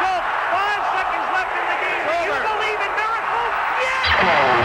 Schultz. 0.00 0.28
Five 0.48 0.82
seconds 0.96 1.26
left 1.28 1.52
in 1.60 1.64
the 1.68 1.78
game. 1.84 2.04
Do 2.08 2.16
you 2.24 2.40
believe 2.40 2.80
in 2.80 2.92
miracles? 2.96 3.52
Yes! 3.84 4.59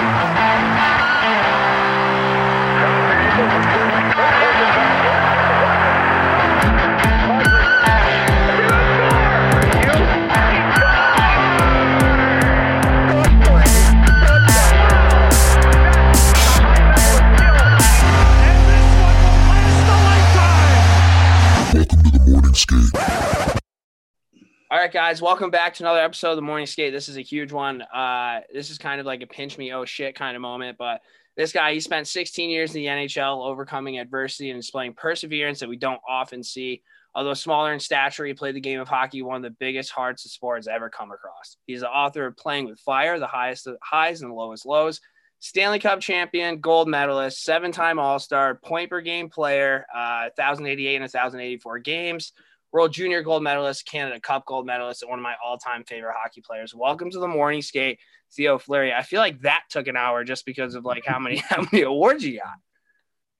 Guys, 24.95 25.21
welcome 25.21 25.49
back 25.49 25.73
to 25.73 25.83
another 25.83 25.99
episode 25.99 26.29
of 26.29 26.35
the 26.37 26.41
Morning 26.41 26.65
Skate. 26.65 26.93
This 26.93 27.09
is 27.09 27.17
a 27.17 27.21
huge 27.21 27.51
one. 27.51 27.81
Uh, 27.81 28.39
this 28.53 28.69
is 28.69 28.77
kind 28.77 29.01
of 29.01 29.05
like 29.05 29.21
a 29.21 29.27
pinch 29.27 29.57
me, 29.57 29.73
oh 29.73 29.83
shit 29.83 30.15
kind 30.15 30.37
of 30.37 30.41
moment. 30.41 30.77
But 30.77 31.01
this 31.35 31.51
guy, 31.51 31.73
he 31.73 31.81
spent 31.81 32.07
16 32.07 32.49
years 32.49 32.73
in 32.73 32.81
the 32.81 32.87
NHL, 32.87 33.45
overcoming 33.45 33.99
adversity 33.99 34.51
and 34.51 34.61
displaying 34.61 34.93
perseverance 34.93 35.59
that 35.59 35.67
we 35.67 35.75
don't 35.75 35.99
often 36.07 36.43
see. 36.43 36.81
Although 37.13 37.33
smaller 37.33 37.73
in 37.73 37.79
stature, 37.81 38.23
he 38.23 38.33
played 38.33 38.55
the 38.55 38.61
game 38.61 38.79
of 38.79 38.87
hockey, 38.87 39.21
one 39.21 39.35
of 39.35 39.41
the 39.41 39.57
biggest 39.59 39.91
hearts 39.91 40.23
the 40.23 40.29
sport 40.29 40.59
has 40.59 40.67
ever 40.69 40.89
come 40.89 41.11
across. 41.11 41.57
He's 41.67 41.81
the 41.81 41.89
author 41.89 42.25
of 42.25 42.37
Playing 42.37 42.67
with 42.67 42.79
Fire, 42.79 43.19
the 43.19 43.27
highest 43.27 43.67
highs 43.83 44.21
and 44.21 44.31
the 44.31 44.35
lowest 44.35 44.65
lows. 44.65 45.01
Stanley 45.39 45.79
Cup 45.79 45.99
champion, 45.99 46.61
gold 46.61 46.87
medalist, 46.87 47.43
seven 47.43 47.73
time 47.73 47.99
All 47.99 48.17
Star, 48.17 48.55
point 48.55 48.89
per 48.89 49.01
game 49.01 49.29
player, 49.29 49.85
uh, 49.93 50.29
1,088 50.37 50.95
and 50.95 51.01
1,084 51.01 51.79
games, 51.79 52.31
World 52.75 52.91
Junior 52.91 53.23
gold 53.23 53.41
medalist, 53.41 53.87
Canada 53.89 54.19
Cup 54.19 54.45
gold 54.45 54.65
medalist, 54.65 55.01
and 55.01 55.09
one 55.09 55.17
of 55.17 55.23
my 55.23 55.35
all 55.41 55.57
time 55.57 55.85
favorite 55.85 56.13
hockey 56.13 56.41
players. 56.41 56.75
Welcome 56.75 57.09
to 57.11 57.19
the 57.19 57.27
morning 57.27 57.61
skate, 57.61 57.99
Theo 58.35 58.57
Fleury. 58.57 58.91
I 58.91 59.01
feel 59.01 59.21
like 59.21 59.39
that 59.43 59.61
took 59.69 59.87
an 59.87 59.95
hour 59.95 60.25
just 60.25 60.45
because 60.45 60.75
of 60.75 60.83
like 60.83 61.05
how 61.05 61.17
many 61.17 61.37
how 61.49 61.65
many 61.71 61.83
awards 61.83 62.25
you 62.25 62.39
got. 62.39 62.55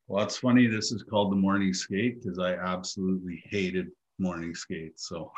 Well, 0.08 0.24
it's 0.24 0.38
funny. 0.38 0.68
This 0.68 0.94
is 0.94 1.04
called 1.04 1.34
the 1.34 1.36
morning 1.36 1.74
skate 1.74 2.24
because 2.24 2.40
I 2.40 2.54
absolutely 2.54 3.44
hated 3.50 3.88
morning 4.20 4.56
skate. 4.56 4.98
So 5.02 5.34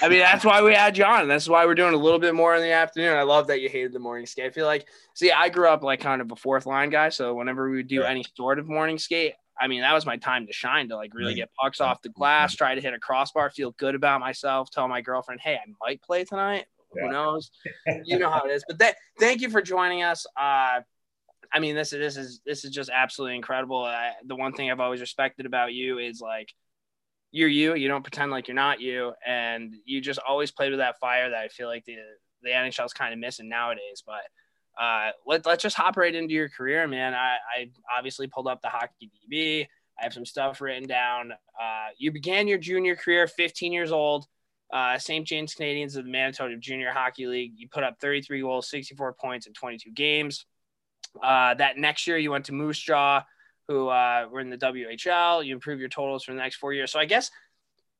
I 0.00 0.08
mean, 0.08 0.20
that's 0.20 0.44
why 0.44 0.62
we 0.62 0.72
had 0.72 0.96
you 0.96 1.02
on. 1.02 1.26
That's 1.26 1.48
why 1.48 1.66
we're 1.66 1.74
doing 1.74 1.94
a 1.94 1.96
little 1.96 2.20
bit 2.20 2.36
more 2.36 2.54
in 2.54 2.62
the 2.62 2.70
afternoon. 2.70 3.16
I 3.16 3.24
love 3.24 3.48
that 3.48 3.60
you 3.60 3.68
hated 3.68 3.92
the 3.92 3.98
morning 3.98 4.26
skate. 4.26 4.46
I 4.46 4.50
feel 4.50 4.66
like, 4.66 4.86
see, 5.16 5.32
I 5.32 5.48
grew 5.48 5.66
up 5.66 5.82
like 5.82 5.98
kind 5.98 6.22
of 6.22 6.30
a 6.30 6.36
fourth 6.36 6.66
line 6.66 6.90
guy. 6.90 7.08
So 7.08 7.34
whenever 7.34 7.68
we 7.68 7.78
would 7.78 7.88
do 7.88 8.02
Right. 8.02 8.12
any 8.12 8.24
sort 8.36 8.60
of 8.60 8.68
morning 8.68 8.96
skate, 8.96 9.34
I 9.60 9.66
mean, 9.68 9.82
that 9.82 9.92
was 9.92 10.06
my 10.06 10.16
time 10.16 10.46
to 10.46 10.52
shine 10.52 10.88
to 10.88 10.96
like 10.96 11.12
really 11.12 11.32
Right. 11.32 11.36
get 11.36 11.50
pucks 11.60 11.80
off 11.80 12.00
the 12.02 12.08
glass, 12.08 12.54
try 12.54 12.74
to 12.74 12.80
hit 12.80 12.94
a 12.94 12.98
crossbar, 12.98 13.50
feel 13.50 13.72
good 13.72 13.94
about 13.94 14.20
myself, 14.20 14.70
tell 14.70 14.88
my 14.88 15.02
girlfriend, 15.02 15.40
hey, 15.42 15.54
I 15.56 15.70
might 15.84 16.00
play 16.02 16.24
tonight. 16.24 16.64
Yeah. 16.96 17.02
Who 17.02 17.12
knows? 17.12 17.50
you 18.04 18.18
know 18.18 18.30
how 18.30 18.42
it 18.44 18.50
is. 18.52 18.64
But 18.66 18.78
that, 18.78 18.96
thank 19.18 19.42
you 19.42 19.50
for 19.50 19.60
joining 19.62 20.02
us. 20.02 20.26
Uh, 20.36 20.80
I 21.52 21.58
mean, 21.58 21.74
this 21.74 21.92
is 21.92 21.98
this 21.98 22.16
is 22.16 22.40
this 22.46 22.64
is 22.64 22.70
just 22.70 22.90
absolutely 22.92 23.36
incredible. 23.36 23.84
I, 23.84 24.12
the 24.24 24.36
one 24.36 24.52
thing 24.52 24.70
I've 24.70 24.80
always 24.80 25.00
respected 25.00 25.46
about 25.46 25.72
you 25.72 25.98
is 25.98 26.20
like 26.20 26.48
you're 27.32 27.48
you. 27.48 27.74
You 27.74 27.88
don't 27.88 28.02
pretend 28.02 28.30
like 28.30 28.48
you're 28.48 28.54
not 28.54 28.80
you, 28.80 29.12
and 29.26 29.74
you 29.84 30.00
just 30.00 30.20
always 30.26 30.50
played 30.52 30.70
with 30.70 30.78
that 30.78 30.98
fire 31.00 31.28
that 31.30 31.38
I 31.38 31.48
feel 31.48 31.68
like 31.68 31.84
the 31.84 31.96
the 32.42 32.50
NHL 32.50 32.86
is 32.86 32.92
kind 32.92 33.12
of 33.12 33.18
missing 33.18 33.48
nowadays. 33.48 34.02
But 34.06 34.22
uh, 34.78 35.10
let 35.26 35.46
let's 35.46 35.62
just 35.62 35.76
hop 35.76 35.96
right 35.96 36.14
into 36.14 36.34
your 36.34 36.48
career, 36.48 36.86
man. 36.86 37.14
I, 37.14 37.36
I 37.56 37.70
obviously 37.96 38.26
pulled 38.26 38.46
up 38.46 38.62
the 38.62 38.68
hockey 38.68 39.10
DB. 39.30 39.66
I 39.98 40.04
have 40.04 40.12
some 40.12 40.24
stuff 40.24 40.60
written 40.60 40.88
down. 40.88 41.32
Uh, 41.32 41.88
you 41.98 42.10
began 42.10 42.48
your 42.48 42.58
junior 42.58 42.96
career 42.96 43.26
15 43.26 43.72
years 43.72 43.92
old. 43.92 44.26
Uh, 44.72 44.98
St. 44.98 45.26
James 45.26 45.54
Canadians 45.54 45.96
of 45.96 46.04
the 46.04 46.10
Manitoba 46.10 46.56
Junior 46.56 46.92
Hockey 46.92 47.26
League. 47.26 47.52
You 47.56 47.68
put 47.68 47.82
up 47.82 48.00
33 48.00 48.40
goals, 48.40 48.70
64 48.70 49.14
points 49.14 49.46
in 49.46 49.52
22 49.52 49.90
games. 49.90 50.46
Uh, 51.22 51.54
that 51.54 51.76
next 51.76 52.06
year, 52.06 52.16
you 52.18 52.30
went 52.30 52.44
to 52.46 52.52
Moose 52.52 52.78
Jaw, 52.78 53.24
who 53.68 53.88
uh, 53.88 54.26
were 54.30 54.40
in 54.40 54.48
the 54.48 54.56
WHL. 54.56 55.44
You 55.44 55.54
improved 55.54 55.80
your 55.80 55.88
totals 55.88 56.24
for 56.24 56.32
the 56.32 56.38
next 56.38 56.56
four 56.56 56.72
years. 56.72 56.92
So 56.92 57.00
I 57.00 57.04
guess 57.04 57.30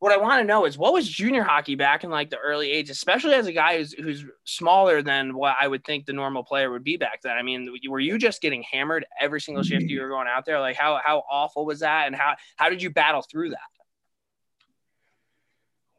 what 0.01 0.13
I 0.13 0.17
want 0.17 0.41
to 0.41 0.47
know 0.47 0.65
is 0.65 0.77
what 0.77 0.93
was 0.93 1.09
junior 1.09 1.43
hockey 1.43 1.77
back 1.77 2.05
in 2.05 2.11
like 2.11 2.31
the 2.31 2.39
early 2.39 2.69
'80s, 2.69 2.91
especially 2.91 3.35
as 3.35 3.47
a 3.47 3.53
guy 3.53 3.79
who's 3.79 3.93
who's 3.93 4.25
smaller 4.45 5.03
than 5.03 5.35
what 5.35 5.57
I 5.61 5.69
would 5.69 5.85
think 5.85 6.07
the 6.07 6.13
normal 6.13 6.43
player 6.43 6.71
would 6.71 6.85
be 6.85 6.97
back 6.97 7.21
then. 7.23 7.37
I 7.37 7.43
mean, 7.43 7.73
were 7.89 8.01
you 8.01 8.19
just 8.19 8.43
getting 8.43 8.63
hammered 8.65 9.07
every 9.21 9.41
single 9.41 9.63
shift 9.63 9.85
you 9.85 10.01
were 10.01 10.09
going 10.09 10.27
out 10.27 10.45
there? 10.45 10.59
Like 10.59 10.77
how 10.77 11.01
how 11.05 11.23
awful 11.31 11.65
was 11.65 11.81
that, 11.81 12.07
and 12.07 12.17
how 12.17 12.35
how 12.57 12.69
did 12.69 12.83
you 12.83 12.91
battle 12.91 13.23
through 13.23 13.51
that? 13.51 13.59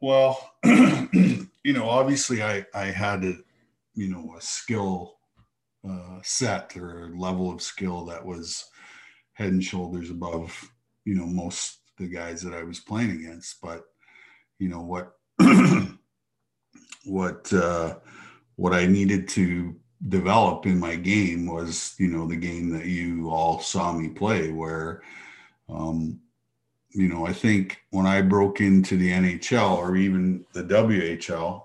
Well, 0.02 0.52
you 0.64 1.72
know, 1.72 1.88
obviously 1.88 2.42
I, 2.42 2.66
I 2.74 2.86
had 2.86 3.22
a, 3.22 3.34
you 3.94 4.08
know, 4.08 4.34
a 4.36 4.40
skill 4.40 5.14
uh, 5.88 6.18
set 6.24 6.76
or 6.76 7.04
a 7.04 7.16
level 7.16 7.52
of 7.52 7.62
skill 7.62 8.04
that 8.06 8.26
was 8.26 8.64
head 9.34 9.52
and 9.52 9.62
shoulders 9.62 10.10
above, 10.10 10.52
you 11.04 11.14
know, 11.14 11.26
most 11.26 11.78
the 11.98 12.08
guys 12.08 12.42
that 12.42 12.52
I 12.52 12.64
was 12.64 12.80
playing 12.80 13.12
against. 13.12 13.60
But, 13.62 13.84
you 14.62 14.68
know, 14.68 14.80
what, 14.80 15.18
what, 17.04 17.52
uh, 17.52 17.96
what 18.54 18.72
I 18.72 18.86
needed 18.86 19.26
to 19.30 19.74
develop 20.08 20.66
in 20.66 20.78
my 20.78 20.94
game 20.94 21.46
was, 21.46 21.96
you 21.98 22.06
know, 22.06 22.28
the 22.28 22.36
game 22.36 22.70
that 22.70 22.86
you 22.86 23.28
all 23.28 23.58
saw 23.58 23.92
me 23.92 24.10
play 24.10 24.52
where, 24.52 25.02
um, 25.68 26.20
you 26.90 27.08
know, 27.08 27.26
I 27.26 27.32
think 27.32 27.80
when 27.90 28.06
I 28.06 28.22
broke 28.22 28.60
into 28.60 28.96
the 28.96 29.10
NHL 29.10 29.78
or 29.78 29.96
even 29.96 30.44
the 30.52 30.62
WHL, 30.62 31.64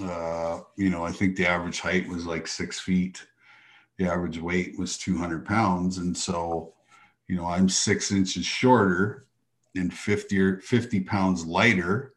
uh, 0.00 0.60
you 0.76 0.90
know, 0.90 1.04
I 1.04 1.10
think 1.10 1.34
the 1.34 1.46
average 1.46 1.80
height 1.80 2.06
was 2.08 2.24
like 2.24 2.46
six 2.46 2.78
feet. 2.78 3.26
The 3.96 4.06
average 4.06 4.38
weight 4.38 4.78
was 4.78 4.96
200 4.96 5.44
pounds. 5.44 5.98
And 5.98 6.16
so, 6.16 6.72
you 7.26 7.34
know, 7.34 7.46
I'm 7.46 7.68
six 7.68 8.12
inches 8.12 8.46
shorter 8.46 9.26
and 9.74 9.92
50 9.92 10.40
or 10.40 10.60
50 10.60 11.00
pounds 11.00 11.44
lighter 11.44 12.12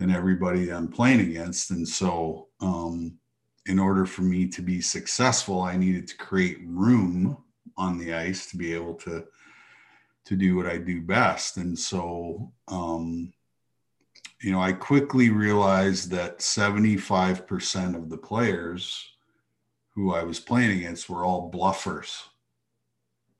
than 0.00 0.10
everybody 0.10 0.72
I'm 0.72 0.88
playing 0.88 1.20
against. 1.20 1.70
And 1.70 1.86
so, 1.86 2.48
um, 2.60 3.18
in 3.66 3.78
order 3.78 4.06
for 4.06 4.22
me 4.22 4.48
to 4.48 4.62
be 4.62 4.80
successful, 4.80 5.60
I 5.60 5.76
needed 5.76 6.08
to 6.08 6.16
create 6.16 6.58
room 6.64 7.36
on 7.76 7.98
the 7.98 8.14
ice 8.14 8.50
to 8.50 8.56
be 8.56 8.72
able 8.72 8.94
to 8.94 9.26
to 10.24 10.36
do 10.36 10.56
what 10.56 10.66
I 10.66 10.78
do 10.78 11.02
best. 11.02 11.56
And 11.56 11.78
so, 11.78 12.52
um, 12.68 13.32
you 14.40 14.52
know, 14.52 14.60
I 14.60 14.72
quickly 14.72 15.28
realized 15.28 16.10
that 16.12 16.38
75% 16.38 17.96
of 17.96 18.08
the 18.10 18.16
players 18.16 19.12
who 19.94 20.14
I 20.14 20.22
was 20.22 20.38
playing 20.38 20.78
against 20.78 21.10
were 21.10 21.24
all 21.24 21.50
bluffers. 21.50 22.22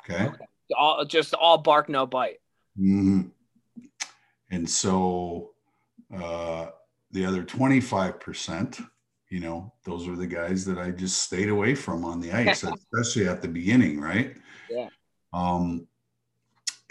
Okay. 0.03 0.27
Okay. 0.27 0.45
All 0.77 1.05
just 1.05 1.33
all 1.35 1.59
bark 1.59 1.89
no 1.89 2.07
bite. 2.07 2.41
Mhm. 2.79 3.31
And 4.51 4.69
so 4.69 5.55
uh, 6.15 6.67
the 7.11 7.25
other 7.25 7.43
25%, 7.43 8.85
you 9.29 9.41
know, 9.41 9.73
those 9.85 10.09
were 10.09 10.17
the 10.17 10.27
guys 10.27 10.65
that 10.65 10.79
I 10.79 10.91
just 10.91 11.23
stayed 11.23 11.49
away 11.49 11.75
from 11.75 12.05
on 12.05 12.21
the 12.21 12.33
ice, 12.33 12.65
especially 12.93 13.29
at 13.29 13.43
the 13.43 13.49
beginning, 13.49 14.01
right? 14.01 14.37
Yeah. 14.69 14.89
Um, 15.33 15.87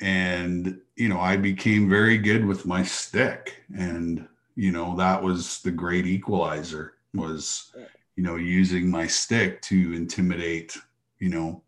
and, 0.01 0.79
you 0.95 1.09
know, 1.09 1.19
I 1.19 1.35
became 1.35 1.89
very 1.89 2.17
good 2.17 2.45
with 2.45 2.65
my 2.65 2.83
stick. 2.83 3.63
And, 3.77 4.27
you 4.55 4.71
know, 4.71 4.95
that 4.95 5.21
was 5.21 5.61
the 5.61 5.71
great 5.71 6.05
equalizer 6.05 6.93
was, 7.13 7.73
you 8.15 8.23
know, 8.23 8.37
using 8.37 8.89
my 8.89 9.07
stick 9.07 9.61
to 9.63 9.93
intimidate, 9.93 10.77
you 11.19 11.29
know, 11.29 11.63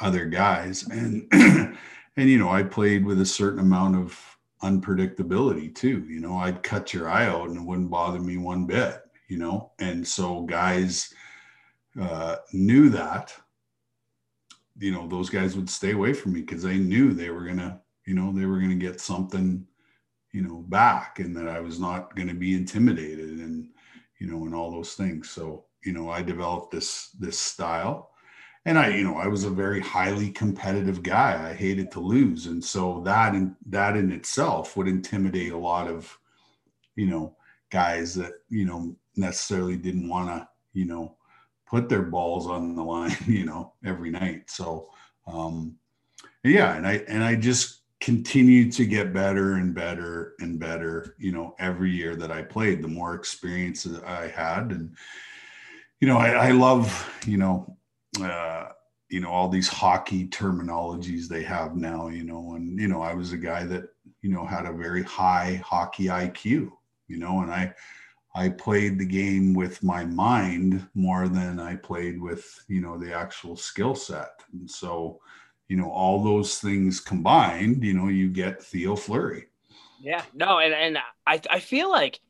other 0.00 0.24
guys. 0.26 0.86
And, 0.88 1.28
and, 1.32 1.76
you 2.16 2.38
know, 2.38 2.48
I 2.48 2.64
played 2.64 3.04
with 3.04 3.20
a 3.20 3.26
certain 3.26 3.60
amount 3.60 3.96
of 3.96 4.33
unpredictability 4.64 5.74
too. 5.74 6.06
You 6.08 6.20
know, 6.20 6.36
I'd 6.38 6.62
cut 6.62 6.94
your 6.94 7.08
eye 7.08 7.26
out 7.26 7.48
and 7.48 7.58
it 7.58 7.62
wouldn't 7.62 7.90
bother 7.90 8.20
me 8.20 8.38
one 8.38 8.66
bit, 8.66 9.02
you 9.28 9.36
know? 9.36 9.72
And 9.78 10.06
so 10.06 10.42
guys 10.42 11.12
uh, 12.00 12.36
knew 12.52 12.88
that, 12.88 13.34
you 14.78 14.90
know, 14.90 15.06
those 15.06 15.30
guys 15.30 15.54
would 15.54 15.70
stay 15.70 15.92
away 15.92 16.12
from 16.14 16.32
me 16.32 16.40
because 16.40 16.62
they 16.62 16.78
knew 16.78 17.12
they 17.12 17.30
were 17.30 17.44
going 17.44 17.58
to, 17.58 17.78
you 18.06 18.14
know, 18.14 18.32
they 18.32 18.46
were 18.46 18.58
going 18.58 18.70
to 18.70 18.86
get 18.86 19.00
something, 19.00 19.66
you 20.32 20.42
know, 20.42 20.64
back 20.68 21.20
and 21.20 21.36
that 21.36 21.48
I 21.48 21.60
was 21.60 21.78
not 21.78 22.16
going 22.16 22.28
to 22.28 22.34
be 22.34 22.54
intimidated 22.54 23.38
and, 23.38 23.68
you 24.18 24.26
know, 24.26 24.44
and 24.46 24.54
all 24.54 24.70
those 24.70 24.94
things. 24.94 25.30
So, 25.30 25.66
you 25.84 25.92
know, 25.92 26.08
I 26.08 26.22
developed 26.22 26.72
this, 26.72 27.10
this 27.20 27.38
style 27.38 28.13
and 28.66 28.78
I, 28.78 28.88
you 28.88 29.04
know, 29.04 29.16
I 29.16 29.26
was 29.26 29.44
a 29.44 29.50
very 29.50 29.80
highly 29.80 30.30
competitive 30.30 31.02
guy. 31.02 31.50
I 31.50 31.54
hated 31.54 31.90
to 31.92 32.00
lose, 32.00 32.46
and 32.46 32.64
so 32.64 33.02
that 33.04 33.34
in 33.34 33.54
that 33.66 33.96
in 33.96 34.10
itself 34.10 34.76
would 34.76 34.88
intimidate 34.88 35.52
a 35.52 35.58
lot 35.58 35.88
of, 35.88 36.16
you 36.96 37.06
know, 37.06 37.36
guys 37.70 38.14
that 38.14 38.32
you 38.48 38.64
know 38.64 38.96
necessarily 39.16 39.76
didn't 39.76 40.08
want 40.08 40.28
to, 40.28 40.48
you 40.72 40.86
know, 40.86 41.16
put 41.66 41.88
their 41.88 42.02
balls 42.02 42.46
on 42.46 42.74
the 42.74 42.82
line, 42.82 43.16
you 43.26 43.44
know, 43.44 43.74
every 43.84 44.10
night. 44.10 44.50
So, 44.50 44.88
um, 45.26 45.76
yeah, 46.42 46.74
and 46.76 46.86
I 46.86 47.04
and 47.08 47.22
I 47.22 47.34
just 47.34 47.82
continued 48.00 48.70
to 48.70 48.84
get 48.84 49.14
better 49.14 49.54
and 49.54 49.74
better 49.74 50.34
and 50.38 50.58
better, 50.58 51.14
you 51.18 51.32
know, 51.32 51.54
every 51.58 51.90
year 51.90 52.14
that 52.14 52.30
I 52.30 52.42
played, 52.42 52.82
the 52.82 52.88
more 52.88 53.14
experience 53.14 53.86
I 54.06 54.28
had. 54.28 54.72
And, 54.72 54.94
you 56.00 56.08
know, 56.08 56.18
I, 56.18 56.48
I 56.48 56.50
love, 56.50 57.10
you 57.26 57.38
know, 57.38 57.78
uh, 58.20 58.68
you 59.08 59.20
know, 59.20 59.30
all 59.30 59.48
these 59.48 59.68
hockey 59.68 60.26
terminologies 60.26 61.28
they 61.28 61.42
have 61.42 61.76
now, 61.76 62.08
you 62.08 62.24
know, 62.24 62.54
and, 62.54 62.78
you 62.78 62.88
know, 62.88 63.02
I 63.02 63.14
was 63.14 63.32
a 63.32 63.36
guy 63.36 63.64
that, 63.64 63.84
you 64.22 64.30
know, 64.30 64.44
had 64.44 64.66
a 64.66 64.72
very 64.72 65.02
high 65.02 65.60
hockey 65.64 66.06
IQ, 66.06 66.70
you 67.08 67.18
know, 67.18 67.42
and 67.42 67.52
I, 67.52 67.74
I 68.34 68.48
played 68.48 68.98
the 68.98 69.06
game 69.06 69.54
with 69.54 69.82
my 69.82 70.04
mind 70.04 70.86
more 70.94 71.28
than 71.28 71.60
I 71.60 71.76
played 71.76 72.20
with, 72.20 72.64
you 72.66 72.80
know, 72.80 72.98
the 72.98 73.14
actual 73.14 73.56
skill 73.56 73.94
set. 73.94 74.42
And 74.52 74.68
so, 74.68 75.20
you 75.68 75.76
know, 75.76 75.90
all 75.90 76.22
those 76.22 76.58
things 76.58 77.00
combined, 77.00 77.84
you 77.84 77.94
know, 77.94 78.08
you 78.08 78.28
get 78.28 78.62
Theo 78.62 78.96
Fleury. 78.96 79.46
Yeah, 80.00 80.22
no, 80.34 80.58
and 80.58 80.74
and 80.74 80.98
I 81.26 81.40
I 81.48 81.60
feel 81.60 81.90
like 81.90 82.20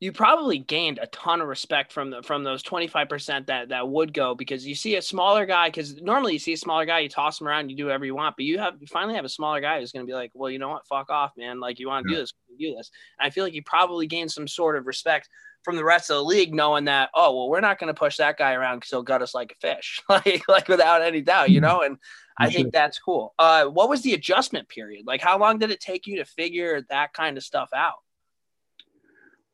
you 0.00 0.12
probably 0.12 0.58
gained 0.58 0.98
a 1.00 1.06
ton 1.08 1.42
of 1.42 1.48
respect 1.48 1.92
from 1.92 2.08
the 2.08 2.22
from 2.22 2.42
those 2.42 2.62
25% 2.62 3.46
that 3.46 3.68
that 3.68 3.86
would 3.88 4.14
go 4.14 4.34
because 4.34 4.66
you 4.66 4.74
see 4.74 4.96
a 4.96 5.02
smaller 5.02 5.44
guy 5.44 5.68
because 5.68 6.00
normally 6.00 6.32
you 6.32 6.38
see 6.38 6.54
a 6.54 6.56
smaller 6.56 6.86
guy 6.86 7.00
you 7.00 7.08
toss 7.08 7.40
him 7.40 7.46
around 7.46 7.68
you 7.68 7.76
do 7.76 7.84
whatever 7.84 8.06
you 8.06 8.14
want 8.14 8.34
but 8.34 8.46
you 8.46 8.58
have 8.58 8.74
you 8.80 8.86
finally 8.86 9.14
have 9.14 9.26
a 9.26 9.28
smaller 9.30 9.60
guy 9.60 9.78
who's 9.78 9.92
going 9.92 10.04
to 10.04 10.10
be 10.10 10.14
like 10.14 10.30
well 10.34 10.50
you 10.50 10.58
know 10.58 10.70
what? 10.70 10.86
Fuck 10.86 11.10
off 11.10 11.32
man. 11.36 11.60
Like 11.60 11.78
you 11.78 11.86
want 11.86 12.06
to 12.06 12.10
yeah. 12.10 12.16
do 12.16 12.22
this 12.22 12.32
do 12.58 12.74
this. 12.74 12.90
And 13.18 13.26
i 13.26 13.30
feel 13.30 13.44
like 13.44 13.54
you 13.54 13.62
probably 13.62 14.06
gained 14.06 14.32
some 14.32 14.48
sort 14.48 14.76
of 14.76 14.86
respect 14.86 15.28
from 15.62 15.76
the 15.76 15.84
rest 15.84 16.10
of 16.10 16.16
the 16.16 16.24
league 16.24 16.54
knowing 16.54 16.86
that 16.86 17.10
oh 17.14 17.36
well 17.36 17.50
we're 17.50 17.60
not 17.60 17.78
going 17.78 17.92
to 17.92 17.98
push 17.98 18.16
that 18.16 18.38
guy 18.38 18.54
around 18.54 18.78
because 18.78 18.90
he'll 18.90 19.02
gut 19.02 19.22
us 19.22 19.34
like 19.34 19.52
a 19.52 19.66
fish. 19.66 20.00
Like 20.08 20.48
like 20.48 20.68
without 20.68 21.02
any 21.02 21.20
doubt 21.20 21.50
you 21.50 21.60
know? 21.60 21.82
And 21.82 21.98
i 22.38 22.48
think 22.48 22.72
that's 22.72 22.98
cool. 22.98 23.34
Uh 23.38 23.66
what 23.66 23.90
was 23.90 24.00
the 24.00 24.14
adjustment 24.14 24.68
period? 24.70 25.06
Like 25.06 25.20
how 25.20 25.38
long 25.38 25.58
did 25.58 25.70
it 25.70 25.80
take 25.80 26.06
you 26.06 26.16
to 26.16 26.24
figure 26.24 26.86
that 26.88 27.12
kind 27.12 27.36
of 27.36 27.44
stuff 27.44 27.68
out 27.74 27.98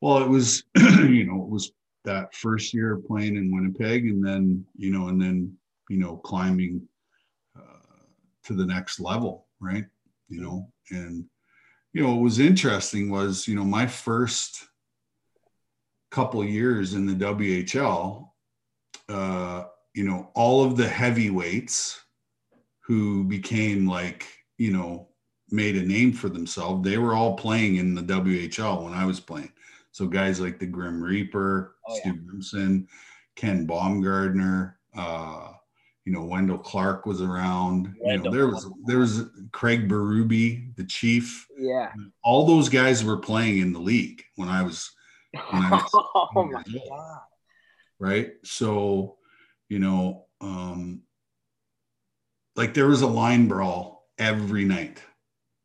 well, 0.01 0.19
it 0.19 0.29
was, 0.29 0.63
you 0.77 1.25
know, 1.25 1.41
it 1.43 1.49
was 1.49 1.71
that 2.05 2.33
first 2.33 2.73
year 2.73 2.97
playing 2.97 3.35
in 3.35 3.53
Winnipeg, 3.53 4.05
and 4.05 4.25
then, 4.25 4.65
you 4.75 4.91
know, 4.91 5.07
and 5.07 5.21
then, 5.21 5.53
you 5.89 5.97
know, 5.97 6.17
climbing 6.17 6.81
uh, 7.57 8.03
to 8.45 8.53
the 8.53 8.65
next 8.65 8.99
level, 8.99 9.47
right? 9.59 9.85
You 10.29 10.41
know, 10.41 10.71
and, 10.91 11.25
you 11.93 12.03
know, 12.03 12.15
what 12.15 12.21
was 12.21 12.39
interesting 12.39 13.09
was, 13.09 13.47
you 13.47 13.55
know, 13.55 13.65
my 13.65 13.87
first 13.87 14.67
couple 16.11 16.43
years 16.43 16.93
in 16.93 17.05
the 17.05 17.13
WHL, 17.13 18.29
uh, 19.09 19.63
you 19.93 20.03
know, 20.03 20.29
all 20.35 20.63
of 20.63 20.77
the 20.77 20.87
heavyweights 20.87 21.99
who 22.81 23.23
became 23.23 23.87
like, 23.87 24.25
you 24.57 24.71
know, 24.71 25.09
made 25.49 25.75
a 25.75 25.81
name 25.81 26.13
for 26.13 26.29
themselves, 26.29 26.83
they 26.83 26.97
were 26.97 27.13
all 27.13 27.35
playing 27.35 27.77
in 27.77 27.95
the 27.95 28.01
WHL 28.01 28.83
when 28.83 28.93
I 28.93 29.05
was 29.05 29.19
playing. 29.19 29.51
So 29.97 30.05
guys 30.05 30.39
like 30.39 30.59
the 30.59 30.67
Grim 30.67 31.01
Reaper, 31.01 31.73
oh, 31.87 31.95
Steve 31.95 32.21
yeah. 32.53 32.77
Ken 33.35 33.65
Baumgartner, 33.65 34.77
uh, 34.95 35.53
you 36.05 36.13
know, 36.13 36.23
Wendel 36.23 36.59
Clark 36.59 37.07
was 37.07 37.19
around. 37.19 37.95
Wendel. 37.99 38.05
You 38.05 38.17
know, 38.17 38.31
there 38.31 38.47
was 38.47 38.69
there 38.85 38.99
was 38.99 39.23
Craig 39.53 39.89
Berube, 39.89 40.75
the 40.75 40.83
chief. 40.83 41.47
Yeah. 41.57 41.91
All 42.23 42.45
those 42.45 42.69
guys 42.69 43.03
were 43.03 43.17
playing 43.17 43.57
in 43.57 43.73
the 43.73 43.79
league 43.79 44.23
when 44.35 44.49
I 44.49 44.61
was 44.61 44.91
when 45.31 45.63
I 45.63 45.71
was 45.71 45.89
oh 45.93 46.47
my 46.51 46.61
god. 46.61 47.21
Right. 47.97 48.33
So, 48.43 49.17
you 49.67 49.79
know, 49.79 50.27
um 50.41 51.01
like 52.55 52.75
there 52.75 52.87
was 52.87 53.01
a 53.01 53.07
line 53.07 53.47
brawl 53.47 54.07
every 54.19 54.63
night. 54.63 55.01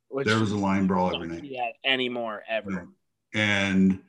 Which 0.08 0.26
there 0.26 0.40
was 0.40 0.52
a 0.52 0.56
line 0.56 0.86
brawl 0.86 1.14
every 1.14 1.28
night. 1.28 1.44
Yeah, 1.44 1.68
anymore 1.84 2.42
ever. 2.48 2.88
And 3.34 4.00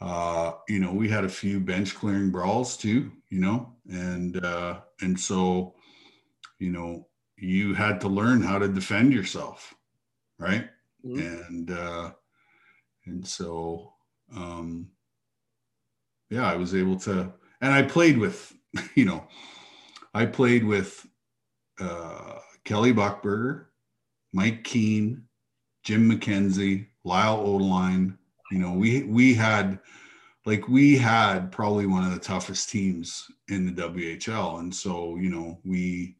uh, 0.00 0.52
you 0.68 0.78
know, 0.78 0.92
we 0.92 1.08
had 1.08 1.24
a 1.24 1.28
few 1.28 1.58
bench 1.60 1.94
clearing 1.94 2.30
brawls 2.30 2.76
too, 2.76 3.10
you 3.30 3.40
know, 3.40 3.74
and 3.90 4.42
uh, 4.44 4.80
and 5.00 5.18
so, 5.18 5.74
you 6.58 6.70
know, 6.70 7.08
you 7.36 7.74
had 7.74 8.00
to 8.00 8.08
learn 8.08 8.42
how 8.42 8.58
to 8.58 8.68
defend 8.68 9.12
yourself, 9.12 9.74
right? 10.38 10.68
Mm-hmm. 11.04 11.18
And 11.18 11.70
uh, 11.70 12.10
and 13.06 13.26
so, 13.26 13.92
um, 14.34 14.88
yeah, 16.30 16.50
I 16.50 16.56
was 16.56 16.74
able 16.74 16.98
to, 17.00 17.32
and 17.60 17.72
I 17.72 17.82
played 17.82 18.18
with, 18.18 18.52
you 18.94 19.04
know, 19.04 19.26
I 20.14 20.26
played 20.26 20.64
with 20.64 21.06
uh, 21.80 22.38
Kelly 22.64 22.92
Buchberger, 22.92 23.66
Mike 24.32 24.62
Keane, 24.62 25.24
Jim 25.82 26.10
McKenzie, 26.10 26.86
Lyle 27.04 27.38
Odelein, 27.38 28.17
you 28.50 28.58
know, 28.58 28.72
we 28.72 29.02
we 29.04 29.34
had 29.34 29.78
like 30.46 30.68
we 30.68 30.96
had 30.96 31.52
probably 31.52 31.86
one 31.86 32.04
of 32.04 32.12
the 32.12 32.20
toughest 32.20 32.70
teams 32.70 33.30
in 33.48 33.66
the 33.66 33.82
WHL, 33.82 34.60
and 34.60 34.74
so 34.74 35.16
you 35.16 35.28
know 35.28 35.58
we 35.64 36.16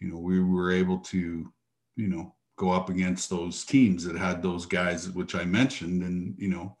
you 0.00 0.08
know 0.08 0.18
we 0.18 0.40
were 0.40 0.70
able 0.70 0.98
to 0.98 1.52
you 1.96 2.08
know 2.08 2.34
go 2.56 2.70
up 2.70 2.88
against 2.88 3.28
those 3.28 3.64
teams 3.64 4.04
that 4.04 4.16
had 4.16 4.42
those 4.42 4.66
guys 4.66 5.10
which 5.10 5.34
I 5.34 5.44
mentioned, 5.44 6.02
and 6.02 6.34
you 6.38 6.48
know 6.48 6.76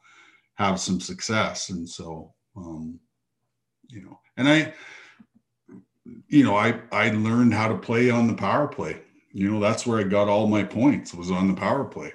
have 0.54 0.78
some 0.80 1.00
success, 1.00 1.70
and 1.70 1.88
so 1.88 2.32
um, 2.56 3.00
you 3.88 4.02
know, 4.02 4.20
and 4.36 4.48
I 4.48 4.72
you 6.28 6.44
know 6.44 6.56
I 6.56 6.80
I 6.92 7.10
learned 7.10 7.54
how 7.54 7.68
to 7.68 7.76
play 7.76 8.10
on 8.10 8.28
the 8.28 8.34
power 8.34 8.68
play. 8.68 9.00
You 9.32 9.50
know, 9.50 9.60
that's 9.60 9.86
where 9.86 9.98
I 9.98 10.04
got 10.04 10.28
all 10.28 10.46
my 10.46 10.62
points 10.62 11.12
was 11.12 11.30
on 11.30 11.48
the 11.48 11.60
power 11.60 11.84
play 11.84 12.12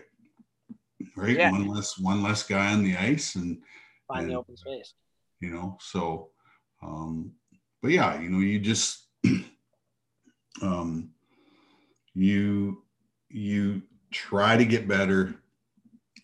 right? 1.15 1.37
Yeah. 1.37 1.51
One 1.51 1.67
less 1.67 1.97
one 1.97 2.23
less 2.23 2.43
guy 2.43 2.73
on 2.73 2.83
the 2.83 2.97
ice 2.97 3.35
and 3.35 3.61
find 4.07 4.23
and, 4.23 4.31
the 4.31 4.35
open 4.35 4.57
space. 4.57 4.93
You 5.39 5.51
know, 5.51 5.77
so 5.79 6.29
um, 6.83 7.33
but 7.81 7.91
yeah, 7.91 8.19
you 8.19 8.29
know, 8.29 8.39
you 8.39 8.59
just 8.59 9.07
um 10.61 11.11
you 12.13 12.83
you 13.29 13.81
try 14.11 14.57
to 14.57 14.65
get 14.65 14.87
better 14.87 15.35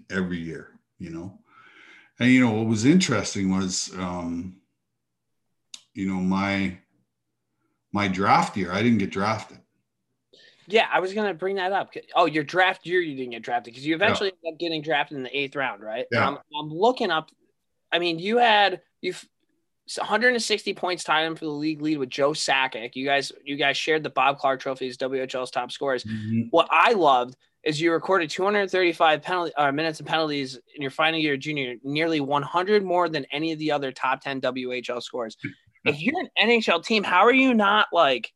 every 0.09 0.39
year, 0.39 0.69
you 0.99 1.09
know. 1.09 1.39
And 2.19 2.31
you 2.31 2.41
know, 2.41 2.51
what 2.51 2.67
was 2.67 2.85
interesting 2.85 3.55
was 3.55 3.91
um, 3.97 4.57
you 5.93 6.07
know, 6.07 6.19
my 6.19 6.77
my 7.91 8.07
draft 8.07 8.57
year, 8.57 8.71
I 8.71 8.81
didn't 8.81 8.99
get 8.99 9.11
drafted. 9.11 9.59
Yeah, 10.67 10.87
I 10.91 10.99
was 10.99 11.13
gonna 11.13 11.33
bring 11.33 11.55
that 11.55 11.71
up. 11.71 11.93
Oh, 12.15 12.25
your 12.25 12.43
draft 12.43 12.85
year 12.85 12.99
you 12.99 13.15
didn't 13.15 13.31
get 13.31 13.41
drafted 13.41 13.73
because 13.73 13.85
you 13.85 13.95
eventually 13.95 14.29
yeah. 14.29 14.49
ended 14.49 14.55
up 14.55 14.59
getting 14.59 14.81
drafted 14.81 15.17
in 15.17 15.23
the 15.23 15.37
eighth 15.37 15.55
round, 15.55 15.81
right? 15.81 16.05
Yeah. 16.11 16.27
I'm, 16.27 16.37
I'm, 16.59 16.69
looking 16.69 17.09
up. 17.09 17.29
I 17.91 17.99
mean, 17.99 18.19
you 18.19 18.37
had 18.37 18.81
you've 19.01 19.25
160 19.95 20.73
points 20.73 21.05
tied 21.05 21.23
in 21.23 21.35
for 21.35 21.45
the 21.45 21.51
league 21.51 21.81
lead 21.81 21.97
with 21.97 22.09
Joe 22.09 22.31
Sakic. 22.31 22.95
You 22.95 23.05
guys, 23.05 23.31
you 23.45 23.55
guys 23.55 23.77
shared 23.77 24.03
the 24.03 24.09
Bob 24.09 24.37
Clarke 24.37 24.59
Trophy 24.59 24.89
as 24.89 24.97
WHL's 24.97 25.51
top 25.51 25.71
scorers. 25.71 26.03
Mm-hmm. 26.03 26.47
What 26.49 26.67
I 26.69 26.91
loved 26.91 27.37
is 27.63 27.79
you 27.79 27.93
recorded 27.93 28.29
235 28.29 29.21
penalty 29.21 29.53
uh, 29.55 29.71
minutes 29.71 29.99
and 29.99 30.07
penalties 30.07 30.59
in 30.75 30.81
your 30.81 30.91
final 30.91 31.19
year 31.19 31.37
junior, 31.37 31.75
nearly 31.83 32.19
100 32.19 32.83
more 32.83 33.07
than 33.07 33.25
any 33.31 33.53
of 33.53 33.59
the 33.59 33.71
other 33.71 33.91
top 33.91 34.21
10 34.21 34.41
WHL 34.41 35.01
scores. 35.01 35.37
if 35.85 36.01
you're 36.01 36.19
an 36.19 36.29
NHL 36.49 36.83
team, 36.83 37.03
how 37.03 37.21
are 37.21 37.33
you 37.33 37.53
not 37.53 37.87
like? 37.93 38.33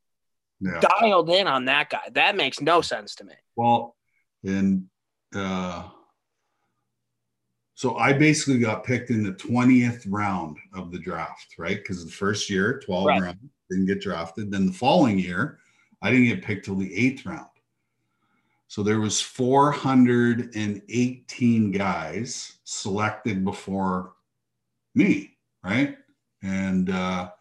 Yeah. 0.61 0.79
dialed 0.79 1.29
in 1.29 1.47
on 1.47 1.65
that 1.65 1.89
guy. 1.89 2.09
That 2.13 2.35
makes 2.35 2.61
no 2.61 2.81
sense 2.81 3.15
to 3.15 3.23
me. 3.23 3.33
Well, 3.55 3.95
and 4.43 4.85
uh, 5.35 5.87
so 7.75 7.97
I 7.97 8.13
basically 8.13 8.59
got 8.59 8.83
picked 8.83 9.09
in 9.09 9.23
the 9.23 9.33
20th 9.33 10.05
round 10.07 10.57
of 10.73 10.91
the 10.91 10.99
draft, 10.99 11.55
right? 11.57 11.77
Because 11.77 12.05
the 12.05 12.11
first 12.11 12.47
year, 12.49 12.81
12 12.85 13.05
right. 13.05 13.21
round, 13.21 13.39
didn't 13.69 13.87
get 13.87 14.01
drafted. 14.01 14.51
Then 14.51 14.67
the 14.67 14.73
following 14.73 15.17
year, 15.17 15.59
I 16.01 16.11
didn't 16.11 16.27
get 16.27 16.43
picked 16.43 16.65
till 16.65 16.75
the 16.75 16.93
eighth 16.95 17.25
round. 17.25 17.47
So 18.67 18.83
there 18.83 18.99
was 18.99 19.19
418 19.19 21.71
guys 21.71 22.57
selected 22.63 23.43
before 23.43 24.13
me, 24.95 25.35
right? 25.63 25.97
And 26.41 26.89
uh, 26.89 27.31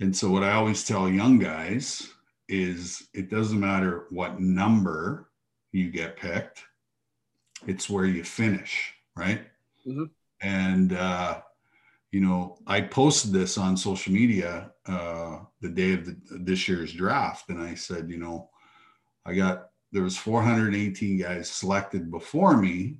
and 0.00 0.16
so 0.16 0.30
what 0.30 0.42
I 0.42 0.52
always 0.52 0.84
tell 0.84 1.08
young 1.08 1.38
guys 1.38 2.12
is 2.50 3.08
it 3.14 3.30
doesn't 3.30 3.60
matter 3.60 4.06
what 4.10 4.40
number 4.40 5.30
you 5.72 5.90
get 5.90 6.16
picked, 6.16 6.64
it's 7.66 7.88
where 7.88 8.04
you 8.04 8.24
finish, 8.24 8.92
right? 9.16 9.42
Mm-hmm. 9.86 10.04
And, 10.42 10.92
uh, 10.92 11.42
you 12.10 12.20
know, 12.20 12.58
I 12.66 12.80
posted 12.80 13.32
this 13.32 13.56
on 13.56 13.76
social 13.76 14.12
media 14.12 14.72
uh, 14.86 15.40
the 15.60 15.68
day 15.68 15.92
of 15.92 16.06
the, 16.06 16.16
this 16.30 16.66
year's 16.66 16.92
draft, 16.92 17.48
and 17.50 17.62
I 17.62 17.74
said, 17.74 18.10
you 18.10 18.18
know, 18.18 18.50
I 19.24 19.34
got 19.34 19.68
there 19.92 20.02
was 20.02 20.16
418 20.16 21.18
guys 21.18 21.50
selected 21.50 22.10
before 22.10 22.56
me, 22.56 22.96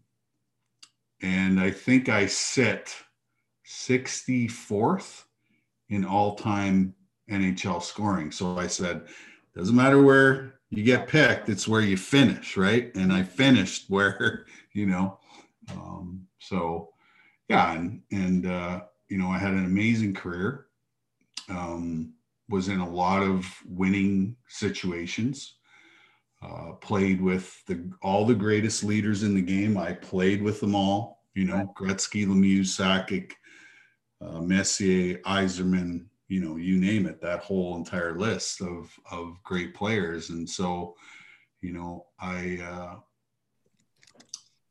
and 1.23 1.59
I 1.59 1.71
think 1.71 2.09
I 2.09 2.27
sit 2.27 2.95
64th 3.67 5.25
in 5.89 6.05
all-time 6.05 6.95
NHL 7.31 7.83
scoring. 7.83 8.33
So 8.33 8.59
I 8.59 8.67
said, 8.67 9.07
doesn't 9.55 9.77
matter 9.77 10.03
where 10.03 10.55
you 10.71 10.83
get 10.85 11.09
picked, 11.09 11.49
it's 11.49 11.67
where 11.67 11.81
you 11.81 11.97
finish, 11.97 12.57
right? 12.57 12.95
And 12.95 13.13
I 13.13 13.23
finished 13.23 13.87
where, 13.89 14.47
you 14.73 14.87
know, 14.87 15.19
um, 15.73 16.27
so 16.39 16.91
yeah, 17.49 17.73
and 17.73 18.03
and 18.13 18.47
uh, 18.47 18.81
you 19.09 19.19
know, 19.19 19.29
I 19.29 19.39
had 19.39 19.53
an 19.53 19.65
amazing 19.65 20.15
career. 20.15 20.67
Um, 21.49 22.15
was 22.49 22.69
in 22.69 22.81
a 22.81 22.89
lot 22.89 23.23
of 23.23 23.47
winning 23.67 24.37
situations. 24.49 25.55
Uh, 26.43 26.73
played 26.81 27.21
with 27.21 27.63
the 27.67 27.91
all 28.03 28.25
the 28.25 28.35
greatest 28.35 28.83
leaders 28.83 29.23
in 29.23 29.35
the 29.35 29.43
game. 29.43 29.77
I 29.77 29.93
played 29.93 30.43
with 30.43 30.61
them 30.61 30.75
all. 30.75 31.25
You 31.35 31.45
know, 31.45 31.73
Gretzky, 31.79 32.27
Lemieux, 32.27 32.61
Sakic, 32.61 33.33
uh, 34.21 34.41
Messier, 34.41 35.19
Yzerman, 35.19 36.07
you 36.31 36.41
know, 36.41 36.57
you 36.57 36.79
name 36.79 37.07
it, 37.07 37.21
that 37.21 37.41
whole 37.41 37.77
entire 37.77 38.17
list 38.17 38.63
of, 38.63 38.97
of 39.11 39.37
great 39.43 39.75
players. 39.75 40.31
And 40.31 40.49
so, 40.49 40.95
you 41.61 41.73
know, 41.73 42.07
I, 42.21 42.61
uh, 42.63 42.95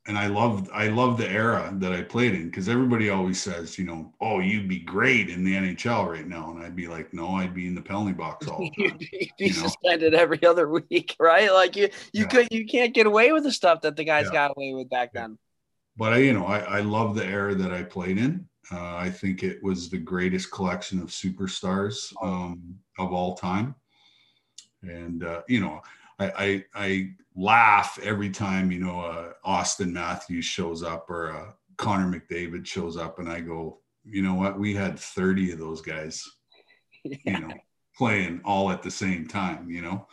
and 0.07 0.17
I 0.17 0.27
loved, 0.27 0.71
I 0.73 0.87
love 0.87 1.17
the 1.17 1.29
era 1.29 1.69
that 1.73 1.91
I 1.91 2.01
played 2.01 2.33
in 2.33 2.45
because 2.45 2.69
everybody 2.69 3.09
always 3.09 3.41
says, 3.41 3.77
you 3.77 3.83
know, 3.83 4.13
oh, 4.21 4.39
you'd 4.39 4.69
be 4.69 4.79
great 4.79 5.29
in 5.29 5.43
the 5.43 5.53
NHL 5.53 6.09
right 6.09 6.25
now. 6.25 6.49
And 6.49 6.63
I'd 6.63 6.77
be 6.77 6.87
like, 6.87 7.13
no, 7.13 7.31
I'd 7.35 7.53
be 7.53 7.67
in 7.67 7.75
the 7.75 7.81
penalty 7.81 8.13
box 8.13 8.47
all 8.47 8.59
the 8.59 8.87
time. 8.87 8.97
you 9.11 9.27
be 9.37 9.49
suspended 9.51 10.13
every 10.13 10.43
other 10.45 10.69
week, 10.69 11.13
right? 11.19 11.51
Like 11.51 11.75
you, 11.75 11.89
you 12.13 12.21
yeah. 12.21 12.27
could, 12.27 12.47
you 12.51 12.67
can't 12.67 12.95
get 12.95 13.05
away 13.05 13.33
with 13.33 13.43
the 13.43 13.51
stuff 13.51 13.81
that 13.81 13.97
the 13.97 14.05
guys 14.05 14.27
yeah. 14.27 14.47
got 14.47 14.51
away 14.55 14.73
with 14.73 14.89
back 14.89 15.11
then. 15.11 15.37
But 15.97 16.13
I, 16.13 16.17
you 16.19 16.31
know, 16.31 16.45
I, 16.45 16.59
I 16.59 16.79
love 16.79 17.15
the 17.15 17.25
era 17.25 17.53
that 17.53 17.73
I 17.73 17.83
played 17.83 18.17
in. 18.17 18.47
Uh, 18.71 18.95
I 18.97 19.09
think 19.09 19.43
it 19.43 19.63
was 19.63 19.89
the 19.89 19.97
greatest 19.97 20.51
collection 20.51 21.01
of 21.01 21.09
superstars 21.09 22.13
oh. 22.21 22.27
um, 22.27 22.75
of 22.97 23.13
all 23.13 23.35
time. 23.35 23.75
And, 24.83 25.23
uh, 25.23 25.41
you 25.47 25.59
know, 25.59 25.81
I, 26.19 26.31
I, 26.37 26.65
I, 26.75 27.09
laugh 27.35 27.97
every 28.03 28.29
time, 28.29 28.69
you 28.69 28.79
know, 28.79 28.99
uh, 28.99 29.31
Auston 29.45 29.93
Matthews 29.93 30.43
shows 30.43 30.83
up 30.83 31.09
or 31.09 31.31
uh, 31.31 31.51
Connor 31.77 32.19
McDavid 32.19 32.65
shows 32.65 32.97
up, 32.97 33.19
and 33.19 33.29
I 33.29 33.39
go, 33.39 33.79
you 34.03 34.21
know 34.21 34.33
what? 34.33 34.59
We 34.59 34.73
had 34.73 34.99
30 34.99 35.53
of 35.53 35.59
those 35.59 35.81
guys, 35.81 36.21
yeah. 37.05 37.17
you 37.23 37.39
know, 37.39 37.53
playing 37.97 38.41
all 38.43 38.71
at 38.71 38.83
the 38.83 38.91
same 38.91 39.25
time, 39.25 39.69
you 39.69 39.81
know? 39.81 40.07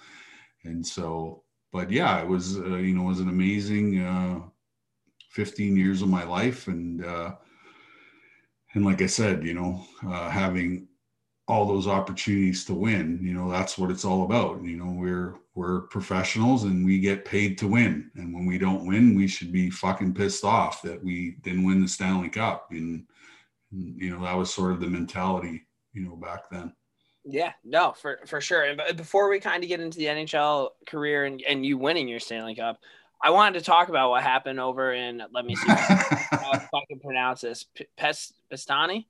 And 0.65 0.87
so, 0.87 1.43
but 1.73 1.91
yeah, 1.91 2.21
it 2.21 2.29
was, 2.29 2.59
uh, 2.59 2.77
you 2.77 2.95
know, 2.95 3.03
it 3.03 3.09
was 3.09 3.21
an 3.21 3.29
amazing 3.29 4.01
uh, 4.01 4.41
15 5.31 5.77
years 5.77 6.03
of 6.03 6.09
my 6.09 6.25
life. 6.25 6.69
And, 6.69 7.05
uh, 7.05 7.35
and 8.77 8.85
like 8.85 9.01
I 9.01 9.07
said, 9.07 9.43
you 9.43 9.55
know, 9.55 9.83
uh, 10.07 10.29
having 10.29 10.87
all 11.49 11.67
those 11.67 11.87
opportunities 11.87 12.63
to 12.67 12.75
win, 12.75 13.19
you 13.23 13.33
know, 13.33 13.51
that's 13.51 13.79
what 13.79 13.91
it's 13.91 14.05
all 14.05 14.25
about. 14.25 14.63
You 14.63 14.77
know, 14.77 14.93
we're 14.95 15.37
we're 15.55 15.83
professionals 15.83 16.65
and 16.65 16.85
we 16.85 17.01
get 17.01 17.25
paid 17.25 17.57
to 17.59 17.69
win. 17.69 18.11
And 18.17 18.35
when 18.35 18.45
we 18.45 18.59
don't 18.59 18.87
win, 18.87 19.17
we 19.17 19.29
should 19.29 19.51
be 19.51 19.71
fucking 19.71 20.13
pissed 20.13 20.45
off 20.45 20.83
that 20.83 21.03
we 21.03 21.39
didn't 21.41 21.65
win 21.65 21.81
the 21.81 21.89
Stanley 21.89 22.29
Cup. 22.29 22.69
And, 22.71 23.07
and 23.73 23.99
you 23.99 24.11
know, 24.11 24.23
that 24.23 24.37
was 24.37 24.53
sort 24.53 24.73
of 24.73 24.81
the 24.81 24.89
mentality, 24.89 25.67
you 25.95 26.03
know, 26.03 26.15
back 26.15 26.51
then. 26.51 26.75
Yeah, 27.25 27.53
no, 27.65 27.93
for 27.93 28.21
for 28.27 28.43
sure. 28.43 28.65
And 28.65 28.97
before 28.99 29.31
we 29.31 29.41
kind 29.41 29.65
of 29.65 29.69
get 29.69 29.81
into 29.81 29.97
the 29.97 30.05
NHL 30.05 30.69
career 30.87 31.25
and, 31.25 31.43
and 31.49 31.65
you 31.65 31.79
winning 31.79 32.09
your 32.09 32.21
Stanley 32.21 32.55
Cup, 32.55 32.79
I 33.23 33.31
wanted 33.31 33.59
to 33.59 33.65
talk 33.65 33.89
about 33.89 34.11
what 34.11 34.23
happened 34.23 34.61
over 34.61 34.93
in. 34.93 35.23
Let 35.33 35.45
me 35.45 35.55
see 35.57 35.69
how 35.69 36.53
I 36.53 36.85
can 36.89 37.01
pronounce 37.01 37.41
this. 37.41 37.65
P- 37.65 37.87
Pes 37.97 38.33
Pestani. 38.53 39.07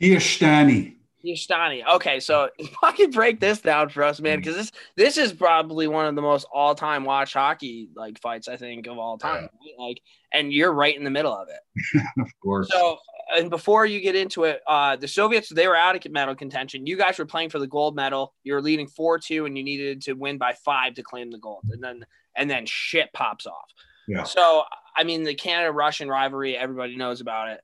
Piestany. 0.00 0.96
Piestany. 1.24 1.86
Okay, 1.86 2.20
so 2.20 2.48
can 2.96 3.10
break 3.10 3.40
this 3.40 3.60
down 3.60 3.88
for 3.88 4.02
us, 4.02 4.20
man, 4.20 4.38
because 4.38 4.56
this 4.56 4.72
this 4.96 5.16
is 5.18 5.32
probably 5.32 5.86
one 5.86 6.06
of 6.06 6.14
the 6.14 6.22
most 6.22 6.46
all 6.52 6.74
time 6.74 7.04
watch 7.04 7.34
hockey 7.34 7.88
like 7.94 8.20
fights 8.20 8.48
I 8.48 8.56
think 8.56 8.86
of 8.86 8.98
all 8.98 9.18
time. 9.18 9.48
Yeah. 9.64 9.84
Like, 9.84 10.00
and 10.32 10.52
you're 10.52 10.72
right 10.72 10.96
in 10.96 11.04
the 11.04 11.10
middle 11.10 11.32
of 11.32 11.48
it. 11.48 12.02
of 12.20 12.30
course. 12.42 12.68
So, 12.70 12.98
and 13.36 13.50
before 13.50 13.86
you 13.86 14.00
get 14.00 14.16
into 14.16 14.44
it, 14.44 14.60
uh, 14.66 14.96
the 14.96 15.06
Soviets 15.08 15.48
they 15.48 15.68
were 15.68 15.76
out 15.76 15.94
of 15.94 16.12
medal 16.12 16.34
contention. 16.34 16.86
You 16.86 16.96
guys 16.96 17.18
were 17.18 17.26
playing 17.26 17.50
for 17.50 17.58
the 17.58 17.68
gold 17.68 17.94
medal. 17.94 18.34
You 18.42 18.54
were 18.54 18.62
leading 18.62 18.88
four 18.88 19.18
two, 19.18 19.46
and 19.46 19.56
you 19.56 19.62
needed 19.62 20.02
to 20.02 20.14
win 20.14 20.38
by 20.38 20.54
five 20.64 20.94
to 20.94 21.02
claim 21.02 21.30
the 21.30 21.38
gold. 21.38 21.64
And 21.70 21.82
then 21.82 22.04
and 22.36 22.50
then 22.50 22.66
shit 22.66 23.12
pops 23.12 23.46
off. 23.46 23.70
Yeah. 24.08 24.24
So 24.24 24.64
I 24.96 25.04
mean, 25.04 25.22
the 25.22 25.34
Canada 25.34 25.72
Russian 25.72 26.08
rivalry, 26.08 26.56
everybody 26.56 26.96
knows 26.96 27.20
about 27.20 27.48
it. 27.50 27.60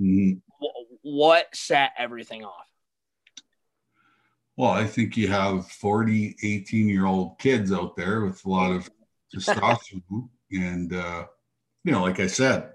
Mm-hmm. 0.00 0.38
What 1.02 1.46
set 1.54 1.92
everything 1.98 2.44
off? 2.44 2.66
Well, 4.56 4.70
I 4.70 4.86
think 4.86 5.16
you 5.16 5.28
have 5.28 5.66
40, 5.66 6.36
18 6.42 6.88
year 6.88 7.06
old 7.06 7.38
kids 7.38 7.72
out 7.72 7.96
there 7.96 8.24
with 8.24 8.44
a 8.44 8.48
lot 8.48 8.72
of 8.72 8.90
testosterone. 9.34 10.28
and, 10.52 10.92
uh, 10.92 11.26
you 11.84 11.92
know, 11.92 12.02
like 12.02 12.20
I 12.20 12.26
said, 12.26 12.72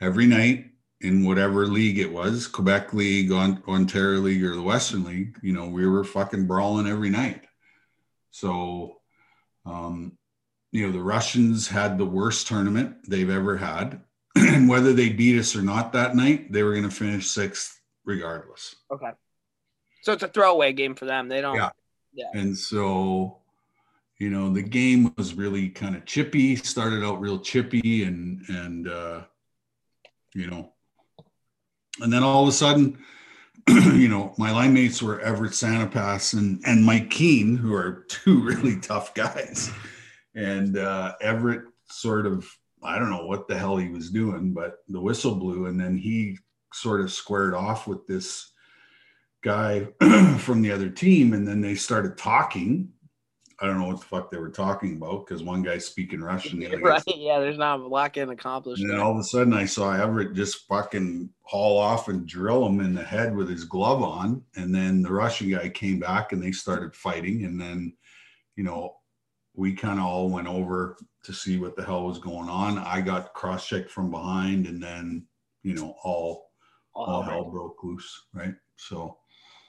every 0.00 0.26
night 0.26 0.66
in 1.00 1.24
whatever 1.24 1.66
league 1.66 1.98
it 1.98 2.12
was 2.12 2.46
Quebec 2.46 2.92
League, 2.92 3.32
Ontario 3.32 4.20
League, 4.20 4.44
or 4.44 4.54
the 4.54 4.62
Western 4.62 5.04
League, 5.04 5.36
you 5.42 5.52
know, 5.52 5.66
we 5.66 5.86
were 5.86 6.04
fucking 6.04 6.46
brawling 6.46 6.86
every 6.86 7.10
night. 7.10 7.42
So, 8.30 8.98
um, 9.66 10.16
you 10.72 10.86
know, 10.86 10.92
the 10.92 11.02
Russians 11.02 11.68
had 11.68 11.98
the 11.98 12.06
worst 12.06 12.48
tournament 12.48 12.96
they've 13.06 13.30
ever 13.30 13.58
had. 13.58 14.00
and 14.34 14.68
whether 14.68 14.94
they 14.94 15.10
beat 15.10 15.38
us 15.38 15.54
or 15.54 15.62
not 15.62 15.92
that 15.92 16.16
night, 16.16 16.50
they 16.50 16.62
were 16.62 16.72
going 16.72 16.88
to 16.88 16.90
finish 16.90 17.28
sixth 17.28 17.78
regardless. 18.04 18.74
Okay. 18.90 19.10
So 20.02 20.12
it's 20.12 20.22
a 20.22 20.28
throwaway 20.28 20.72
game 20.72 20.94
for 20.94 21.04
them. 21.04 21.28
They 21.28 21.42
don't. 21.42 21.56
Yeah. 21.56 21.70
Yeah. 22.14 22.30
And 22.34 22.56
so, 22.56 23.38
you 24.18 24.30
know, 24.30 24.52
the 24.52 24.62
game 24.62 25.12
was 25.16 25.34
really 25.34 25.68
kind 25.68 25.94
of 25.94 26.06
chippy. 26.06 26.56
Started 26.56 27.04
out 27.04 27.20
real 27.20 27.38
chippy, 27.38 28.04
and 28.04 28.42
and 28.48 28.88
uh, 28.88 29.22
you 30.34 30.46
know, 30.46 30.72
and 32.00 32.12
then 32.12 32.22
all 32.22 32.42
of 32.42 32.48
a 32.48 32.52
sudden, 32.52 32.98
you 33.68 34.08
know, 34.08 34.34
my 34.36 34.50
line 34.50 34.74
mates 34.74 35.02
were 35.02 35.20
Everett 35.20 35.52
Sanipass 35.52 36.34
and 36.34 36.60
and 36.66 36.84
Mike 36.84 37.08
Keane, 37.08 37.56
who 37.56 37.74
are 37.74 38.04
two 38.08 38.42
really 38.44 38.78
tough 38.78 39.14
guys 39.14 39.70
and 40.34 40.78
uh, 40.78 41.14
Everett 41.20 41.64
sort 41.88 42.26
of 42.26 42.46
I 42.82 42.98
don't 42.98 43.10
know 43.10 43.26
what 43.26 43.46
the 43.46 43.56
hell 43.56 43.76
he 43.76 43.88
was 43.88 44.10
doing, 44.10 44.52
but 44.52 44.78
the 44.88 45.00
whistle 45.00 45.36
blew, 45.36 45.66
and 45.66 45.78
then 45.78 45.96
he 45.96 46.38
sort 46.72 47.00
of 47.00 47.12
squared 47.12 47.54
off 47.54 47.86
with 47.86 48.06
this 48.06 48.50
guy 49.42 49.86
from 50.38 50.62
the 50.62 50.72
other 50.72 50.88
team, 50.88 51.32
and 51.32 51.46
then 51.46 51.60
they 51.60 51.74
started 51.74 52.16
talking. 52.16 52.88
I 53.60 53.66
don't 53.66 53.78
know 53.78 53.86
what 53.86 54.00
the 54.00 54.06
fuck 54.06 54.28
they 54.28 54.38
were 54.38 54.50
talking 54.50 54.96
about 54.96 55.24
because 55.24 55.44
one 55.44 55.62
guy's 55.62 55.84
speaking 55.84 56.20
Russian, 56.20 56.58
the 56.58 56.66
other 56.66 56.78
right? 56.82 57.00
Yeah, 57.06 57.38
there's 57.38 57.58
not 57.58 57.78
a 57.78 57.86
lot 57.86 58.12
getting 58.12 58.32
accomplished. 58.32 58.82
And 58.82 58.90
then 58.90 58.98
all 58.98 59.12
of 59.12 59.18
a 59.18 59.22
sudden, 59.22 59.52
I 59.52 59.66
saw 59.66 59.92
Everett 59.92 60.34
just 60.34 60.66
fucking 60.66 61.30
haul 61.42 61.78
off 61.78 62.08
and 62.08 62.26
drill 62.26 62.66
him 62.66 62.80
in 62.80 62.92
the 62.92 63.04
head 63.04 63.36
with 63.36 63.48
his 63.48 63.62
glove 63.62 64.02
on, 64.02 64.42
and 64.56 64.74
then 64.74 65.02
the 65.02 65.12
Russian 65.12 65.50
guy 65.50 65.68
came 65.68 66.00
back 66.00 66.32
and 66.32 66.42
they 66.42 66.50
started 66.50 66.96
fighting, 66.96 67.44
and 67.44 67.60
then 67.60 67.92
you 68.56 68.64
know 68.64 68.96
we 69.54 69.74
kind 69.74 69.98
of 69.98 70.06
all 70.06 70.28
went 70.28 70.48
over 70.48 70.96
to 71.24 71.32
see 71.32 71.58
what 71.58 71.76
the 71.76 71.84
hell 71.84 72.06
was 72.06 72.18
going 72.18 72.48
on. 72.48 72.78
I 72.78 73.00
got 73.00 73.34
cross 73.34 73.66
checked 73.66 73.90
from 73.90 74.10
behind, 74.10 74.66
and 74.66 74.82
then 74.82 75.26
you 75.62 75.74
know 75.74 75.94
all 76.02 76.50
all, 76.94 77.06
all 77.06 77.22
hell 77.22 77.50
broke 77.50 77.82
loose, 77.82 78.26
right? 78.32 78.54
So, 78.76 79.18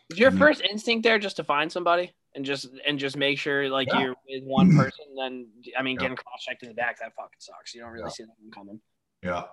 was 0.10 0.20
your 0.20 0.32
first 0.32 0.62
then, 0.62 0.72
instinct 0.72 1.04
there 1.04 1.20
just 1.20 1.36
to 1.38 1.44
find 1.44 1.72
somebody 1.72 2.14
and 2.36 2.46
just 2.46 2.70
and 2.88 2.98
just 2.98 3.18
make 3.18 3.38
sure 3.38 3.70
like 3.70 3.88
yeah. 3.90 4.02
you're 4.02 4.16
with 4.28 4.44
one 4.44 4.76
person? 4.78 5.06
Then 5.18 5.48
I 5.78 5.84
mean, 5.84 5.96
yeah. 5.96 6.02
getting 6.02 6.18
cross 6.18 6.44
checked 6.44 6.64
in 6.64 6.70
the 6.70 6.76
back 6.76 7.00
that 7.00 7.14
fucking 7.16 7.40
sucks. 7.40 7.74
You 7.74 7.82
don't 7.82 7.92
really 7.92 8.06
yeah. 8.06 8.10
see 8.10 8.24
that 8.24 8.36
one 8.40 8.52
coming. 8.52 8.82
Yeah. 9.22 9.44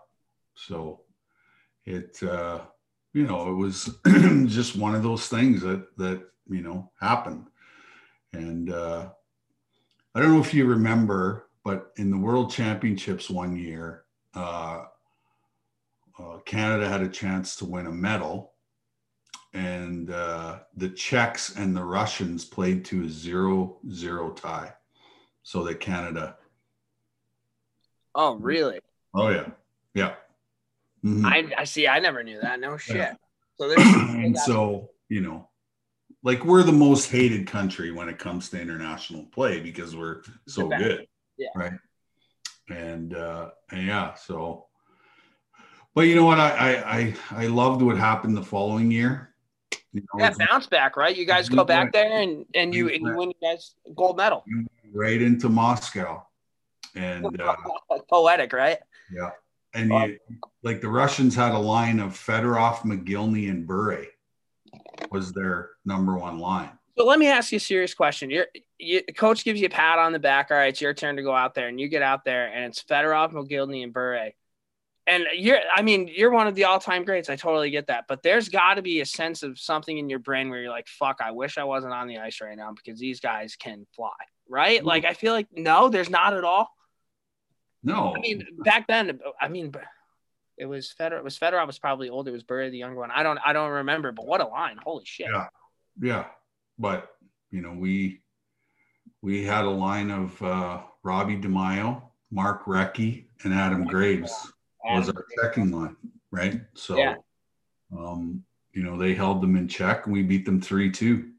So 0.54 1.02
it 1.86 2.22
uh 2.22 2.60
you 3.12 3.26
know 3.26 3.50
it 3.50 3.54
was 3.54 3.98
just 4.46 4.76
one 4.76 4.94
of 4.94 5.02
those 5.02 5.28
things 5.28 5.62
that 5.62 5.96
that 5.96 6.22
you 6.48 6.62
know 6.62 6.90
happened 7.00 7.46
and 8.32 8.70
uh 8.70 9.08
I 10.14 10.20
don't 10.20 10.32
know 10.32 10.40
if 10.40 10.52
you 10.52 10.66
remember, 10.66 11.48
but 11.64 11.92
in 11.96 12.10
the 12.10 12.18
World 12.18 12.50
Championships 12.50 13.30
one 13.30 13.56
year, 13.56 14.04
uh, 14.34 14.86
uh, 16.18 16.38
Canada 16.44 16.88
had 16.88 17.02
a 17.02 17.08
chance 17.08 17.56
to 17.56 17.64
win 17.64 17.86
a 17.86 17.92
medal, 17.92 18.52
and 19.54 20.10
uh, 20.10 20.60
the 20.76 20.90
Czechs 20.90 21.56
and 21.56 21.76
the 21.76 21.84
Russians 21.84 22.44
played 22.44 22.84
to 22.86 23.04
a 23.04 23.08
zero-zero 23.08 24.30
tie, 24.32 24.72
so 25.42 25.62
that 25.64 25.80
Canada. 25.80 26.36
Oh, 28.14 28.34
really? 28.34 28.80
Oh 29.14 29.28
yeah, 29.28 29.48
yeah. 29.94 30.14
Mm-hmm. 31.04 31.26
I, 31.26 31.52
I 31.58 31.64
see. 31.64 31.86
I 31.86 32.00
never 32.00 32.22
knew 32.22 32.40
that. 32.40 32.60
No 32.60 32.76
shit. 32.76 32.96
Yeah. 32.96 33.14
So, 33.58 33.72
and 33.76 34.36
so 34.36 34.90
you 35.08 35.20
know, 35.20 35.48
like 36.22 36.44
we're 36.44 36.62
the 36.62 36.72
most 36.72 37.10
hated 37.10 37.46
country 37.46 37.90
when 37.90 38.08
it 38.08 38.18
comes 38.18 38.50
to 38.50 38.60
international 38.60 39.24
play 39.26 39.60
because 39.60 39.96
we're 39.96 40.22
so 40.46 40.68
good. 40.68 41.06
Yeah. 41.36 41.48
Right. 41.54 41.72
And 42.68 43.14
uh 43.14 43.50
and 43.70 43.86
yeah, 43.86 44.14
so 44.14 44.66
but 45.94 46.02
you 46.02 46.14
know 46.14 46.24
what? 46.24 46.38
I 46.38 46.50
I 46.50 46.98
I, 46.98 47.14
I 47.30 47.46
loved 47.46 47.82
what 47.82 47.96
happened 47.96 48.36
the 48.36 48.42
following 48.42 48.90
year. 48.90 49.34
You 49.92 50.02
know, 50.02 50.24
Yeah, 50.24 50.32
bounce 50.38 50.66
back, 50.66 50.96
right? 50.96 51.16
You 51.16 51.24
guys 51.24 51.48
go 51.48 51.64
back 51.64 51.92
there 51.92 52.20
and 52.20 52.44
and 52.54 52.74
you 52.74 52.88
and 52.90 53.04
you 53.06 53.16
win 53.16 53.30
you 53.30 53.48
guys 53.48 53.74
gold 53.96 54.16
medal. 54.16 54.44
right 54.92 55.20
into 55.20 55.48
Moscow, 55.48 56.24
and 56.94 57.40
uh, 57.40 57.56
Poetic, 58.08 58.52
right? 58.52 58.78
yeah, 59.12 59.30
and 59.74 59.90
you, 59.90 60.18
like 60.62 60.80
the 60.80 60.88
Russians 60.88 61.34
had 61.34 61.52
a 61.52 61.58
line 61.58 61.98
of 61.98 62.12
Fedorov, 62.12 62.82
Mogilny, 62.82 63.50
and 63.50 63.66
Bure 63.66 64.04
was 65.10 65.32
their 65.32 65.70
number 65.84 66.16
one 66.16 66.38
line. 66.38 66.70
So 66.98 67.06
let 67.06 67.18
me 67.18 67.28
ask 67.28 67.52
you 67.52 67.56
a 67.56 67.60
serious 67.60 67.94
question. 67.94 68.30
You're, 68.30 68.46
you, 68.78 69.02
coach 69.16 69.44
gives 69.44 69.60
you 69.60 69.66
a 69.66 69.70
pat 69.70 69.98
on 69.98 70.12
the 70.12 70.18
back. 70.18 70.48
All 70.50 70.56
right, 70.56 70.68
it's 70.68 70.80
your 70.80 70.92
turn 70.92 71.16
to 71.16 71.22
go 71.22 71.34
out 71.34 71.54
there, 71.54 71.68
and 71.68 71.80
you 71.80 71.88
get 71.88 72.02
out 72.02 72.24
there, 72.24 72.52
and 72.52 72.64
it's 72.64 72.82
Fedorov, 72.82 73.32
Mogilny, 73.32 73.82
and 73.82 73.92
Bure. 73.92 74.30
And 75.06 75.24
you're, 75.34 75.58
I 75.74 75.82
mean, 75.82 76.10
you're 76.12 76.30
one 76.30 76.46
of 76.46 76.54
the 76.54 76.64
all-time 76.64 77.04
greats. 77.04 77.30
I 77.30 77.36
totally 77.36 77.70
get 77.70 77.86
that, 77.86 78.04
but 78.06 78.22
there's 78.22 78.48
got 78.48 78.74
to 78.74 78.82
be 78.82 79.00
a 79.00 79.06
sense 79.06 79.42
of 79.42 79.58
something 79.58 79.96
in 79.96 80.10
your 80.10 80.18
brain 80.18 80.50
where 80.50 80.60
you're 80.60 80.70
like, 80.70 80.88
"Fuck, 80.88 81.20
I 81.24 81.30
wish 81.30 81.58
I 81.58 81.64
wasn't 81.64 81.94
on 81.94 82.06
the 82.06 82.18
ice 82.18 82.40
right 82.40 82.56
now 82.56 82.72
because 82.74 83.00
these 83.00 83.18
guys 83.18 83.56
can 83.56 83.86
fly." 83.96 84.10
Right? 84.48 84.80
Mm-hmm. 84.80 84.86
Like, 84.88 85.04
I 85.04 85.14
feel 85.14 85.32
like 85.32 85.48
no, 85.52 85.88
there's 85.88 86.10
not 86.10 86.34
at 86.34 86.44
all. 86.44 86.68
No, 87.82 88.14
I 88.14 88.20
mean, 88.20 88.46
back 88.58 88.86
then, 88.86 89.20
I 89.40 89.48
mean, 89.48 89.72
it 90.60 90.66
was 90.66 90.92
Fedor. 90.92 91.16
It 91.16 91.24
was 91.24 91.38
Fedorov 91.38 91.66
was 91.66 91.78
probably 91.78 92.10
older. 92.10 92.30
It 92.30 92.34
was 92.34 92.42
Bure 92.42 92.70
the 92.70 92.76
younger 92.78 93.00
one. 93.00 93.10
I 93.10 93.22
don't, 93.22 93.38
I 93.44 93.52
don't 93.52 93.70
remember. 93.70 94.12
But 94.12 94.26
what 94.26 94.40
a 94.40 94.46
line! 94.46 94.76
Holy 94.84 95.04
shit! 95.06 95.28
Yeah. 95.32 95.46
yeah, 96.00 96.24
but 96.78 97.08
you 97.50 97.62
know 97.62 97.72
we 97.72 98.20
we 99.22 99.42
had 99.44 99.64
a 99.64 99.70
line 99.70 100.10
of 100.10 100.40
uh, 100.42 100.82
Robbie 101.02 101.36
DiMaio, 101.38 102.02
Mark 102.30 102.66
Recchi, 102.66 103.24
and 103.44 103.54
Adam 103.54 103.84
Graves 103.86 104.52
was 104.84 105.08
our 105.08 105.24
checking 105.42 105.70
line, 105.70 105.96
right? 106.30 106.60
So, 106.74 106.96
Yeah. 106.96 107.14
um, 107.96 108.42
you 108.72 108.82
know, 108.82 108.96
they 108.96 109.14
held 109.14 109.42
them 109.42 109.56
in 109.56 109.68
check 109.68 110.06
and 110.06 110.12
we 110.14 110.22
beat 110.22 110.44
them 110.46 110.58
3 110.60 110.90
2. 110.90 111.30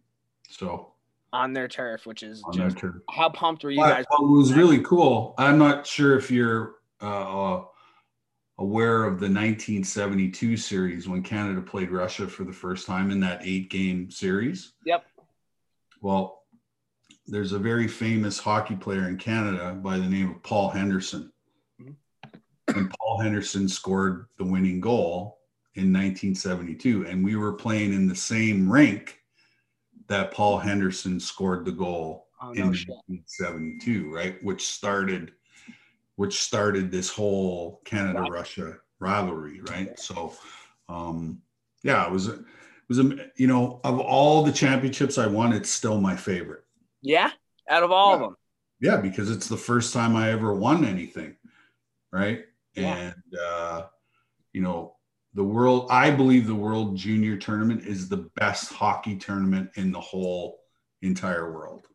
So, 0.49 0.93
on 1.33 1.53
their 1.53 1.67
turf, 1.67 2.05
which 2.05 2.21
is 2.23 2.43
on 2.45 2.55
their 2.57 2.67
just 2.67 2.77
turn. 2.77 3.01
how 3.09 3.29
pumped 3.29 3.63
were 3.63 3.71
you 3.71 3.77
But 3.81 3.89
guys? 3.95 4.05
what 4.09 4.21
was 4.29 4.53
really 4.53 4.81
cool, 4.83 5.33
I'm 5.39 5.57
not 5.57 5.87
sure 5.87 6.15
if 6.17 6.29
you're 6.29 6.75
uh, 7.01 7.63
aware 8.61 9.05
of 9.05 9.19
the 9.19 9.25
1972 9.25 10.55
series 10.55 11.09
when 11.09 11.23
Canada 11.23 11.59
played 11.61 11.89
Russia 11.89 12.27
for 12.27 12.43
the 12.43 12.53
first 12.53 12.85
time 12.85 13.09
in 13.09 13.19
that 13.19 13.41
eight 13.43 13.71
game 13.71 14.11
series. 14.11 14.73
Yep. 14.85 15.03
Well, 15.99 16.43
there's 17.25 17.53
a 17.53 17.59
very 17.59 17.87
famous 17.87 18.37
hockey 18.37 18.75
player 18.75 19.07
in 19.07 19.17
Canada 19.17 19.73
by 19.73 19.97
the 19.97 20.07
name 20.07 20.29
of 20.29 20.43
Paul 20.43 20.69
Henderson. 20.69 21.31
Mhm. 21.81 21.95
And 22.67 22.91
Paul 22.99 23.19
Henderson 23.19 23.67
scored 23.67 24.27
the 24.37 24.45
winning 24.45 24.79
goal 24.79 25.39
in 25.73 25.91
1972. 25.91 27.07
And 27.07 27.25
we 27.25 27.35
were 27.35 27.53
playing 27.53 27.93
in 27.93 28.07
the 28.07 28.15
same 28.15 28.71
rink 28.71 29.23
that 30.05 30.31
Paul 30.31 30.59
Henderson 30.59 31.19
scored 31.19 31.65
the 31.65 31.71
goal 31.71 32.27
Oh 32.39 32.51
in 32.51 32.73
shit! 32.73 32.89
1972, 33.07 34.13
right? 34.13 34.43
Which 34.43 34.67
started 34.67 35.33
which 36.21 36.39
started 36.39 36.91
this 36.91 37.09
whole 37.09 37.81
Canada 37.83 38.21
Russia 38.29 38.77
rivalry, 38.99 39.59
right? 39.61 39.97
So 39.99 40.35
um 40.87 41.41
yeah, 41.83 42.05
it 42.05 42.11
was 42.11 42.27
it 42.27 42.39
was 42.87 42.99
a 42.99 43.17
you 43.37 43.47
know, 43.47 43.81
of 43.83 43.99
all 43.99 44.43
the 44.43 44.51
championships 44.51 45.17
I 45.17 45.25
won, 45.25 45.51
it's 45.51 45.71
still 45.71 45.99
my 45.99 46.15
favorite. 46.15 46.63
Yeah, 47.01 47.31
out 47.67 47.81
of 47.81 47.89
all 47.89 48.13
of 48.13 48.19
them, 48.19 48.35
Yeah, 48.79 48.97
because 48.97 49.31
it's 49.31 49.47
the 49.47 49.57
first 49.57 49.95
time 49.95 50.15
I 50.15 50.29
ever 50.29 50.53
won 50.53 50.85
anything, 50.85 51.37
right? 52.11 52.41
Yeah. 52.75 52.95
And 52.95 53.39
uh, 53.43 53.85
you 54.53 54.61
know, 54.61 54.97
the 55.33 55.43
world 55.43 55.87
I 55.89 56.11
believe 56.11 56.45
the 56.45 56.53
World 56.53 56.95
Junior 56.95 57.35
Tournament 57.35 57.83
is 57.87 58.09
the 58.09 58.29
best 58.35 58.71
hockey 58.71 59.15
tournament 59.15 59.71
in 59.75 59.91
the 59.91 59.99
whole 59.99 60.59
entire 61.01 61.51
world. 61.51 61.87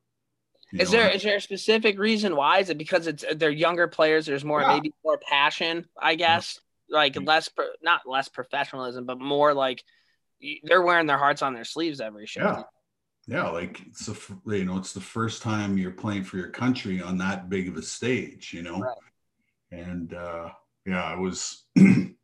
You 0.72 0.80
is 0.80 0.92
know, 0.92 0.98
there 0.98 1.10
is 1.10 1.22
there 1.22 1.36
a 1.36 1.40
specific 1.40 1.98
reason 1.98 2.34
why? 2.36 2.58
Is 2.58 2.70
it 2.70 2.78
because 2.78 3.06
it's 3.06 3.24
they're 3.36 3.50
younger 3.50 3.86
players? 3.88 4.26
There's 4.26 4.44
more 4.44 4.60
Yeah. 4.62 4.74
maybe 4.74 4.92
more 5.04 5.18
passion, 5.18 5.86
I 6.00 6.16
guess. 6.16 6.60
Like 6.88 7.14
Yeah. 7.16 7.22
less, 7.24 7.48
pro- 7.48 7.66
not 7.82 8.02
less 8.06 8.28
professionalism, 8.28 9.06
but 9.06 9.18
more 9.20 9.54
like 9.54 9.82
they're 10.64 10.82
wearing 10.82 11.06
their 11.06 11.18
hearts 11.18 11.42
on 11.42 11.54
their 11.54 11.64
sleeves 11.64 12.00
every 12.00 12.26
show. 12.26 12.42
Yeah. 12.42 12.62
Yeah, 13.28 13.48
like 13.50 13.80
it's 13.88 14.06
the 14.06 14.16
you 14.56 14.64
know 14.64 14.76
it's 14.78 14.92
the 14.92 15.00
first 15.00 15.42
time 15.42 15.78
you're 15.78 15.90
playing 15.90 16.22
for 16.22 16.36
your 16.36 16.50
country 16.50 17.02
on 17.02 17.18
that 17.18 17.48
big 17.48 17.66
of 17.68 17.76
a 17.76 17.82
stage, 17.82 18.52
you 18.52 18.62
know, 18.62 18.78
Right. 18.78 18.96
and 19.72 20.14
uh, 20.14 20.50
yeah, 20.84 21.12
it 21.12 21.18
was 21.18 21.64
it 21.74 22.14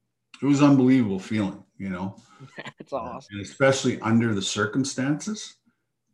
was 0.43 0.63
unbelievable 0.63 1.19
feeling, 1.19 1.65
you 1.77 1.89
know, 1.91 2.23
it's 2.79 2.93
awesome. 2.93 3.29
and 3.33 3.41
especially 3.45 4.01
under 4.01 4.33
the 4.33 4.43
circumstances, 4.43 5.57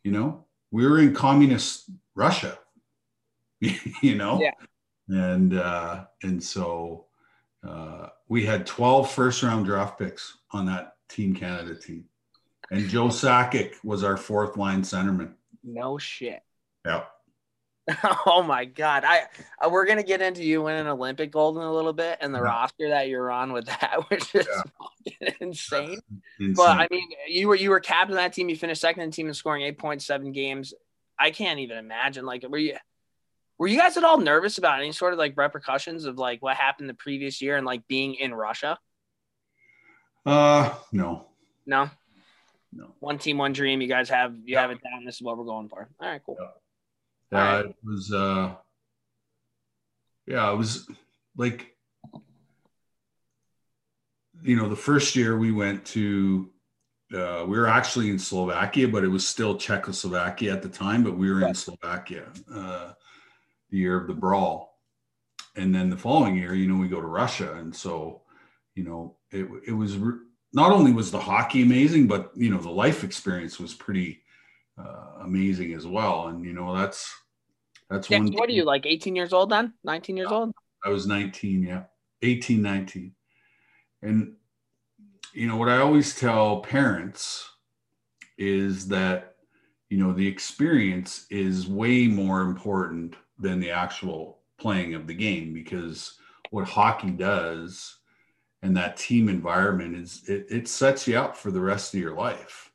you 0.04 0.10
know, 0.12 0.46
we 0.70 0.86
were 0.86 1.00
in 1.00 1.14
communist 1.14 1.90
Russia, 2.18 2.58
you 3.60 4.16
know, 4.16 4.40
Yeah. 4.42 4.50
and 5.08 5.54
uh, 5.56 6.04
and 6.24 6.42
so 6.42 7.06
uh, 7.66 8.08
we 8.28 8.44
had 8.44 8.66
12 8.66 9.10
first 9.10 9.42
round 9.44 9.64
draft 9.66 9.98
picks 9.98 10.36
on 10.50 10.66
that 10.66 10.94
Team 11.08 11.32
Canada 11.34 11.74
team, 11.76 12.04
and 12.72 12.88
Joe 12.88 13.06
Sakic 13.08 13.74
was 13.84 14.02
our 14.02 14.16
fourth 14.16 14.56
line 14.56 14.82
centerman. 14.82 15.34
No 15.62 15.96
shit. 15.96 16.42
Yeah. 16.84 17.04
Oh 18.26 18.42
my 18.42 18.66
god! 18.66 19.04
I 19.06 19.22
uh, 19.64 19.70
we're 19.70 19.86
gonna 19.86 20.02
get 20.02 20.20
into 20.20 20.44
you 20.44 20.60
winning 20.60 20.86
Olympic 20.86 21.30
gold 21.32 21.56
in 21.56 21.62
a 21.62 21.72
little 21.72 21.94
bit, 21.94 22.18
and 22.20 22.34
the 22.34 22.38
Yeah. 22.38 22.44
roster 22.44 22.88
that 22.90 23.08
you're 23.08 23.30
on 23.30 23.50
with 23.54 23.64
that, 23.66 24.00
which 24.10 24.34
is 24.34 24.46
Yeah. 25.20 25.30
insane. 25.40 25.98
Insane. 26.38 26.52
But 26.54 26.80
I 26.80 26.88
mean, 26.90 27.08
you 27.28 27.48
were 27.48 27.54
you 27.54 27.70
were 27.70 27.80
captain 27.80 28.10
of 28.12 28.16
that 28.22 28.34
team. 28.34 28.50
You 28.50 28.56
finished 28.56 28.82
second 28.82 29.02
in 29.04 29.08
the 29.08 29.14
team 29.16 29.28
in 29.28 29.32
scoring 29.32 29.62
eight 29.62 29.78
point 29.78 30.02
seven 30.02 30.32
games. 30.32 30.74
I 31.18 31.30
can't 31.30 31.60
even 31.60 31.78
imagine. 31.78 32.24
Like, 32.24 32.44
were 32.48 32.58
you 32.58 32.76
were 33.58 33.66
you 33.66 33.78
guys 33.78 33.96
at 33.96 34.04
all 34.04 34.18
nervous 34.18 34.58
about 34.58 34.80
any 34.80 34.92
sort 34.92 35.12
of 35.12 35.18
like 35.18 35.36
repercussions 35.36 36.04
of 36.04 36.16
like 36.18 36.40
what 36.42 36.56
happened 36.56 36.88
the 36.88 36.94
previous 36.94 37.42
year 37.42 37.56
and 37.56 37.66
like 37.66 37.86
being 37.88 38.14
in 38.14 38.32
Russia? 38.34 38.78
uh, 40.26 40.74
no, 40.92 41.26
No, 41.66 41.90
no. 42.72 42.94
one 43.00 43.18
team, 43.18 43.38
one 43.38 43.52
dream. 43.52 43.80
You 43.80 43.88
guys 43.88 44.08
have 44.10 44.34
you 44.36 44.54
Yeah. 44.54 44.60
have 44.62 44.70
it 44.70 44.82
down. 44.82 45.04
This 45.04 45.16
is 45.16 45.22
what 45.22 45.38
we're 45.38 45.44
going 45.44 45.68
for. 45.68 45.88
All 46.00 46.08
right, 46.08 46.22
cool. 46.24 46.36
Yeah. 46.38 46.46
Yeah, 47.32 47.56
right. 47.56 47.64
it 47.66 47.76
was. 47.84 48.12
uh 48.12 48.54
Yeah, 50.26 50.52
it 50.52 50.56
was 50.56 50.88
like, 51.36 51.74
you 54.42 54.56
know, 54.56 54.68
the 54.68 54.76
first 54.76 55.16
year 55.16 55.36
we 55.38 55.50
went 55.52 55.84
to. 55.86 56.50
Uh, 57.14 57.44
we 57.48 57.56
were 57.58 57.66
actually 57.68 58.10
in 58.10 58.18
Slovakia, 58.18 58.86
but 58.86 59.02
it 59.02 59.08
was 59.08 59.26
still 59.26 59.56
Czechoslovakia 59.56 60.52
at 60.52 60.62
the 60.62 60.68
time. 60.68 61.02
But 61.02 61.16
we 61.16 61.30
were 61.30 61.46
in 61.46 61.54
Slovakia 61.54 62.26
uh, 62.52 62.92
the 63.70 63.78
year 63.78 63.98
of 63.98 64.06
the 64.06 64.14
brawl, 64.14 64.78
and 65.56 65.74
then 65.74 65.88
the 65.88 65.96
following 65.96 66.36
year, 66.36 66.54
you 66.54 66.68
know, 66.68 66.76
we 66.76 66.88
go 66.88 67.00
to 67.00 67.06
Russia, 67.06 67.54
and 67.54 67.74
so, 67.74 68.22
you 68.74 68.84
know, 68.84 69.16
it 69.30 69.48
it 69.66 69.72
was 69.72 69.96
re- 69.96 70.20
not 70.52 70.72
only 70.72 70.92
was 70.92 71.10
the 71.10 71.18
hockey 71.18 71.62
amazing, 71.62 72.06
but 72.06 72.30
you 72.36 72.50
know, 72.50 72.58
the 72.58 72.70
life 72.70 73.04
experience 73.04 73.58
was 73.58 73.72
pretty 73.72 74.20
uh, 74.76 75.22
amazing 75.22 75.72
as 75.72 75.86
well. 75.86 76.28
And 76.28 76.44
you 76.44 76.52
know, 76.52 76.76
that's 76.76 77.08
that's 77.88 78.10
Yeah, 78.10 78.18
one. 78.18 78.32
what 78.32 78.48
are 78.50 78.52
you 78.52 78.64
like? 78.64 78.84
Eighteen 78.84 79.16
years 79.16 79.32
old 79.32 79.50
then? 79.50 79.72
Nineteen 79.82 80.16
years 80.16 80.28
Yeah. 80.30 80.36
old? 80.38 80.52
I 80.84 80.90
was 80.90 81.06
19, 81.06 81.62
yeah, 81.64 81.84
18, 82.22 82.62
19. 82.62 83.12
And, 84.02 84.36
you 85.32 85.46
know, 85.46 85.56
what 85.56 85.68
I 85.68 85.78
always 85.78 86.14
tell 86.18 86.60
parents 86.60 87.48
is 88.36 88.88
that, 88.88 89.36
you 89.88 89.98
know, 89.98 90.12
the 90.12 90.26
experience 90.26 91.26
is 91.30 91.66
way 91.66 92.06
more 92.06 92.42
important 92.42 93.14
than 93.38 93.60
the 93.60 93.70
actual 93.70 94.38
playing 94.58 94.94
of 94.94 95.06
the 95.06 95.14
game 95.14 95.52
because 95.52 96.18
what 96.50 96.66
hockey 96.66 97.10
does 97.10 97.98
and 98.62 98.76
that 98.76 98.96
team 98.96 99.28
environment 99.28 99.96
is 99.96 100.22
it, 100.28 100.46
it 100.50 100.68
sets 100.68 101.06
you 101.06 101.16
up 101.16 101.36
for 101.36 101.50
the 101.50 101.60
rest 101.60 101.94
of 101.94 102.00
your 102.00 102.14
life. 102.14 102.72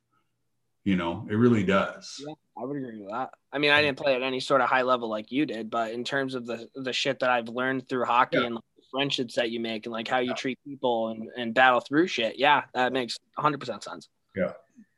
You 0.85 0.97
know, 0.97 1.25
it 1.29 1.35
really 1.35 1.63
does. 1.63 2.21
Yeah, 2.25 2.33
I 2.57 2.65
would 2.65 2.77
agree 2.77 2.99
with 2.99 3.09
that. 3.09 3.31
I 3.53 3.57
mean, 3.57 3.71
I 3.71 3.81
didn't 3.81 3.97
play 3.97 4.15
at 4.15 4.21
any 4.21 4.41
sort 4.41 4.59
of 4.59 4.67
high 4.67 4.81
level 4.81 5.09
like 5.09 5.31
you 5.31 5.45
did, 5.45 5.69
but 5.69 5.91
in 5.91 6.03
terms 6.03 6.35
of 6.35 6.45
the 6.45 6.67
the 6.75 6.91
shit 6.91 7.19
that 7.19 7.29
I've 7.29 7.47
learned 7.47 7.87
through 7.87 8.05
hockey 8.05 8.37
Yeah. 8.37 8.47
and 8.47 8.59
friendships 8.97 9.35
that 9.35 9.49
you 9.49 9.59
make 9.59 9.85
and 9.85 9.91
like 9.93 10.07
how 10.07 10.19
you 10.19 10.29
Yeah. 10.29 10.35
treat 10.35 10.59
people 10.65 11.09
and, 11.09 11.29
and 11.35 11.53
battle 11.53 11.79
through 11.81 12.07
shit, 12.07 12.37
yeah, 12.37 12.63
that 12.73 12.93
makes 12.93 13.17
100% 13.37 13.83
sense. 13.83 14.07
Yeah. 14.35 14.53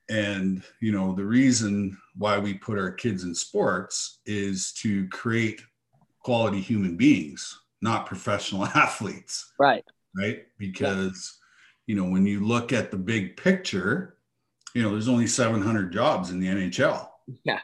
And, 0.10 0.62
you 0.81 0.91
know, 0.91 1.13
the 1.15 1.25
reason 1.25 1.97
why 2.15 2.38
we 2.38 2.53
put 2.53 2.77
our 2.77 2.91
kids 2.91 3.23
in 3.23 3.34
sports 3.34 4.19
is 4.25 4.71
to 4.84 5.08
create 5.08 5.62
quality 6.19 6.60
human 6.62 6.95
beings, 6.97 7.60
not 7.81 8.05
professional 8.05 8.65
athletes, 8.75 9.51
Right. 9.60 9.84
right? 10.15 10.45
Because, 10.60 11.39
you 11.88 11.95
know, 11.95 12.03
when 12.05 12.25
you 12.25 12.41
look 12.45 12.73
at 12.73 12.91
the 12.91 12.97
big 12.97 13.38
picture, 13.38 14.17
you 14.75 14.84
know, 14.84 14.91
there's 14.91 15.08
only 15.08 15.25
700 15.27 15.91
jobs 15.91 16.29
in 16.31 16.39
the 16.39 16.47
NHL. 16.47 17.10
Yeah. 17.43 17.62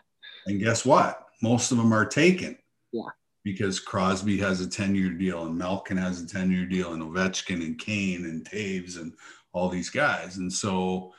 And 0.47 0.59
guess 0.59 0.85
what? 0.85 1.27
Most 1.43 1.71
of 1.71 1.77
them 1.77 1.93
are 1.93 2.05
taken. 2.05 2.57
Yeah. 2.91 3.01
Because 3.43 3.79
Crosby 3.79 4.37
has 4.37 4.61
a 4.61 4.69
10 4.69 4.93
year 4.95 5.09
deal 5.09 5.45
and 5.45 5.57
Malkin 5.57 5.97
has 5.97 6.21
a 6.21 6.27
10 6.27 6.51
year 6.51 6.65
deal 6.65 6.93
and 6.93 7.01
Ovechkin 7.01 7.65
and 7.65 7.77
Kane 7.79 8.25
and 8.25 8.45
Toews 8.45 8.97
and 8.99 9.13
all 9.51 9.67
these 9.67 9.89
guys. 9.89 10.37
And 10.37 10.51
so, 10.51 11.13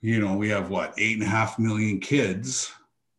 you 0.00 0.20
know, 0.20 0.34
we 0.36 0.48
have 0.48 0.70
what 0.70 0.94
eight 0.98 1.14
and 1.18 1.22
a 1.22 1.30
half 1.30 1.58
million 1.58 2.00
kids 2.00 2.72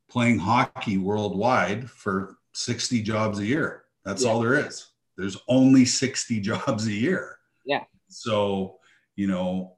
playing 0.09 0.39
hockey 0.39 0.97
worldwide 0.97 1.89
for 1.89 2.37
60 2.53 3.01
jobs 3.01 3.39
a 3.39 3.45
year. 3.45 3.83
That's 4.05 4.23
Yeah. 4.23 4.29
all 4.29 4.41
there 4.41 4.55
is. 4.67 4.87
There's 5.17 5.37
only 5.47 5.85
60 5.85 6.39
jobs 6.39 6.87
a 6.87 6.91
year. 6.93 7.37
Yeah. 7.65 7.83
So, 8.09 8.79
you 9.15 9.27
know, 9.27 9.77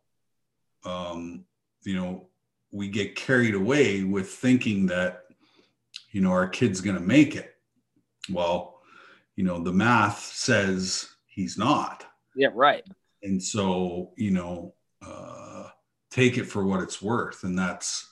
um, 0.85 1.45
you 1.83 1.95
know, 1.95 2.27
we 2.71 2.87
get 2.89 3.15
carried 3.15 3.55
away 3.55 4.03
with 4.03 4.29
thinking 4.29 4.85
that, 4.87 5.25
you 6.11 6.21
know, 6.21 6.31
our 6.31 6.47
kid's 6.47 6.81
going 6.81 6.95
to 6.97 7.01
make 7.01 7.35
it. 7.35 7.54
Well, 8.29 8.79
you 9.35 9.43
know, 9.43 9.59
the 9.59 9.73
math 9.73 10.19
says 10.19 11.09
he's 11.27 11.57
not. 11.57 12.05
Yeah, 12.35 12.49
right. 12.53 12.83
and 13.23 13.41
so 13.41 14.11
you 14.17 14.31
know 14.31 14.73
uh, 15.05 15.69
take 16.09 16.37
it 16.37 16.45
for 16.45 16.65
what 16.65 16.81
it's 16.81 17.01
worth. 17.01 17.43
And 17.43 17.57
that's 17.57 18.09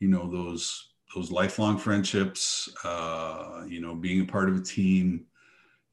you 0.00 0.08
know 0.08 0.30
those 0.30 0.88
those 1.14 1.30
lifelong 1.30 1.78
friendships 1.78 2.68
uh, 2.84 3.64
you 3.66 3.80
know 3.80 3.94
being 3.94 4.20
a 4.20 4.24
part 4.24 4.48
of 4.48 4.56
a 4.56 4.62
team 4.62 5.26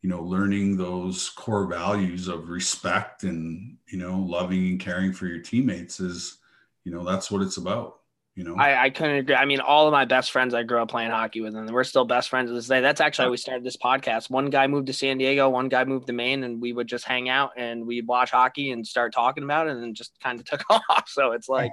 you 0.01 0.09
know 0.09 0.21
learning 0.21 0.77
those 0.77 1.29
core 1.29 1.65
values 1.65 2.27
of 2.27 2.49
respect 2.49 3.23
and 3.23 3.77
you 3.87 3.97
know 3.97 4.19
loving 4.19 4.67
and 4.67 4.79
caring 4.79 5.11
for 5.11 5.25
your 5.25 5.39
teammates 5.39 5.99
is 5.99 6.37
you 6.83 6.91
know 6.91 7.03
that's 7.03 7.31
what 7.31 7.41
it's 7.41 7.57
about 7.57 8.01
you 8.35 8.43
know 8.43 8.55
I, 8.55 8.85
I 8.85 8.89
couldn't 8.89 9.15
agree. 9.17 9.35
I 9.35 9.45
mean, 9.45 9.59
all 9.61 9.87
of 9.87 9.91
my 9.91 10.05
best 10.05 10.31
friends 10.31 10.53
I 10.53 10.63
grew 10.63 10.81
up 10.81 10.89
playing 10.89 11.11
hockey 11.11 11.41
with, 11.41 11.55
and 11.55 11.69
we're 11.71 11.83
still 11.83 12.05
best 12.05 12.29
friends 12.29 12.49
to 12.49 12.53
this 12.53 12.67
day. 12.67 12.81
That's 12.81 12.99
actually 13.01 13.25
how 13.25 13.31
we 13.31 13.37
started 13.37 13.63
this 13.63 13.77
podcast. 13.77 14.29
One 14.29 14.49
guy 14.49 14.67
moved 14.67 14.87
to 14.87 14.93
San 14.93 15.17
Diego, 15.17 15.49
one 15.49 15.69
guy 15.69 15.83
moved 15.85 16.07
to 16.07 16.13
Maine, 16.13 16.43
and 16.43 16.61
we 16.61 16.73
would 16.73 16.87
just 16.87 17.05
hang 17.05 17.29
out 17.29 17.51
and 17.57 17.85
we'd 17.87 18.07
watch 18.07 18.31
hockey 18.31 18.71
and 18.71 18.85
start 18.85 19.13
talking 19.13 19.43
about 19.43 19.67
it, 19.67 19.77
and 19.77 19.95
just 19.95 20.11
kind 20.21 20.39
of 20.39 20.45
took 20.45 20.63
off. 20.69 21.07
So 21.07 21.31
it's 21.31 21.47
like, 21.49 21.71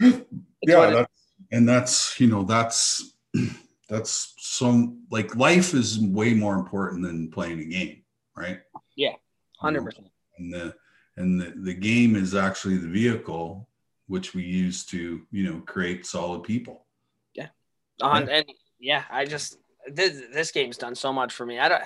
it's 0.00 0.24
yeah 0.62 0.76
what 0.78 0.92
it- 0.94 1.08
and 1.52 1.68
that's 1.68 2.18
you 2.20 2.26
know 2.26 2.42
that's 2.42 3.14
that's 3.88 4.34
some 4.38 5.02
like 5.10 5.34
life 5.36 5.72
is 5.74 5.98
way 6.00 6.34
more 6.34 6.54
important 6.56 7.02
than 7.02 7.30
playing 7.30 7.60
a 7.60 7.64
game 7.64 8.02
right 8.36 8.60
Yeah, 8.96 9.12
know, 9.62 9.70
100%. 9.70 10.04
and 10.38 10.52
the 10.52 10.74
and 11.16 11.40
the, 11.40 11.54
the 11.56 11.74
game 11.74 12.14
is 12.16 12.34
actually 12.34 12.76
the 12.76 12.88
vehicle 12.88 13.67
which 14.08 14.34
we 14.34 14.42
use 14.42 14.84
to 14.86 15.22
you 15.30 15.44
know 15.44 15.60
create 15.60 16.04
solid 16.04 16.42
people 16.42 16.84
On 18.00 18.28
and 18.28 18.44
yeah, 18.78 19.02
I 19.10 19.24
just 19.24 19.58
this, 19.92 20.22
this 20.32 20.52
game's 20.52 20.76
done 20.78 20.94
so 20.94 21.12
much 21.12 21.32
for 21.32 21.44
me. 21.44 21.58
I 21.58 21.68
don't 21.68 21.82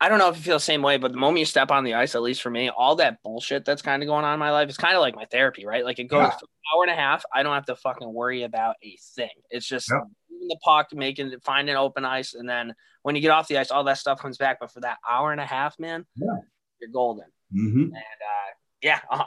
I 0.00 0.08
don't 0.08 0.18
know 0.18 0.28
if 0.28 0.36
you 0.36 0.42
feel 0.42 0.56
the 0.56 0.60
same 0.60 0.82
way, 0.82 0.96
but 0.96 1.12
the 1.12 1.18
moment 1.18 1.38
you 1.38 1.44
step 1.44 1.70
on 1.70 1.84
the 1.84 1.94
ice, 1.94 2.16
at 2.16 2.22
least 2.22 2.42
for 2.42 2.50
me, 2.50 2.70
all 2.70 2.96
that 2.96 3.22
bullshit 3.22 3.64
that's 3.64 3.80
kind 3.80 4.02
of 4.02 4.08
going 4.08 4.24
on 4.24 4.34
in 4.34 4.40
my 4.40 4.50
life 4.50 4.68
is 4.68 4.76
kind 4.76 4.96
of 4.96 5.00
like 5.00 5.14
my 5.14 5.26
therapy, 5.26 5.64
right? 5.64 5.84
Like 5.84 6.00
it 6.00 6.04
goes 6.08 6.22
Yeah. 6.24 6.30
for 6.30 6.46
an 6.46 6.64
hour 6.74 6.82
and 6.82 6.90
a 6.90 6.96
half. 6.96 7.24
I 7.32 7.44
don't 7.44 7.54
have 7.54 7.66
to 7.66 7.76
fucking 7.76 8.12
worry 8.12 8.42
about 8.42 8.74
a 8.82 8.98
thing. 9.14 9.30
It's 9.50 9.66
just 9.66 9.88
moving 9.92 10.48
the 10.48 10.58
puck, 10.64 10.88
making 10.92 11.30
it, 11.30 11.44
finding 11.44 11.76
open 11.76 12.04
ice, 12.04 12.34
and 12.34 12.48
then 12.48 12.74
when 13.02 13.14
you 13.14 13.20
get 13.22 13.30
off 13.30 13.46
the 13.46 13.58
ice, 13.58 13.70
all 13.70 13.84
that 13.84 13.98
stuff 13.98 14.18
comes 14.20 14.36
back. 14.38 14.58
But 14.58 14.72
for 14.72 14.80
that 14.80 14.98
hour 15.08 15.30
and 15.30 15.40
a 15.40 15.46
half, 15.46 15.78
man, 15.78 16.04
Yeah. 16.16 16.26
you're 16.80 16.90
golden. 16.90 17.26
mm-hmm. 17.56 17.82
And 17.82 17.92
uh, 17.94 18.50
yeah, 18.82 18.98
uh, 19.08 19.24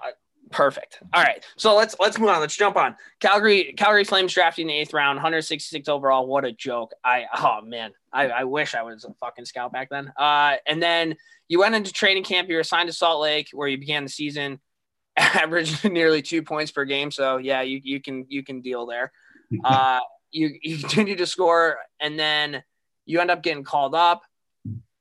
perfect. 0.52 1.00
All 1.14 1.24
right, 1.24 1.44
so 1.58 1.76
let's 1.76 1.96
let's 2.00 2.20
move 2.20 2.30
on. 2.30 2.40
Let's 2.40 2.56
jump 2.56 2.76
on 2.76 2.96
Calgary. 3.20 3.74
Calgary 3.78 4.04
Flames 4.04 4.34
drafting 4.34 4.64
in 4.64 4.68
the 4.68 4.74
eighth 4.80 4.94
round, 4.94 5.18
166 5.18 5.88
overall. 5.88 6.28
What 6.28 6.46
a 6.46 6.52
joke! 6.52 6.92
I 7.04 7.26
oh 7.38 7.62
man, 7.62 7.92
I, 8.12 8.28
I 8.30 8.44
wish 8.44 8.76
I 8.76 8.84
was 8.84 9.06
a 9.06 9.14
fucking 9.14 9.46
scout 9.46 9.72
back 9.72 9.90
then. 9.90 10.12
Uh, 10.18 10.56
and 10.66 10.82
then 10.82 11.16
you 11.48 11.60
went 11.60 11.76
into 11.76 11.94
training 11.94 12.24
camp. 12.24 12.50
You 12.50 12.56
were 12.56 12.62
assigned 12.62 12.88
to 12.88 12.94
Salt 12.94 13.22
Lake, 13.22 13.50
where 13.54 13.68
you 13.68 13.78
began 13.78 14.04
the 14.04 14.10
season, 14.10 14.60
averaged 15.18 15.90
nearly 15.90 16.22
two 16.22 16.44
points 16.44 16.72
per 16.72 16.86
game. 16.86 17.12
So 17.12 17.38
yeah, 17.38 17.62
you 17.62 17.80
you 17.84 18.02
can 18.02 18.26
you 18.30 18.44
can 18.44 18.62
deal 18.62 18.86
there. 18.86 19.12
Uh, 19.64 20.02
you 20.30 20.58
you 20.62 20.78
continue 20.78 21.16
to 21.16 21.26
score, 21.26 21.78
and 22.02 22.20
then 22.20 22.62
you 23.06 23.22
end 23.22 23.32
up 23.32 23.42
getting 23.42 23.64
called 23.64 23.96
up. 23.96 24.24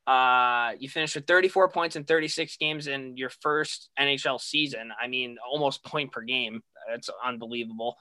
Uh, 0.07 0.73
you 0.79 0.89
finished 0.89 1.17
with 1.17 1.27
34 1.27 1.69
points 1.71 1.97
in 1.97 2.05
36 2.05 2.57
games 2.59 2.87
in 2.87 3.17
your 3.17 3.31
first 3.31 3.91
NHL 3.99 4.41
season. 4.41 4.93
I 5.03 5.09
mean, 5.09 5.37
almost 5.45 5.85
point 5.85 6.13
per 6.13 6.23
game. 6.23 6.63
That's 6.89 7.11
unbelievable. 7.25 7.97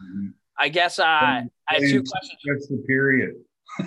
I 0.57 0.69
guess 0.69 0.99
uh, 0.99 1.03
I 1.03 1.49
have 1.67 1.81
two 1.81 2.03
questions. 2.03 2.39
that's 2.45 2.67
the 2.67 2.83
period 2.87 3.35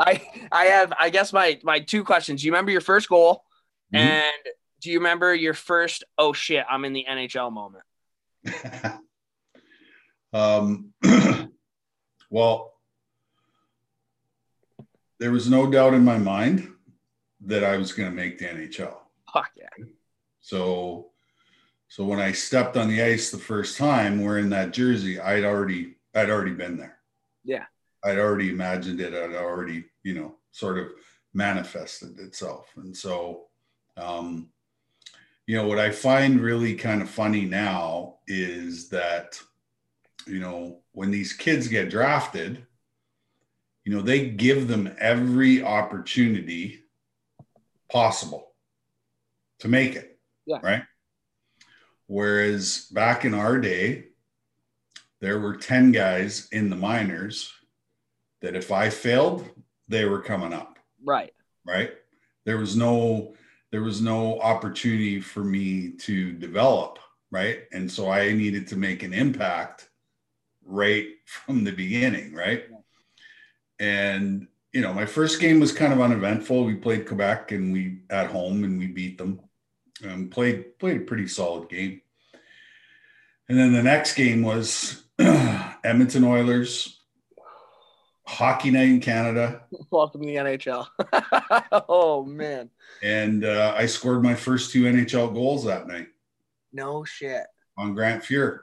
I 0.00 0.20
I 0.50 0.64
have 0.64 0.92
I 0.98 1.10
guess 1.10 1.32
my 1.32 1.60
my 1.62 1.80
two 1.80 2.04
questions. 2.04 2.40
Do 2.40 2.46
you 2.46 2.52
remember 2.52 2.70
your 2.70 2.80
first 2.80 3.08
goal? 3.08 3.44
Mhm. 3.94 3.98
And 3.98 4.54
do 4.80 4.90
you 4.90 4.98
remember 4.98 5.34
your 5.34 5.54
first 5.54 6.04
oh 6.18 6.32
shit, 6.32 6.64
I'm 6.68 6.84
in 6.84 6.92
the 6.92 7.06
NHL 7.08 7.52
moment? 7.52 7.84
um, 10.32 10.92
well, 12.30 12.71
there 15.22 15.30
was 15.30 15.48
no 15.48 15.70
doubt 15.70 15.94
in 15.94 16.04
my 16.04 16.18
mind 16.18 16.68
that 17.42 17.62
I 17.62 17.76
was 17.76 17.92
going 17.92 18.10
to 18.10 18.14
make 18.14 18.38
the 18.38 18.46
NHL. 18.46 18.96
Fuck 19.32 19.52
yeah. 19.54 19.84
So, 20.40 21.10
so 21.86 22.04
when 22.04 22.18
I 22.18 22.32
stepped 22.32 22.76
on 22.76 22.88
the 22.88 23.00
ice 23.00 23.30
the 23.30 23.38
first 23.38 23.78
time 23.78 24.24
wearing 24.24 24.50
that 24.50 24.72
jersey, 24.72 25.20
I'd 25.20 25.44
already, 25.44 25.94
I'd 26.12 26.28
already 26.28 26.54
been 26.54 26.76
there. 26.76 26.98
Yeah. 27.44 27.66
I'd 28.02 28.18
already 28.18 28.50
imagined 28.50 29.00
it. 29.00 29.14
I'd 29.14 29.36
already, 29.36 29.84
you 30.02 30.14
know, 30.14 30.34
sort 30.50 30.78
of 30.78 30.88
manifested 31.32 32.18
itself. 32.18 32.72
And 32.74 32.96
so, 32.96 33.44
um, 33.96 34.48
you 35.46 35.56
know, 35.56 35.68
what 35.68 35.78
I 35.78 35.92
find 35.92 36.40
really 36.40 36.74
kind 36.74 37.00
of 37.00 37.08
funny 37.08 37.44
now 37.44 38.16
is 38.26 38.88
that, 38.88 39.40
you 40.26 40.40
know, 40.40 40.80
when 40.90 41.12
these 41.12 41.32
kids 41.32 41.68
get 41.68 41.90
drafted, 41.90 42.66
you 43.84 43.94
know, 43.94 44.02
they 44.02 44.28
give 44.30 44.68
them 44.68 44.94
every 44.98 45.62
opportunity 45.62 46.80
possible 47.90 48.52
to 49.58 49.68
make 49.68 49.94
it. 49.96 50.18
Yeah. 50.46 50.58
Right. 50.62 50.82
Whereas 52.06 52.86
back 52.92 53.24
in 53.24 53.34
our 53.34 53.58
day, 53.58 54.06
there 55.20 55.38
were 55.38 55.56
10 55.56 55.92
guys 55.92 56.48
in 56.52 56.68
the 56.68 56.76
minors 56.76 57.52
that 58.40 58.56
if 58.56 58.72
I 58.72 58.90
failed, 58.90 59.48
they 59.88 60.04
were 60.04 60.20
coming 60.20 60.52
up 60.52 60.78
Right. 61.04 61.32
right 61.66 61.92
there 62.46 62.56
was 62.58 62.76
no 62.76 63.34
there 63.72 63.82
was 63.82 64.00
no 64.00 64.40
opportunity 64.40 65.20
for 65.20 65.42
me 65.44 65.90
to 65.98 66.32
develop 66.32 66.98
right 67.30 67.64
and 67.72 67.90
so 67.90 68.08
i 68.08 68.32
needed 68.32 68.66
to 68.68 68.76
make 68.76 69.02
an 69.02 69.12
impact 69.12 69.90
right 70.64 71.08
from 71.26 71.64
the 71.64 71.72
beginning 71.72 72.32
right 72.32 72.64
and 73.82 74.46
you 74.72 74.80
know 74.80 74.94
my 74.94 75.04
first 75.04 75.40
game 75.40 75.58
was 75.60 75.72
kind 75.72 75.92
of 75.92 76.00
uneventful 76.00 76.64
we 76.64 76.74
played 76.76 77.06
quebec 77.06 77.50
and 77.50 77.72
we 77.72 77.98
at 78.08 78.28
home 78.30 78.62
and 78.64 78.78
we 78.78 78.86
beat 78.86 79.18
them 79.18 79.40
um, 80.08 80.28
played 80.30 80.78
played 80.78 80.98
a 81.02 81.04
pretty 81.04 81.26
solid 81.26 81.68
game 81.68 82.00
and 83.48 83.58
then 83.58 83.72
the 83.72 83.82
next 83.82 84.14
game 84.14 84.42
was 84.42 85.02
edmonton 85.18 86.22
oilers 86.24 87.00
hockey 88.24 88.70
night 88.70 88.88
in 88.88 89.00
canada 89.00 89.62
Welcome 89.90 90.22
to 90.22 90.26
the 90.26 90.36
NHL. 90.36 90.86
oh 91.88 92.24
man. 92.24 92.70
and 93.02 93.44
uh, 93.44 93.74
I 93.76 93.86
scored 93.86 94.22
my 94.22 94.34
first 94.34 94.70
two 94.70 94.84
NHL 94.84 95.34
goals 95.34 95.64
that 95.64 95.86
night 95.88 96.06
No 96.72 97.04
shit. 97.04 97.44
on 97.76 97.94
Grant 97.94 98.22
Fuhr. 98.22 98.60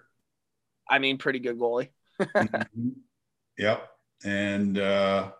I 0.89 0.97
mean, 0.97 1.17
pretty 1.19 1.39
good 1.39 1.59
goalie. 1.59 1.89
yep, 3.57 3.89
and 4.23 4.77
uh, 4.77 5.31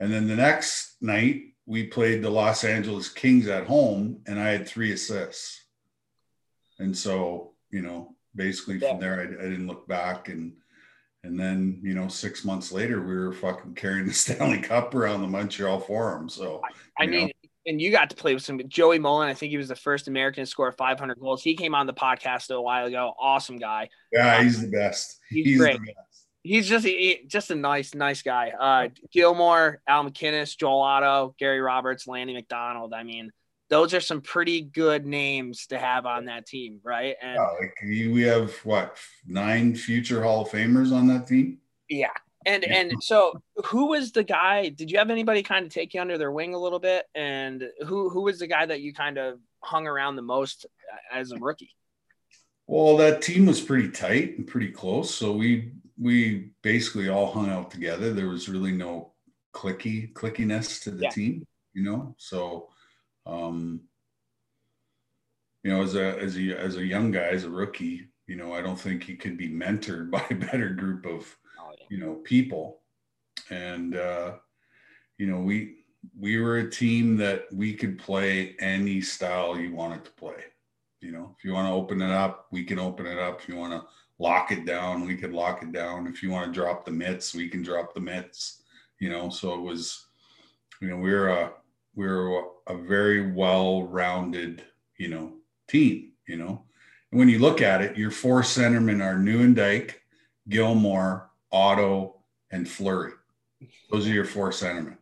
and 0.00 0.12
then 0.12 0.26
the 0.28 0.36
next 0.36 0.96
night 1.00 1.42
we 1.66 1.86
played 1.86 2.22
the 2.22 2.30
Los 2.30 2.64
Angeles 2.64 3.08
Kings 3.08 3.46
at 3.48 3.66
home, 3.66 4.20
and 4.26 4.38
I 4.40 4.48
had 4.48 4.66
three 4.68 4.92
assists. 4.92 5.64
And 6.78 6.96
so 6.96 7.52
you 7.70 7.82
know, 7.82 8.14
basically 8.34 8.78
Yeah. 8.78 8.90
from 8.92 9.00
there, 9.00 9.20
I, 9.20 9.22
I 9.44 9.48
didn't 9.48 9.66
look 9.66 9.86
back, 9.86 10.28
and 10.28 10.54
and 11.22 11.38
then 11.38 11.80
you 11.82 11.94
know, 11.94 12.08
six 12.08 12.44
months 12.44 12.72
later, 12.72 13.00
we 13.00 13.14
were 13.14 13.32
fucking 13.32 13.74
carrying 13.74 14.06
the 14.06 14.12
Stanley 14.24 14.58
Cup 14.60 14.94
around 14.94 15.20
the 15.20 15.28
Montreal 15.28 15.80
Forum. 15.80 16.28
So 16.28 16.62
I 16.98 17.04
You 17.04 17.10
mean, 17.10 17.26
know. 17.26 17.32
and 17.66 17.80
you 17.80 17.90
got 17.92 18.08
to 18.10 18.16
play 18.16 18.32
with 18.34 18.42
some 18.42 18.58
Joey 18.68 18.98
Mullen. 18.98 19.28
I 19.28 19.34
think 19.34 19.50
he 19.50 19.58
was 19.58 19.68
the 19.68 19.76
first 19.76 20.08
American 20.08 20.42
to 20.42 20.46
score 20.50 20.72
500 20.72 21.20
goals. 21.20 21.42
He 21.42 21.54
came 21.56 21.74
on 21.74 21.86
the 21.86 21.92
podcast 21.92 22.50
a 22.50 22.60
while 22.60 22.86
ago. 22.86 23.12
Awesome 23.20 23.58
guy. 23.58 23.90
yeah, 24.10 24.42
he's 24.42 24.60
the 24.62 24.68
best. 24.68 25.18
He's 25.28 25.44
He's, 25.44 25.58
great. 25.58 25.78
the 25.78 25.92
best. 25.92 26.19
He's 26.42 26.68
just 26.68 26.86
he, 26.86 27.20
just 27.26 27.50
a 27.50 27.54
nice, 27.54 27.94
nice 27.94 28.22
guy. 28.22 28.50
Uh, 28.58 28.88
Gilmour, 29.14 29.80
Al 29.86 30.04
MacInnis, 30.04 30.56
Joel 30.56 30.80
Otto, 30.80 31.34
Gary 31.38 31.60
Roberts, 31.60 32.06
Lanny 32.06 32.32
McDonald. 32.32 32.94
I 32.94 33.02
mean, 33.02 33.30
those 33.68 33.92
are 33.94 34.00
some 34.00 34.20
pretty 34.22 34.62
good 34.62 35.04
names 35.06 35.66
to 35.66 35.78
have 35.78 36.06
on 36.06 36.24
that 36.26 36.46
team, 36.46 36.80
right? 36.82 37.14
And 37.20 37.34
Yeah, 37.36 37.48
like 37.60 37.74
we 37.82 38.22
have 38.22 38.52
what 38.64 38.96
nine 39.26 39.74
future 39.74 40.22
Hall 40.22 40.42
of 40.42 40.48
Famers 40.48 40.92
on 40.92 41.06
that 41.08 41.26
team. 41.26 41.58
yeah, 41.88 42.08
and 42.46 42.64
Yeah. 42.66 42.74
and 42.74 43.02
so 43.02 43.42
who 43.66 43.88
was 43.88 44.12
the 44.12 44.24
guy? 44.24 44.70
Did 44.70 44.90
you 44.90 44.98
have 44.98 45.10
anybody 45.10 45.42
kind 45.42 45.66
of 45.66 45.72
take 45.72 45.92
you 45.92 46.00
under 46.00 46.16
their 46.16 46.32
wing 46.32 46.54
a 46.54 46.58
little 46.58 46.80
bit? 46.80 47.04
And 47.14 47.62
who 47.86 48.08
who 48.08 48.22
was 48.22 48.38
the 48.38 48.46
guy 48.46 48.64
that 48.64 48.80
you 48.80 48.94
kind 48.94 49.18
of 49.18 49.38
hung 49.62 49.86
around 49.86 50.16
the 50.16 50.22
most 50.22 50.64
as 51.12 51.32
a 51.32 51.38
rookie? 51.38 51.76
Well, 52.66 52.96
that 52.98 53.20
team 53.20 53.46
was 53.46 53.60
pretty 53.60 53.90
tight 53.90 54.38
and 54.38 54.46
pretty 54.46 54.70
close. 54.70 55.14
So 55.14 55.32
we 55.32 55.72
we 56.00 56.52
basically 56.62 57.08
all 57.08 57.30
hung 57.30 57.50
out 57.50 57.70
together. 57.70 58.12
There 58.12 58.28
was 58.28 58.48
really 58.48 58.72
no 58.72 59.12
clicky 59.54 60.12
clickiness 60.12 60.82
to 60.84 60.90
the 60.90 61.02
Yeah. 61.04 61.10
team, 61.10 61.46
you 61.74 61.82
know. 61.84 62.14
So 62.18 62.68
um 63.26 63.82
you 65.62 65.70
know, 65.70 65.82
as 65.82 65.94
a 65.94 66.18
as 66.18 66.38
a 66.38 66.58
as 66.58 66.76
a 66.76 66.84
young 66.84 67.10
guy, 67.10 67.28
as 67.28 67.44
a 67.44 67.50
rookie, 67.50 68.08
you 68.26 68.36
know, 68.36 68.54
I 68.54 68.62
don't 68.62 68.80
think 68.80 69.02
he 69.02 69.14
could 69.14 69.36
be 69.36 69.48
mentored 69.50 70.10
by 70.16 70.24
a 70.30 70.34
better 70.34 70.70
group 70.70 71.04
of 71.06 71.36
Oh, 71.58 71.72
yeah. 71.78 71.86
you 71.90 71.98
know 71.98 72.14
people 72.14 72.80
and 73.50 73.96
uh 73.96 74.36
you 75.18 75.26
know 75.26 75.40
we 75.40 75.84
we 76.18 76.40
were 76.40 76.58
a 76.58 76.70
team 76.70 77.16
that 77.18 77.44
we 77.52 77.74
could 77.74 77.98
play 77.98 78.56
any 78.60 79.02
style 79.02 79.58
you 79.58 79.74
wanted 79.74 80.04
to 80.04 80.10
play 80.12 80.42
you 81.02 81.12
know 81.12 81.34
if 81.36 81.44
you 81.44 81.52
want 81.52 81.68
to 81.68 81.72
open 81.72 82.00
it 82.00 82.10
up 82.10 82.46
we 82.50 82.64
can 82.64 82.78
open 82.78 83.06
it 83.06 83.18
up 83.18 83.40
if 83.40 83.48
you 83.48 83.56
want 83.56 83.72
to 83.72 83.82
lock 84.20 84.52
it 84.52 84.64
down. 84.66 85.06
We 85.06 85.16
could 85.16 85.32
lock 85.32 85.62
it 85.62 85.72
down. 85.72 86.06
If 86.06 86.22
you 86.22 86.30
want 86.30 86.46
to 86.46 86.60
drop 86.60 86.84
the 86.84 86.92
mitts 86.92 87.34
we 87.34 87.48
can 87.48 87.62
drop 87.62 87.94
the 87.94 88.00
mitts 88.00 88.62
you 89.00 89.08
know 89.08 89.30
so 89.30 89.54
it 89.54 89.60
was 89.60 90.06
you 90.80 90.88
know 90.88 90.96
we 90.96 91.10
we're 91.10 91.28
a 91.28 91.52
we 91.96 92.06
we're 92.06 92.44
a 92.68 92.76
very 92.76 93.32
well 93.32 93.84
rounded 93.84 94.62
you 94.96 95.08
know 95.08 95.32
team 95.68 96.12
you 96.28 96.36
know? 96.36 96.62
And 97.10 97.18
when 97.18 97.28
you 97.28 97.40
look 97.40 97.60
at 97.60 97.80
it 97.82 97.96
your 97.96 98.10
four 98.12 98.42
centermen 98.42 99.02
are 99.02 99.16
Nieuwendyk, 99.16 99.94
Gilmour 100.48 101.30
Otto 101.50 102.20
and 102.52 102.68
Fleury 102.68 103.12
those 103.90 104.06
are 104.06 104.12
your 104.12 104.24
four 104.24 104.50
centermen. 104.50 104.96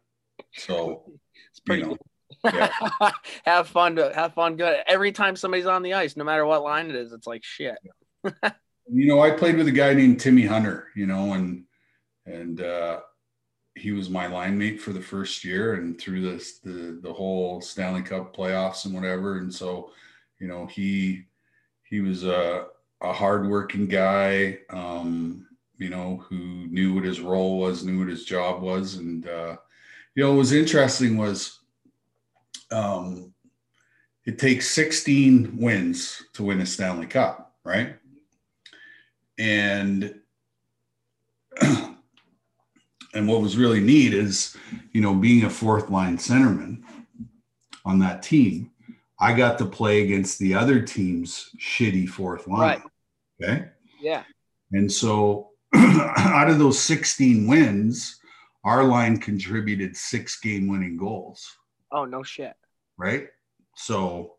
So 0.54 1.04
It's 1.50 1.60
pretty 1.60 1.82
you 1.82 1.88
know, 1.88 1.96
good. 2.44 2.54
yeah. 2.54 3.10
have 3.44 3.68
fun 3.68 3.96
to 3.96 4.12
have 4.14 4.32
fun 4.34 4.56
good. 4.56 4.78
Every 4.86 5.12
time 5.12 5.36
somebody's 5.36 5.66
on 5.66 5.82
the 5.82 5.94
ice 5.94 6.16
no 6.16 6.24
matter 6.24 6.46
what 6.46 6.62
line 6.62 6.88
it 6.88 6.96
is 6.96 7.12
it's 7.12 7.26
like 7.26 7.44
shit 7.44 7.78
you 8.90 9.06
know, 9.06 9.20
I 9.20 9.30
played 9.30 9.56
with 9.56 9.68
a 9.68 9.72
guy 9.72 9.94
named 9.94 10.20
Timmy 10.20 10.46
Hunter, 10.46 10.88
you 10.94 11.06
know, 11.06 11.34
and 11.34 11.64
and 12.26 12.60
uh, 12.60 13.00
he 13.74 13.92
was 13.92 14.10
my 14.10 14.26
line 14.26 14.58
mate 14.58 14.80
for 14.80 14.92
the 14.92 15.00
first 15.00 15.44
year 15.44 15.74
and 15.74 15.98
through 15.98 16.22
this 16.22 16.58
the 16.58 16.98
the 17.02 17.12
whole 17.12 17.60
Stanley 17.60 18.02
Cup 18.02 18.36
playoffs 18.36 18.84
and 18.84 18.94
whatever. 18.94 19.38
And 19.38 19.52
so, 19.52 19.92
you 20.38 20.48
know, 20.48 20.66
he 20.66 21.24
he 21.84 22.00
was 22.00 22.24
a 22.24 22.66
a 23.00 23.12
hardworking 23.12 23.86
guy, 23.86 24.58
um, 24.70 25.46
you 25.76 25.88
know, 25.88 26.16
who 26.28 26.66
knew 26.66 26.94
what 26.94 27.04
his 27.04 27.20
role 27.20 27.58
was, 27.58 27.84
knew 27.84 27.98
what 27.98 28.08
his 28.08 28.24
job 28.24 28.62
was, 28.62 28.96
and 28.96 29.28
uh, 29.28 29.56
you 30.14 30.24
know, 30.24 30.30
what 30.30 30.38
was 30.38 30.52
interesting 30.52 31.16
was 31.16 31.60
um, 32.70 33.32
it 34.24 34.38
takes 34.38 34.68
16 34.70 35.56
wins 35.56 36.22
to 36.34 36.42
win 36.42 36.60
a 36.60 36.66
Stanley 36.66 37.06
Cup, 37.06 37.54
right? 37.64 37.96
And 39.38 40.14
and 41.60 43.28
what 43.28 43.40
was 43.40 43.56
really 43.56 43.80
neat 43.80 44.12
is, 44.12 44.56
you 44.92 45.00
know, 45.00 45.14
being 45.14 45.44
a 45.44 45.50
fourth 45.50 45.90
line 45.90 46.18
centerman 46.18 46.82
on 47.84 47.98
that 48.00 48.22
team, 48.22 48.70
I 49.20 49.32
got 49.32 49.58
to 49.58 49.66
play 49.66 50.02
against 50.02 50.38
the 50.38 50.54
other 50.54 50.80
team's 50.80 51.50
shitty 51.58 52.08
fourth 52.08 52.46
line. 52.46 52.60
right. 52.60 52.82
Okay. 53.40 53.66
yeah 54.00 54.24
And 54.72 54.90
so 54.90 55.50
out 55.74 56.50
of 56.50 56.58
those 56.58 56.80
16 56.80 57.46
wins, 57.46 58.18
our 58.64 58.82
line 58.82 59.18
contributed 59.18 59.96
six 59.96 60.40
game 60.40 60.66
winning 60.66 60.96
goals, 60.96 61.56
oh 61.92 62.04
no 62.04 62.22
shit 62.22 62.54
right? 62.98 63.28
So, 63.76 64.34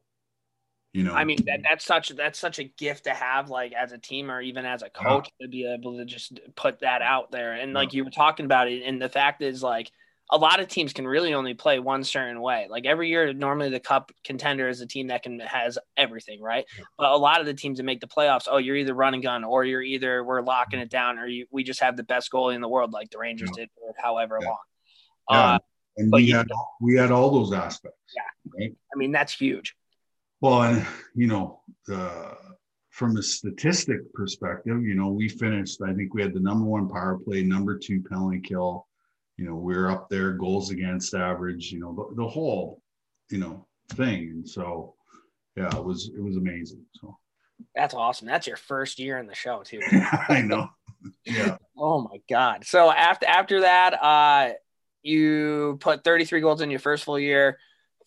you 0.99 1.05
know, 1.05 1.13
I 1.13 1.23
mean 1.23 1.43
that 1.45 1.61
that's 1.63 1.85
such 1.85 2.09
that's 2.09 2.37
such 2.37 2.59
a 2.59 2.65
gift 2.65 3.05
to 3.05 3.11
have 3.13 3.49
like 3.49 3.73
as 3.73 3.91
a 3.93 3.97
team 3.97 4.29
or 4.29 4.41
even 4.41 4.65
as 4.65 4.81
a 4.83 4.89
coach 4.89 5.29
to 5.41 5.47
be 5.47 5.65
able 5.65 5.97
to 5.97 6.05
just 6.05 6.39
put 6.55 6.79
that 6.81 7.01
out 7.01 7.31
there 7.31 7.53
and 7.53 7.73
like 7.73 7.93
you 7.93 8.03
were 8.03 8.09
talking 8.11 8.45
about 8.45 8.67
it 8.67 8.83
and 8.83 9.01
the 9.01 9.09
fact 9.09 9.41
is 9.41 9.63
like 9.63 9.89
a 10.31 10.37
lot 10.37 10.59
of 10.59 10.67
teams 10.67 10.93
can 10.93 11.07
really 11.07 11.33
only 11.33 11.53
play 11.55 11.79
one 11.79 12.03
certain 12.03 12.39
way 12.41 12.67
like 12.69 12.85
every 12.85 13.09
year 13.09 13.33
normally 13.33 13.69
the 13.69 13.79
cup 13.79 14.11
contender 14.23 14.67
is 14.69 14.81
a 14.81 14.85
team 14.85 15.07
that 15.07 15.23
can 15.23 15.39
has 15.39 15.79
everything 15.97 16.41
right 16.41 16.65
but 16.97 17.09
a 17.11 17.17
lot 17.17 17.39
of 17.39 17.45
the 17.47 17.53
teams 17.53 17.77
that 17.77 17.83
make 17.83 17.99
the 18.01 18.07
playoffs 18.07 18.47
oh 18.51 18.57
you're 18.57 18.75
either 18.75 18.93
running 18.93 19.21
gun 19.21 19.43
or 19.43 19.63
you're 19.63 19.81
either 19.81 20.23
we're 20.23 20.41
locking 20.41 20.79
it 20.79 20.89
down 20.89 21.17
or 21.17 21.25
you, 21.27 21.45
we 21.49 21.63
just 21.63 21.79
have 21.79 21.95
the 21.97 22.03
best 22.03 22.31
goalie 22.31 22.53
in 22.55 22.61
the 22.61 22.69
world 22.69 22.91
like 22.91 23.09
the 23.09 23.17
Rangers 23.17 23.49
Yeah. 23.57 23.63
did 23.63 23.69
for 23.75 23.93
however 24.03 24.37
Yeah. 24.41 24.47
long 24.47 24.57
Yeah. 25.31 25.37
uh, 25.55 25.59
and 25.97 26.11
we 26.11 26.29
had 26.29 26.47
we 26.81 26.95
had 26.95 27.11
all 27.11 27.29
those 27.31 27.51
aspects. 27.51 27.97
Yeah. 28.15 28.67
I 28.67 28.95
mean 28.97 29.11
that's 29.11 29.33
huge 29.33 29.75
Well, 30.41 30.63
and 30.63 30.85
you 31.15 31.27
know, 31.27 31.61
uh, 31.91 32.33
from 32.89 33.17
a 33.17 33.23
statistic 33.23 34.11
perspective, 34.13 34.83
you 34.83 34.95
know, 34.95 35.09
we 35.09 35.29
finished. 35.29 35.81
I 35.81 35.93
think 35.93 36.13
we 36.13 36.21
had 36.21 36.33
the 36.33 36.39
number 36.39 36.65
one 36.65 36.89
power 36.89 37.17
play, 37.17 37.43
number 37.43 37.77
two 37.77 38.01
penalty 38.01 38.39
kill. 38.39 38.87
You 39.37 39.45
know, 39.45 39.55
we 39.55 39.75
are 39.75 39.89
up 39.89 40.09
there, 40.09 40.33
goals 40.33 40.69
against 40.69 41.13
average. 41.13 41.71
You 41.71 41.79
know, 41.79 41.93
the, 41.93 42.23
the 42.23 42.27
whole, 42.27 42.81
you 43.29 43.37
know, 43.37 43.67
thing. 43.91 44.29
And 44.29 44.49
so, 44.49 44.95
yeah, 45.55 45.75
it 45.75 45.83
was 45.83 46.11
it 46.15 46.21
was 46.21 46.37
amazing. 46.37 46.85
So 46.93 47.17
that's 47.75 47.93
awesome 47.93 48.27
that's 48.27 48.47
your 48.47 48.57
first 48.57 48.99
year 48.99 49.17
in 49.17 49.27
the 49.27 49.35
show 49.35 49.63
too 49.63 49.81
I 50.29 50.41
know. 50.41 50.69
Yeah. 51.25 51.57
Oh 51.77 52.01
my 52.01 52.21
god. 52.29 52.65
So 52.65 52.91
after 52.91 53.25
after 53.25 53.61
that, 53.61 53.93
uh 54.01 54.53
you 55.01 55.77
put 55.79 56.03
33 56.03 56.41
goals 56.41 56.61
in 56.61 56.69
your 56.69 56.79
first 56.79 57.05
full 57.05 57.19
year, 57.19 57.57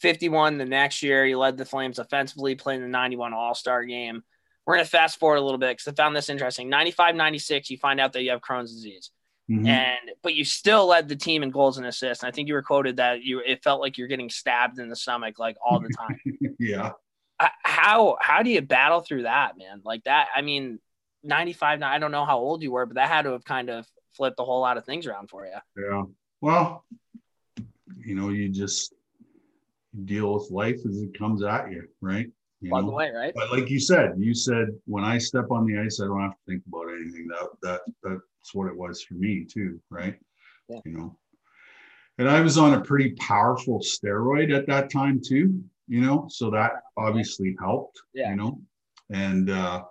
51 0.02 0.58
the 0.58 0.64
next 0.64 1.02
year. 1.02 1.24
You 1.24 1.38
led 1.38 1.56
the 1.56 1.64
Flames 1.64 1.98
offensively, 1.98 2.54
playing 2.54 2.82
the 2.82 2.88
91 2.88 3.32
All-Star 3.32 3.84
game. 3.84 4.22
We're 4.66 4.74
gonna 4.74 4.84
fast 4.84 5.18
forward 5.18 5.36
a 5.36 5.40
little 5.40 5.58
bit 5.58 5.76
because 5.76 5.88
I 5.88 5.94
found 5.94 6.14
this 6.14 6.28
interesting. 6.28 6.68
95, 6.68 7.14
96, 7.14 7.70
you 7.70 7.78
find 7.78 8.00
out 8.00 8.12
that 8.12 8.22
you 8.22 8.30
have 8.30 8.40
Crohn's 8.40 8.74
disease. 8.74 9.10
Mhm. 9.50 9.66
And 9.66 10.10
but 10.22 10.34
you 10.34 10.44
still 10.44 10.86
led 10.86 11.08
the 11.08 11.16
team 11.16 11.42
in 11.42 11.50
goals 11.50 11.78
and 11.78 11.86
assists. 11.86 12.22
And 12.22 12.28
I 12.28 12.32
think 12.32 12.48
you 12.48 12.54
were 12.54 12.62
quoted 12.62 12.96
that 12.96 13.22
you 13.22 13.40
it 13.40 13.62
felt 13.64 13.80
like 13.80 13.98
you're 13.98 14.08
getting 14.08 14.30
stabbed 14.30 14.78
in 14.78 14.88
the 14.88 14.96
stomach 14.96 15.38
like 15.38 15.56
all 15.64 15.80
the 15.80 15.90
time. 15.96 16.20
yeah. 16.60 16.92
How 17.64 18.16
how 18.20 18.42
do 18.42 18.50
you 18.50 18.62
battle 18.62 19.00
through 19.00 19.22
that, 19.22 19.58
man? 19.58 19.82
Like 19.84 20.04
that, 20.04 20.28
I 20.34 20.42
mean, 20.42 20.78
95, 21.24 21.82
I 21.82 21.98
don't 21.98 22.12
know 22.12 22.24
how 22.24 22.38
old 22.38 22.62
you 22.62 22.70
were, 22.70 22.86
but 22.86 22.94
that 22.94 23.08
had 23.08 23.22
to 23.22 23.32
have 23.32 23.44
kind 23.44 23.68
of 23.68 23.86
flipped 24.16 24.38
a 24.38 24.44
whole 24.44 24.60
lot 24.60 24.76
of 24.76 24.84
things 24.84 25.06
around 25.06 25.28
for 25.28 25.44
you. 25.44 25.52
Yeah. 25.76 26.02
Well, 26.40 26.84
you 27.96 28.14
know, 28.14 28.28
you 28.28 28.48
just 28.48 28.94
deal 30.04 30.34
with 30.34 30.50
life 30.50 30.78
as 30.88 31.02
it 31.02 31.16
comes 31.18 31.42
at 31.42 31.70
you, 31.70 31.86
right? 32.00 32.28
You 32.60 32.70
Plug 32.70 32.84
know? 32.84 32.90
away, 32.92 33.10
right? 33.10 33.32
But 33.34 33.52
like 33.52 33.68
you 33.70 33.80
said, 33.80 34.14
you 34.18 34.34
said 34.34 34.68
when 34.86 35.04
I 35.04 35.18
step 35.18 35.50
on 35.50 35.66
the 35.66 35.78
ice, 35.78 36.00
I 36.00 36.06
don't 36.06 36.20
have 36.20 36.32
to 36.32 36.38
think 36.46 36.62
about 36.66 36.88
anything. 36.92 37.26
That 37.28 37.48
that 37.62 37.80
that's 38.02 38.54
what 38.54 38.68
it 38.68 38.76
was 38.76 39.02
for 39.02 39.14
me 39.14 39.44
too, 39.44 39.80
right? 39.90 40.16
Yeah. 40.68 40.80
You 40.84 40.92
know. 40.96 41.18
And 42.18 42.28
I 42.28 42.40
was 42.40 42.58
on 42.58 42.74
a 42.74 42.80
pretty 42.80 43.12
powerful 43.12 43.80
steroid 43.80 44.54
at 44.56 44.66
that 44.66 44.90
time 44.90 45.20
too, 45.24 45.62
you 45.88 46.00
know, 46.02 46.26
so 46.30 46.50
that 46.50 46.72
obviously 46.96 47.56
helped, 47.58 48.00
Yeah. 48.14 48.30
you 48.30 48.36
know. 48.36 48.60
And 49.10 49.50
uh, 49.50 49.84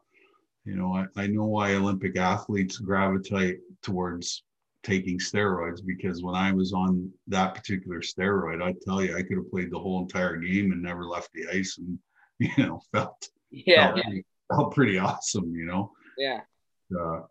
you 0.63 0.75
know, 0.75 0.93
I, 0.93 1.07
I 1.23 1.27
know 1.27 1.45
why 1.45 1.73
Olympic 1.73 2.15
athletes 2.17 2.77
gravitate 2.77 3.59
towards 3.81 4.43
taking 4.83 5.19
steroids 5.19 5.79
because 5.85 6.23
when 6.23 6.35
I 6.35 6.51
was 6.51 6.73
on 6.73 7.11
that 7.27 7.53
particular 7.55 7.99
steroid, 8.01 8.63
I 8.63 8.73
tell 8.85 9.03
you, 9.03 9.15
I 9.17 9.21
could 9.21 9.37
have 9.37 9.49
played 9.51 9.71
the 9.71 9.79
whole 9.79 10.01
entire 10.01 10.37
game 10.37 10.71
and 10.71 10.81
never 10.81 11.05
left 11.05 11.29
the 11.33 11.47
ice 11.51 11.77
and 11.77 11.97
you 12.39 12.65
know 12.65 12.81
felt 12.91 13.27
Yeah, 13.51 13.93
felt, 13.93 14.03
pretty, 14.03 14.25
felt 14.53 14.73
pretty 14.75 14.97
awesome, 14.97 15.53
you 15.55 15.65
know. 15.65 15.91
yeah. 16.17 16.41
Uh, 16.93 17.21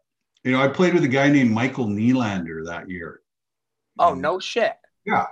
you 0.44 0.52
know, 0.52 0.62
I 0.62 0.68
played 0.68 0.94
with 0.94 1.04
a 1.04 1.08
guy 1.08 1.28
named 1.28 1.50
Michael 1.50 1.86
Nylander 1.86 2.64
that 2.66 2.88
year. 2.88 3.20
Oh 3.98 4.12
And- 4.12 4.22
no 4.22 4.38
shit. 4.38 4.72
Yeah, 5.04 5.26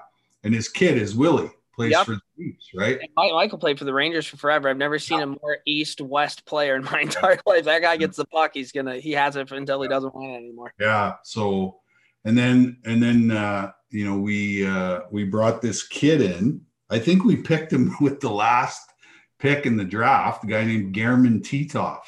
and 0.44 0.52
his 0.54 0.68
kid 0.68 0.98
is 0.98 1.14
Willie, 1.14 1.50
plays 1.76 1.92
Yep. 1.92 2.06
for 2.06 2.12
the 2.16 2.20
Chiefs, 2.36 2.70
right? 2.74 2.98
And 3.00 3.10
Michael 3.34 3.58
played 3.58 3.78
for 3.78 3.84
the 3.84 3.92
Rangers 3.94 4.26
for 4.26 4.36
forever. 4.38 4.68
I've 4.68 4.76
never 4.76 4.98
seen 4.98 5.20
a 5.20 5.26
more 5.26 5.58
east-west 5.66 6.44
player 6.46 6.74
in 6.76 6.84
my 6.84 7.00
entire 7.02 7.38
life. 7.46 7.64
That 7.64 7.82
guy 7.82 7.96
gets 7.96 8.16
the 8.16 8.24
puck, 8.26 8.50
he's 8.54 8.72
gonna 8.72 8.96
he 8.98 9.12
has 9.12 9.36
it 9.36 9.50
until 9.52 9.80
he 9.82 9.88
doesn't 9.88 10.14
want 10.14 10.32
it 10.32 10.36
anymore. 10.36 10.74
Yeah. 10.80 11.14
So, 11.22 11.80
and 12.24 12.36
then 12.36 12.78
and 12.84 13.02
then 13.02 13.30
uh, 13.30 13.72
you 13.90 14.04
know 14.04 14.18
we 14.18 14.66
uh, 14.66 15.00
we 15.10 15.24
brought 15.24 15.62
this 15.62 15.86
kid 15.86 16.20
in. 16.20 16.62
I 16.90 16.98
think 16.98 17.24
we 17.24 17.36
picked 17.36 17.72
him 17.72 17.94
with 18.00 18.20
the 18.20 18.30
last 18.30 18.88
pick 19.38 19.66
in 19.66 19.76
the 19.76 19.84
draft, 19.84 20.44
a 20.44 20.46
guy 20.46 20.64
named 20.64 20.94
German 20.94 21.40
Titov. 21.40 22.00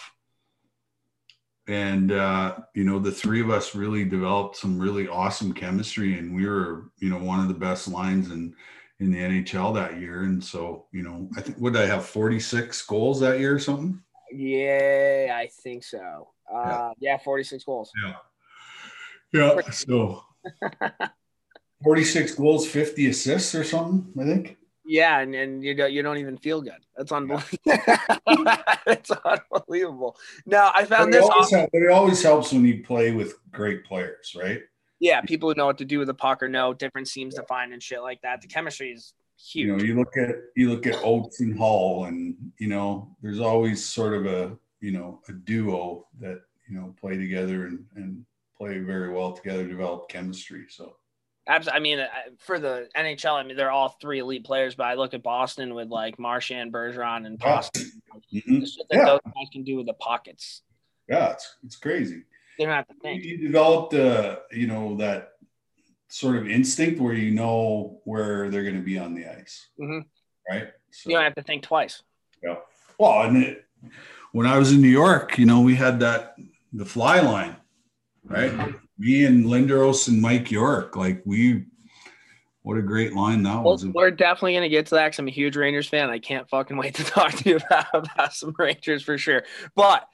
And 1.69 2.11
uh, 2.11 2.57
you 2.75 2.85
know, 2.85 2.99
the 2.99 3.13
three 3.13 3.41
of 3.41 3.51
us 3.51 3.75
really 3.75 4.05
developed 4.05 4.57
some 4.57 4.81
really 4.81 5.07
awesome 5.07 5.53
chemistry, 5.53 6.19
and 6.19 6.35
we 6.35 6.47
were, 6.47 6.91
you 6.99 7.11
know, 7.11 7.19
one 7.19 7.39
of 7.39 7.49
the 7.49 7.55
best 7.55 7.87
lines 7.87 8.31
in 8.31 8.55
in 8.99 9.11
the 9.11 9.19
NHL 9.19 9.75
that 9.75 9.99
year. 9.99 10.23
And 10.23 10.43
so, 10.43 10.87
you 10.93 11.03
know, 11.03 11.29
I 11.37 11.41
think 11.41 11.59
would 11.59 11.77
I 11.77 11.87
have 11.87 12.05
46 12.05 12.83
goals 12.83 13.21
that 13.21 13.39
year 13.39 13.55
or 13.55 13.59
something? 13.59 14.01
Yeah, 14.31 15.37
I 15.37 15.49
think 15.63 15.83
so. 15.85 16.29
Uh, 16.53 16.91
yeah, 16.99 17.17
46 17.17 17.65
goals. 17.65 17.91
Yeah. 18.05 18.15
Yeah. 19.33 19.61
So 19.71 20.23
46 21.85 22.35
goals, 22.35 22.67
50 22.67 23.09
assists 23.09 23.55
or 23.55 23.65
something, 23.65 24.13
I 24.21 24.25
think. 24.25 24.57
Yeah, 24.85 25.21
and, 25.21 25.35
and 25.37 25.63
you 25.63 25.75
don't 25.75 25.93
you 25.93 26.03
don't 26.03 26.19
even 26.19 26.37
feel 26.37 26.61
good. 26.61 26.85
That's 26.97 27.13
unbelievable. 27.13 27.49
It's 28.87 29.11
unbelievable. 29.11 30.17
No, 30.47 30.71
I 30.75 30.85
found 30.85 31.11
it, 31.11 31.13
this. 31.13 31.23
always 31.23 31.47
awesome. 31.47 31.59
help- 31.61 31.71
but 31.73 31.83
it 31.83 31.91
always 31.91 32.23
helps 32.23 32.53
when 32.53 32.65
you 32.65 32.83
play 32.83 33.13
with 33.13 33.35
great 33.53 33.85
players, 33.85 34.35
right? 34.37 34.63
Yeah, 34.99 35.21
people 35.21 35.49
who 35.49 35.55
know 35.55 35.67
what 35.67 35.79
to 35.79 35.85
do 35.85 35.99
with 35.99 36.09
the 36.09 36.15
puck 36.15 36.43
or 36.43 36.49
know 36.49 36.75
different 36.75 37.07
seams 37.07 37.37
to 37.37 37.45
find 37.45 37.73
and 37.73 37.83
shit 37.83 38.03
like 38.03 38.21
that. 38.23 38.43
The 38.43 38.49
chemistry 38.49 38.91
is 38.91 39.15
huge. 39.39 39.67
You 39.67 39.77
know, 39.77 39.83
you 39.83 39.95
look 39.95 40.17
at 40.17 40.35
you 40.57 40.71
look 40.71 40.87
at 40.87 40.97
Oates 41.05 41.41
and 41.41 41.57
Hall, 41.57 42.07
and 42.07 42.35
you 42.59 42.67
know, 42.67 43.17
there's 43.23 43.41
always 43.41 43.85
sort 43.85 44.13
of 44.15 44.27
a 44.27 44.59
you 44.81 44.91
know 44.91 45.21
a 45.29 45.33
duo 45.33 46.07
that 46.19 46.41
you 46.69 46.75
know 46.77 46.95
play 47.01 47.17
together 47.17 47.67
and 47.67 47.85
and 47.95 48.25
play 48.61 48.79
very 48.79 49.09
well 49.11 49.33
together, 49.33 49.67
develop 49.67 50.09
chemistry. 50.11 50.67
So 50.69 50.97
I 51.49 51.81
mean, 51.81 51.99
for 52.39 52.61
the 52.61 52.89
NHL, 52.97 53.35
I 53.35 53.43
mean, 53.43 53.57
they're 53.57 53.71
all 53.73 53.89
three 54.01 54.21
elite 54.21 54.45
players, 54.45 54.75
but 54.77 54.85
I 54.85 54.95
look 54.95 55.15
at 55.15 55.23
Boston 55.23 55.75
with 55.75 55.89
like 55.89 56.19
Marchand, 56.19 56.73
Bergeron, 56.73 57.27
and 57.27 57.41
Yeah. 57.41 57.47
Boston. 57.55 57.91
Mhm. 58.33 58.61
That 58.91 58.97
Yeah. 58.97 59.05
those 59.07 59.21
guys 59.25 59.49
can 59.53 59.65
do 59.65 59.77
with 59.77 59.87
the 59.87 59.95
pockets. 59.95 60.63
yeah, 61.09 61.33
it's 61.33 61.57
it's 61.65 61.77
crazy. 61.77 62.23
They 62.57 62.67
don't 62.67 62.75
have 62.75 62.87
to 62.89 62.95
think. 63.03 63.25
you 63.25 63.39
developed 63.39 63.95
uh 63.95 64.41
you 64.53 64.67
know 64.69 64.97
that 64.99 65.33
sort 66.09 66.37
of 66.37 66.47
instinct 66.49 67.01
where 67.01 67.15
you 67.15 67.31
know 67.33 68.01
where 68.05 68.49
they're 68.51 68.63
going 68.65 68.77
to 68.77 68.83
be 68.83 68.99
on 68.99 69.15
the 69.15 69.27
ice, 69.27 69.69
Mhm. 69.81 70.05
right? 70.51 70.69
So 70.91 71.09
You 71.11 71.17
don't 71.17 71.25
have 71.25 71.35
to 71.37 71.43
think 71.43 71.63
twice. 71.65 72.03
Yeah. 72.43 72.57
Well, 72.99 73.23
and 73.23 73.37
it, 73.43 73.65
when 74.33 74.47
I 74.47 74.59
was 74.59 74.73
in 74.73 74.81
New 74.83 74.89
York, 75.05 75.39
you 75.39 75.47
know, 75.47 75.61
we 75.63 75.75
had 75.77 75.99
that 76.01 76.37
the 76.73 76.85
fly 76.85 77.21
line, 77.21 77.57
right? 78.25 78.53
Me 78.99 79.25
and 79.25 79.45
Lindros 79.47 80.09
and 80.09 80.21
Mike 80.21 80.51
York, 80.51 80.97
like 80.97 81.23
we, 81.25 81.65
what 82.63 82.77
a 82.77 82.83
great 82.83 83.15
line 83.15 83.43
that 83.45 83.63
Well, 83.63 83.73
was. 83.73 83.87
we're 83.87 84.11
definitely 84.11 84.55
gonna 84.55 84.69
get 84.69 84.87
to 84.87 84.97
that 84.97 85.07
because 85.07 85.19
I'm 85.19 85.29
a 85.29 85.33
huge 85.33 85.57
Rangers 85.57 85.89
fan. 85.89 86.11
I 86.11 86.19
can't 86.19 86.49
fucking 86.49 86.77
wait 86.77 86.95
to 86.97 87.05
talk 87.07 87.33
to 87.33 87.49
you 87.49 87.57
about, 87.57 87.87
about 87.95 88.35
some 88.35 88.55
Rangers 88.59 89.03
for 89.03 89.19
sure. 89.19 89.45
But 89.75 90.07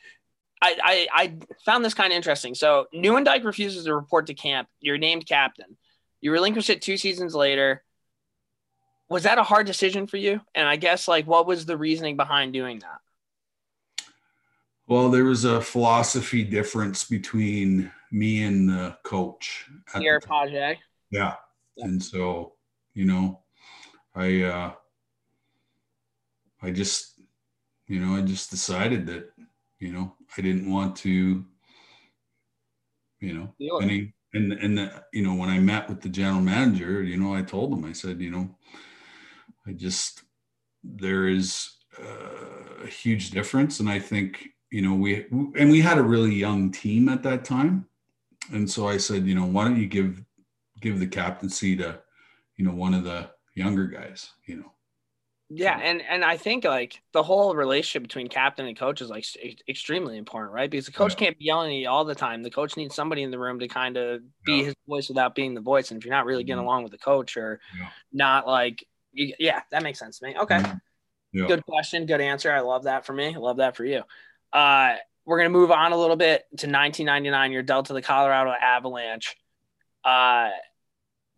I, 0.62 0.76
I, 0.82 1.24
I 1.24 1.34
found 1.64 1.84
this 1.84 1.94
kind 1.94 2.12
of 2.12 2.16
interesting. 2.16 2.54
So 2.54 2.86
Nieuwendyk 2.94 3.44
refuses 3.44 3.84
to 3.84 3.94
report 3.94 4.26
to 4.28 4.34
camp. 4.34 4.68
You're 4.80 4.98
named 4.98 5.26
captain. 5.26 5.76
You 6.20 6.32
relinquish 6.32 6.70
it 6.70 6.82
two 6.82 6.96
seasons 6.96 7.34
later. 7.34 7.82
Was 9.08 9.24
that 9.24 9.38
a 9.38 9.42
hard 9.42 9.66
decision 9.66 10.06
for 10.06 10.16
you? 10.16 10.40
And 10.54 10.66
I 10.66 10.76
guess 10.76 11.08
like 11.08 11.26
what 11.26 11.46
was 11.46 11.66
the 11.66 11.76
reasoning 11.76 12.16
behind 12.16 12.52
doing 12.52 12.78
that? 12.80 12.98
Well, 14.86 15.10
there 15.10 15.24
was 15.24 15.44
a 15.44 15.60
philosophy 15.60 16.44
difference 16.44 17.04
between 17.04 17.90
me 18.16 18.44
and 18.44 18.68
the 18.68 18.96
coach. 19.02 19.66
at 19.88 19.94
the 19.94 20.00
Pierre. 20.00 20.20
Page. 20.20 20.78
Yeah. 21.10 21.34
And 21.76 22.02
so, 22.02 22.54
you 22.94 23.04
know, 23.04 23.40
I 24.14 24.42
uh 24.42 24.72
I 26.62 26.70
just 26.70 27.20
you 27.86 28.00
know, 28.00 28.16
I 28.16 28.22
just 28.22 28.50
decided 28.50 29.06
that, 29.06 29.30
you 29.78 29.92
know, 29.92 30.14
I 30.36 30.40
didn't 30.40 30.70
want 30.70 30.96
to 30.96 31.44
you 33.20 33.32
know, 33.34 33.54
Deal 33.58 33.78
and 33.78 34.12
and 34.32 34.52
and 34.52 34.78
the, 34.78 35.04
you 35.12 35.22
know, 35.22 35.34
when 35.34 35.50
I 35.50 35.58
met 35.58 35.88
with 35.88 36.00
the 36.00 36.08
general 36.08 36.40
manager, 36.40 37.02
you 37.02 37.18
know, 37.18 37.34
I 37.34 37.42
told 37.42 37.72
him 37.72 37.84
I 37.84 37.92
said, 37.92 38.20
you 38.20 38.30
know, 38.30 38.48
I 39.66 39.72
just 39.72 40.22
there 40.82 41.28
is 41.28 41.70
uh, 41.98 42.84
a 42.84 42.88
huge 42.88 43.30
difference 43.30 43.80
and 43.80 43.90
I 43.90 43.98
think, 43.98 44.48
you 44.70 44.80
know, 44.80 44.94
we 44.94 45.26
and 45.60 45.70
we 45.70 45.82
had 45.82 45.98
a 45.98 46.02
really 46.02 46.34
young 46.34 46.72
team 46.72 47.10
at 47.10 47.22
that 47.24 47.44
time. 47.44 47.86
And 48.52 48.70
so 48.70 48.88
I 48.88 48.96
said, 48.96 49.26
you 49.26 49.34
know, 49.34 49.46
why 49.46 49.64
don't 49.64 49.80
you 49.80 49.86
give 49.86 50.22
give 50.80 51.00
the 51.00 51.06
captaincy 51.06 51.76
to, 51.76 52.00
you 52.56 52.64
know, 52.64 52.72
one 52.74 52.94
of 52.94 53.04
the 53.04 53.30
younger 53.54 53.86
guys, 53.86 54.30
you 54.46 54.56
know. 54.56 54.72
Yeah, 55.48 55.78
and 55.80 56.02
and 56.02 56.24
I 56.24 56.36
think 56.36 56.64
like 56.64 57.00
the 57.12 57.22
whole 57.22 57.54
relationship 57.54 58.02
between 58.02 58.26
captain 58.28 58.66
and 58.66 58.76
coach 58.76 59.00
is 59.00 59.08
like 59.08 59.24
extremely 59.68 60.18
important, 60.18 60.52
right? 60.52 60.68
Because 60.68 60.86
the 60.86 60.92
coach 60.92 61.12
Yeah. 61.12 61.26
can't 61.26 61.38
be 61.38 61.44
yelling 61.44 61.70
at 61.70 61.76
you 61.76 61.88
all 61.88 62.04
the 62.04 62.16
time. 62.16 62.42
The 62.42 62.50
coach 62.50 62.76
needs 62.76 62.96
somebody 62.96 63.22
in 63.22 63.30
the 63.30 63.38
room 63.38 63.60
to 63.60 63.68
kind 63.68 63.96
of 63.96 64.22
be 64.44 64.58
Yeah. 64.58 64.64
his 64.64 64.74
voice 64.88 65.08
without 65.08 65.36
being 65.36 65.54
the 65.54 65.60
voice. 65.60 65.90
And 65.92 65.98
if 65.98 66.04
you're 66.04 66.14
not 66.14 66.26
really 66.26 66.42
getting 66.42 66.62
Mhm. 66.62 66.66
along 66.66 66.82
with 66.82 66.92
the 66.92 66.98
coach 66.98 67.36
or 67.36 67.60
Yeah. 67.78 67.90
not 68.12 68.46
like, 68.48 68.84
you, 69.12 69.34
yeah, 69.38 69.62
that 69.70 69.84
makes 69.84 70.00
sense 70.00 70.18
to 70.18 70.26
me. 70.26 70.36
Okay, 70.36 70.56
Mhm. 70.56 70.80
Yeah. 71.32 71.46
good 71.46 71.64
question, 71.64 72.06
good 72.06 72.20
answer. 72.20 72.50
I 72.50 72.60
love 72.60 72.84
that 72.84 73.06
for 73.06 73.12
me. 73.12 73.32
I 73.32 73.38
love 73.38 73.58
that 73.58 73.76
for 73.76 73.84
you. 73.84 74.02
Uh, 74.52 74.96
we're 75.26 75.38
gonna 75.38 75.50
move 75.50 75.70
on 75.70 75.92
a 75.92 75.96
little 75.96 76.16
bit 76.16 76.44
to 76.58 76.66
1999. 76.68 77.52
You're 77.52 77.62
dealt 77.62 77.86
to 77.86 77.92
the 77.92 78.00
Colorado 78.00 78.52
Avalanche. 78.52 79.36
Uh, 80.04 80.50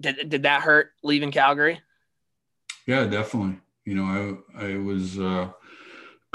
did 0.01 0.29
did 0.29 0.42
that 0.42 0.62
hurt 0.62 0.90
leaving 1.03 1.33
Calgary? 1.33 1.81
Yeah, 2.87 3.07
definitely. 3.07 3.59
You 3.85 3.94
know, 3.94 4.38
I 4.55 4.66
I 4.66 4.77
was 4.77 5.18
uh 5.18 5.51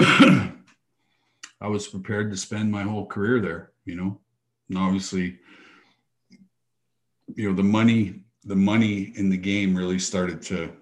I 0.00 1.68
was 1.68 1.88
prepared 1.88 2.30
to 2.32 2.36
spend 2.36 2.70
my 2.70 2.82
whole 2.82 3.06
career 3.06 3.40
there, 3.40 3.72
you 3.84 3.94
know. 3.94 4.20
And 4.68 4.76
obviously, 4.76 5.38
you 7.36 7.48
know, 7.48 7.54
the 7.54 7.62
money 7.62 8.24
the 8.44 8.56
money 8.56 9.12
in 9.16 9.30
the 9.30 9.36
game 9.36 9.76
really 9.76 9.98
started 9.98 10.42
to 10.42 10.72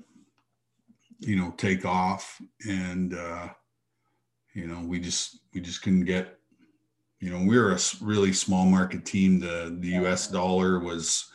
you 1.21 1.37
know 1.37 1.53
take 1.57 1.85
off 1.85 2.41
and 2.67 3.15
uh 3.15 3.49
you 4.55 4.67
know, 4.67 4.83
we 4.87 5.01
just 5.01 5.41
we 5.55 5.61
just 5.61 5.83
couldn't 5.83 6.05
get 6.05 6.39
you 7.23 7.31
know, 7.31 7.39
we 7.47 7.57
were 7.57 7.71
a 7.71 7.79
really 8.01 8.33
small 8.33 8.67
market 8.67 9.05
team. 9.05 9.39
The 9.39 9.77
the 9.79 9.91
US 10.05 10.27
dollar 10.27 10.81
was 10.81 11.31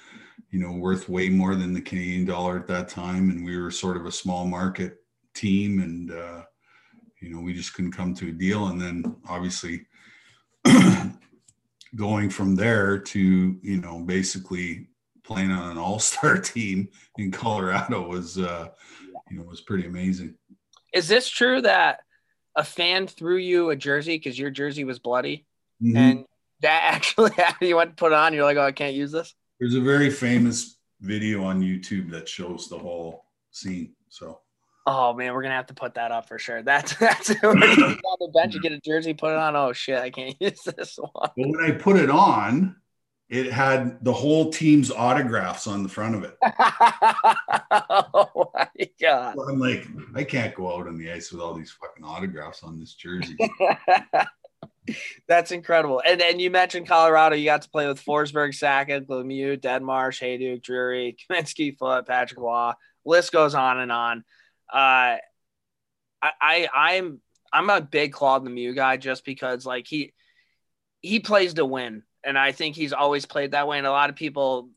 you 0.52 0.60
know 0.60 0.74
worth 0.74 1.08
way 1.08 1.30
more 1.30 1.56
than 1.56 1.74
the 1.74 1.82
Canadian 1.82 2.26
dollar 2.26 2.60
at 2.60 2.68
that 2.68 2.90
time 2.90 3.30
and 3.30 3.44
we 3.44 3.58
were 3.58 3.72
sort 3.72 3.98
of 3.98 4.06
a 4.06 4.12
small 4.12 4.46
market 4.46 4.98
team 5.34 5.80
and 5.80 6.12
uh 6.12 6.42
you 7.22 7.30
know 7.30 7.42
we 7.42 7.54
just 7.54 7.74
couldn't 7.74 7.94
come 7.94 8.14
to 8.16 8.30
a 8.30 8.34
deal. 8.34 8.68
And 8.68 8.82
then 8.82 9.16
obviously 9.30 9.88
going 11.96 12.30
from 12.30 12.56
there 12.56 13.00
to 13.00 13.58
you 13.62 13.78
know 13.78 14.00
basically 14.00 14.90
playing 15.24 15.52
on 15.52 15.72
an 15.72 15.78
all-star 15.78 16.38
team 16.54 16.90
in 17.18 17.32
Colorado 17.32 18.06
was 18.06 18.38
uh 18.38 18.68
you 19.32 19.38
know 19.38 19.44
was 19.44 19.62
pretty 19.62 19.88
amazing. 19.88 20.36
Is 20.94 21.08
this 21.08 21.30
true 21.30 21.62
that 21.62 22.02
a 22.58 22.64
fan 22.66 23.08
threw 23.08 23.38
you 23.38 23.70
a 23.70 23.76
jersey 23.78 24.16
because 24.18 24.38
your 24.38 24.50
jersey 24.50 24.84
was 24.84 25.00
bloody 25.00 25.46
Mhm. 25.82 25.98
and 25.98 26.26
that 26.62 26.82
actually 26.96 27.32
you 27.62 27.76
went 27.76 27.92
to 27.92 27.96
put 27.96 28.14
on? 28.14 28.34
You're 28.34 28.44
like, 28.44 28.58
oh, 28.58 28.66
I 28.66 28.72
can't 28.72 28.96
use 28.96 29.12
this. 29.12 29.34
there's 29.60 29.76
a 29.76 29.82
very 29.82 30.10
famous 30.10 30.78
video 31.02 31.44
on 31.44 31.62
YouTube 31.62 32.12
that 32.12 32.28
shows 32.28 32.70
the 32.70 32.78
whole 32.78 33.26
scene 33.52 33.94
so 34.10 34.40
Oh 34.90 35.14
man, 35.14 35.34
we're 35.34 35.42
gonna 35.42 35.54
have 35.56 35.68
to 35.68 35.74
put 35.74 35.96
that 35.96 36.12
up 36.12 36.30
for 36.30 36.40
sure. 36.40 36.64
That's 36.72 36.96
that's 36.96 37.28
when 37.42 37.58
you 37.58 37.76
get 37.76 37.80
on 37.82 38.18
the 38.22 38.32
bench, 38.34 38.56
you 38.56 38.62
get 38.62 38.72
a 38.72 38.80
jersey, 38.80 39.14
put 39.14 39.32
it 39.32 39.38
on. 39.38 39.56
Oh 39.56 39.74
shit, 39.74 40.00
I 40.00 40.10
can't 40.10 40.36
use 40.40 40.62
this 40.64 40.98
one. 40.98 41.12
but 41.14 41.34
when 41.36 41.60
I 41.62 41.72
put 41.72 41.98
it 41.98 42.10
on 42.10 42.78
it 43.30 43.52
had 43.52 44.02
the 44.06 44.14
whole 44.14 44.50
team's 44.52 44.90
autographs 44.90 45.68
on 45.68 45.84
the 45.84 45.90
front 45.90 46.16
of 46.16 46.24
it 46.24 46.38
oh 46.42 48.52
my 48.54 48.70
god. 49.02 49.36
So 49.36 49.50
I'm 49.50 49.60
like, 49.60 49.86
I 50.16 50.24
can't 50.24 50.56
go 50.56 50.74
out 50.74 50.88
on 50.88 50.98
the 50.98 51.12
ice 51.12 51.34
with 51.34 51.42
all 51.42 51.54
these 51.54 51.72
fucking 51.72 52.06
autographs 52.06 52.64
on 52.64 52.80
this 52.80 52.94
jersey. 52.94 53.36
That's 55.28 55.52
incredible. 55.52 56.02
And 56.06 56.22
and 56.22 56.42
you 56.42 56.50
mentioned 56.50 56.88
Colorado. 56.88 57.36
You 57.36 57.46
got 57.46 57.64
to 57.64 57.70
play 57.70 57.88
with 57.88 58.04
Forsberg, 58.04 58.50
Sakic, 58.50 59.08
Lemieux, 59.08 59.60
Deadmarsh, 59.60 60.22
Hejduk, 60.22 60.62
Drury, 60.62 61.18
Kamensky, 61.30 61.78
Foote, 61.78 62.08
Patrick 62.08 62.40
Roy. 62.40 62.72
List 63.06 63.32
goes 63.32 63.56
on 63.56 63.80
and 63.80 63.92
on. 63.92 64.24
Uh, 64.72 65.18
I, 66.22 66.32
I 66.42 66.68
I'm 66.74 67.22
I'm 67.52 67.70
a 67.70 67.82
big 67.82 68.14
Claude 68.14 68.46
Lemieux 68.46 68.76
guy 68.76 68.98
just 68.98 69.24
because 69.26 69.66
like 69.66 69.88
he 69.88 70.14
he 71.02 71.20
plays 71.20 71.54
to 71.56 71.66
win, 71.66 72.04
and 72.24 72.38
I 72.38 72.52
think 72.52 72.76
he's 72.76 72.94
always 72.94 73.26
played 73.26 73.52
that 73.52 73.68
way. 73.68 73.78
And 73.78 73.88
a 73.88 73.92
lot 73.92 74.10
of 74.10 74.16
people 74.16 74.70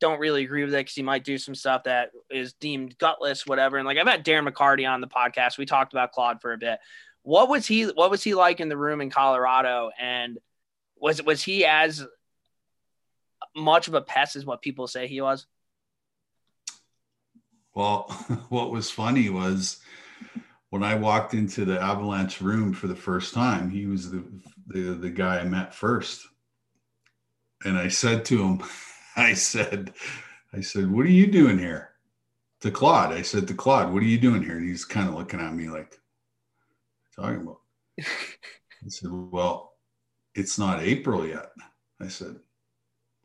don't 0.00 0.20
really 0.20 0.44
agree 0.44 0.64
with 0.64 0.74
it 0.74 0.78
because 0.78 0.94
he 0.94 1.02
might 1.02 1.24
do 1.24 1.38
some 1.38 1.54
stuff 1.54 1.84
that 1.84 2.10
is 2.30 2.52
deemed 2.54 2.96
gutless, 2.98 3.46
whatever. 3.46 3.76
And 3.78 3.86
like 3.86 3.98
I've 3.98 4.06
had 4.06 4.24
Darren 4.24 4.48
McCarty 4.48 4.88
on 4.88 5.00
the 5.00 5.08
podcast. 5.08 5.58
We 5.58 5.66
talked 5.66 5.92
about 5.92 6.12
Claude 6.12 6.40
for 6.40 6.52
a 6.52 6.58
bit. 6.58 6.78
What 7.22 7.48
was 7.48 7.66
he? 7.66 7.84
What 7.84 8.10
was 8.10 8.22
he 8.22 8.34
like 8.34 8.60
in 8.60 8.68
the 8.68 8.76
room 8.76 9.00
in 9.00 9.10
Colorado? 9.10 9.90
And 9.98 10.38
was 10.96 11.22
was 11.22 11.42
he 11.42 11.64
as 11.64 12.06
much 13.54 13.88
of 13.88 13.94
a 13.94 14.00
pest 14.00 14.36
as 14.36 14.44
what 14.44 14.62
people 14.62 14.86
say 14.88 15.06
he 15.06 15.20
was? 15.20 15.46
Well, 17.74 18.02
what 18.48 18.70
was 18.70 18.90
funny 18.90 19.30
was 19.30 19.80
when 20.70 20.82
I 20.82 20.94
walked 20.94 21.34
into 21.34 21.64
the 21.64 21.80
Avalanche 21.80 22.40
room 22.40 22.72
for 22.72 22.86
the 22.86 22.96
first 22.96 23.34
time, 23.34 23.70
he 23.70 23.86
was 23.86 24.10
the 24.10 24.24
the, 24.66 24.94
the 24.94 25.10
guy 25.10 25.38
I 25.38 25.44
met 25.44 25.74
first. 25.74 26.26
And 27.64 27.76
I 27.76 27.88
said 27.88 28.24
to 28.26 28.42
him, 28.42 28.62
I 29.16 29.34
said, 29.34 29.92
I 30.52 30.60
said, 30.60 30.90
what 30.90 31.06
are 31.06 31.10
you 31.10 31.26
doing 31.26 31.58
here? 31.58 31.90
To 32.60 32.70
Claude. 32.70 33.12
I 33.12 33.22
said 33.22 33.48
to 33.48 33.54
Claude, 33.54 33.92
what 33.92 34.02
are 34.02 34.06
you 34.06 34.18
doing 34.18 34.42
here? 34.42 34.56
And 34.56 34.68
he's 34.68 34.84
kind 34.84 35.08
of 35.08 35.14
looking 35.14 35.40
at 35.40 35.54
me 35.54 35.68
like, 35.68 35.98
talking 37.18 37.42
about? 37.42 37.60
I 38.00 38.88
said, 38.88 39.10
Well, 39.12 39.72
it's 40.34 40.58
not 40.58 40.82
April 40.82 41.26
yet. 41.26 41.50
I 42.00 42.08
said, 42.08 42.36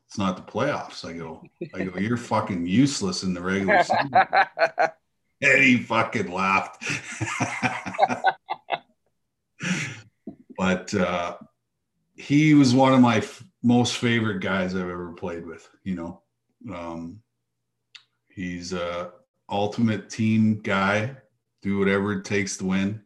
It's 0.08 0.18
not 0.18 0.36
the 0.36 0.52
playoffs. 0.52 1.06
I 1.08 1.14
go, 1.14 1.44
I 1.74 1.84
go, 1.84 2.00
you're 2.00 2.18
fucking 2.18 2.66
useless 2.66 3.24
in 3.24 3.34
the 3.34 3.41
regular 3.41 3.84
season. 3.84 4.12
and 5.41 5.64
he 5.64 5.78
fucking 5.78 6.32
laughed. 6.32 6.84
but 10.58 10.94
uh, 10.94 11.38
he 12.16 12.54
was 12.54 12.74
one 12.74 12.94
of 12.94 13.02
my 13.02 13.18
f- 13.18 13.44
most 13.62 13.98
favorite 13.98 14.39
guys 14.39 14.76
I've 14.76 14.82
ever 14.82 15.14
played 15.14 15.46
with. 15.46 15.68
You 15.84 15.96
know, 15.96 16.22
um, 16.74 17.22
he's 18.30 18.74
a 18.74 19.12
ultimate 19.50 20.10
team 20.10 20.62
guy. 20.62 21.16
Do 21.62 21.80
whatever 21.80 22.14
it 22.14 22.26
takes 22.26 22.58
to 22.58 22.66
win. 22.66 23.04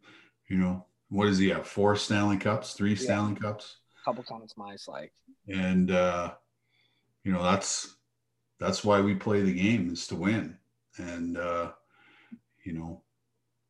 You 0.48 0.58
know, 0.58 0.86
what 1.10 1.26
does 1.26 1.38
he 1.40 1.50
have? 1.50 1.68
Four 1.68 1.96
Stanley 1.96 2.38
Cups, 2.38 2.74
three 2.74 2.92
Yeah. 2.92 2.98
Stanley 2.98 3.36
Cups, 3.36 3.78
A 4.02 4.06
couple 4.06 4.24
times 4.24 4.54
mice 4.58 4.88
like 4.88 5.12
and 5.48 5.92
uh, 5.92 6.34
you 7.24 7.32
know 7.32 7.44
that's 7.44 7.96
that's 8.60 8.84
why 8.84 9.00
we 9.02 9.14
play 9.16 9.42
the 9.42 9.54
game 9.54 9.92
is 9.92 10.08
to 10.08 10.16
win. 10.16 10.58
And 10.98 11.38
uh, 11.38 11.72
you 12.64 12.74
know, 12.74 13.02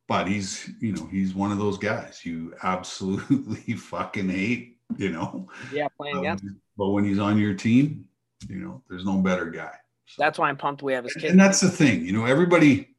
but 0.08 0.28
he's 0.28 0.70
you 0.80 0.94
know 0.94 1.06
he's 1.12 1.34
one 1.36 1.52
of 1.52 1.58
those 1.58 1.78
guys 1.78 2.22
you 2.26 2.54
absolutely 2.64 3.74
fucking 3.76 4.30
hate. 4.30 4.78
You 4.98 5.12
know, 5.12 5.50
yeah 5.74 5.88
playing 5.90 6.18
against. 6.20 6.46
Um, 6.46 6.62
but 6.78 6.90
when 6.92 7.04
he's 7.04 7.20
on 7.20 7.38
your 7.38 7.54
team, 7.54 8.06
you 8.48 8.58
know, 8.58 8.82
there's 8.90 9.04
no 9.04 9.18
better 9.18 9.48
guy. 9.50 9.74
So- 10.06 10.24
That's 10.24 10.40
why 10.40 10.48
I'm 10.48 10.56
pumped 10.58 10.82
we 10.82 10.94
have 10.94 11.04
his 11.04 11.14
kid. 11.14 11.32
and 11.32 11.40
that's 11.40 11.60
the 11.60 11.70
thing, 11.70 12.06
you 12.06 12.14
know, 12.14 12.24
everybody 12.26 12.96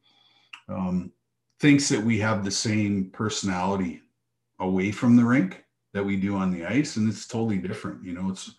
um, 0.69 1.11
thinks 1.61 1.89
that 1.89 2.03
we 2.03 2.19
have 2.19 2.45
the 2.45 2.51
same 2.51 3.11
personality 3.11 4.03
away 4.61 4.93
from 4.93 5.17
the 5.17 5.25
rink 5.25 5.65
that 5.93 6.05
we 6.05 6.17
do 6.17 6.37
on 6.37 6.51
the 6.51 6.65
ice, 6.65 6.97
and 6.97 7.09
it's 7.09 7.27
totally 7.27 7.59
different. 7.59 8.05
You 8.05 8.13
know, 8.15 8.31
it's 8.31 8.55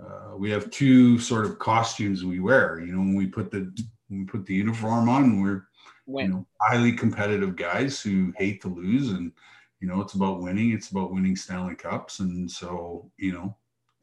uh, 0.00 0.36
we 0.36 0.50
have 0.50 0.70
two 0.70 1.18
sort 1.18 1.44
of 1.44 1.58
costumes 1.58 2.24
we 2.24 2.40
wear. 2.40 2.80
You 2.80 2.92
know, 2.92 2.98
when 2.98 3.14
we 3.14 3.26
put 3.26 3.50
the 3.50 3.72
when 4.08 4.20
we 4.20 4.24
put 4.24 4.46
the 4.46 4.54
uniform 4.54 5.08
on, 5.08 5.42
we're 5.42 5.64
you 6.06 6.28
know 6.28 6.46
highly 6.60 6.92
competitive 6.92 7.56
guys 7.56 8.00
who 8.00 8.32
hate 8.36 8.62
to 8.62 8.68
lose, 8.68 9.10
and 9.10 9.32
you 9.80 9.88
know 9.88 10.00
it's 10.00 10.14
about 10.14 10.40
winning. 10.40 10.72
It's 10.72 10.90
about 10.90 11.12
winning 11.12 11.36
Stanley 11.36 11.74
Cups, 11.74 12.20
and 12.20 12.50
so 12.50 13.10
you 13.18 13.32
know, 13.32 13.56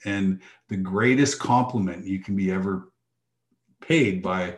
and 0.06 0.42
the 0.70 0.78
greatest 0.78 1.40
compliment 1.40 2.06
you 2.06 2.20
can 2.20 2.36
be 2.36 2.52
ever 2.52 2.92
paid 3.82 4.22
by 4.22 4.58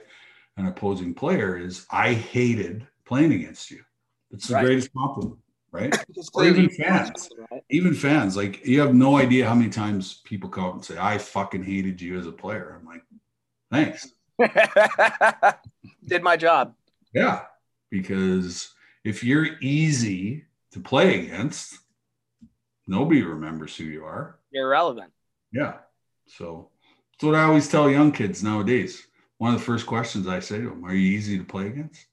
an 0.58 0.66
opposing 0.66 1.14
player 1.14 1.58
is 1.58 1.86
I 1.92 2.14
hated 2.14 2.86
playing 3.10 3.34
against 3.34 3.72
you. 3.72 3.82
It's 4.32 4.48
the 4.48 4.54
Right. 4.54 4.66
greatest 4.66 4.94
compliment, 4.94 5.40
right? 5.72 5.94
Or 6.36 6.46
even 6.46 6.70
fans. 6.70 7.28
Right? 7.52 7.64
Even 7.72 7.94
fans, 7.96 8.38
like 8.38 8.64
you 8.66 8.80
have 8.82 8.94
no 8.94 9.18
idea 9.18 9.48
how 9.50 9.56
many 9.56 9.72
times 9.72 10.22
people 10.24 10.48
come 10.50 10.66
up 10.66 10.76
and 10.76 10.86
say, 10.86 10.98
I 10.98 11.18
fucking 11.18 11.64
hated 11.64 12.00
you 12.00 12.18
as 12.20 12.28
a 12.28 12.32
player. 12.32 12.78
I'm 12.80 12.86
like, 12.86 13.04
thanks. 13.72 14.14
Did 16.06 16.24
my 16.24 16.38
job. 16.38 16.76
Yeah. 17.14 17.46
Because 17.90 18.74
if 19.04 19.24
you're 19.24 19.58
easy 19.60 20.46
to 20.72 20.80
play 20.80 21.20
against, 21.26 21.80
nobody 22.86 23.24
remembers 23.24 23.76
who 23.76 23.86
you 23.86 24.06
are. 24.06 24.38
You're 24.52 24.68
irrelevant. 24.68 25.12
Yeah. 25.52 25.80
So 26.28 26.70
that's 27.12 27.24
what 27.24 27.34
I 27.36 27.44
always 27.44 27.68
tell 27.68 27.90
young 27.90 28.12
kids 28.12 28.44
nowadays. 28.44 29.08
One 29.40 29.54
of 29.56 29.60
the 29.60 29.66
first 29.66 29.88
questions 29.88 30.28
I 30.28 30.40
say 30.42 30.60
to 30.60 30.70
them, 30.70 30.86
are 30.86 30.94
you 30.94 31.18
easy 31.18 31.38
to 31.40 31.44
play 31.44 31.68
against? 31.68 32.06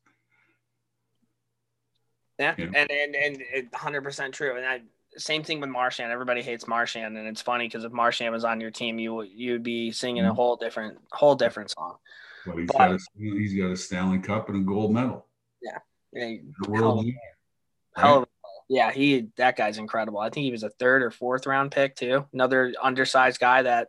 Yeah, 2.39 2.55
Yeah. 2.59 2.67
and 2.75 2.91
and 2.91 3.15
and 3.17 3.43
it, 3.53 3.73
100% 3.73 4.33
true. 4.33 4.57
And 4.57 4.67
I 4.67 4.83
same 5.17 5.43
thing 5.43 5.61
with 5.61 5.71
Marchand. 5.71 6.13
Everybody 6.13 6.43
hates 6.43 6.67
Marchand, 6.69 7.17
and 7.17 7.27
it's 7.27 7.41
funny 7.41 7.67
because 7.67 7.85
if 7.85 7.93
Marchand 7.93 8.33
was 8.35 8.45
on 8.45 8.61
your 8.61 8.71
team, 8.71 8.99
you 8.99 9.15
would 9.15 9.29
you'd 9.31 9.63
be 9.63 9.91
singing 9.91 10.25
a 10.27 10.31
Mhm. 10.33 10.37
whole 10.37 10.57
different 10.57 10.99
whole 11.13 11.35
different 11.35 11.71
song. 11.71 11.97
But 12.45 12.59
he's 12.59 12.67
But- 12.67 12.77
got 12.79 12.91
a 12.93 12.99
he's 13.19 13.55
got 13.55 13.71
a 13.71 13.77
Stanley 13.77 14.19
Cup 14.19 14.49
and 14.51 14.59
a 14.59 14.61
gold 14.61 14.93
medal. 14.93 15.27
Yeah, 15.63 15.79
The 16.13 16.43
world 16.69 17.07
hell 17.97 18.29
yeah, 18.69 18.91
he 18.93 19.29
that 19.37 19.57
guy's 19.57 19.79
incredible. 19.79 20.19
I 20.21 20.29
think 20.29 20.45
he 20.45 20.51
was 20.51 20.63
a 20.65 20.71
third 20.71 21.03
or 21.03 21.11
fourth 21.11 21.47
round 21.47 21.73
pick 21.73 21.97
too. 21.97 22.27
Another 22.35 22.75
undersized 22.83 23.41
guy 23.41 23.63
that 23.63 23.89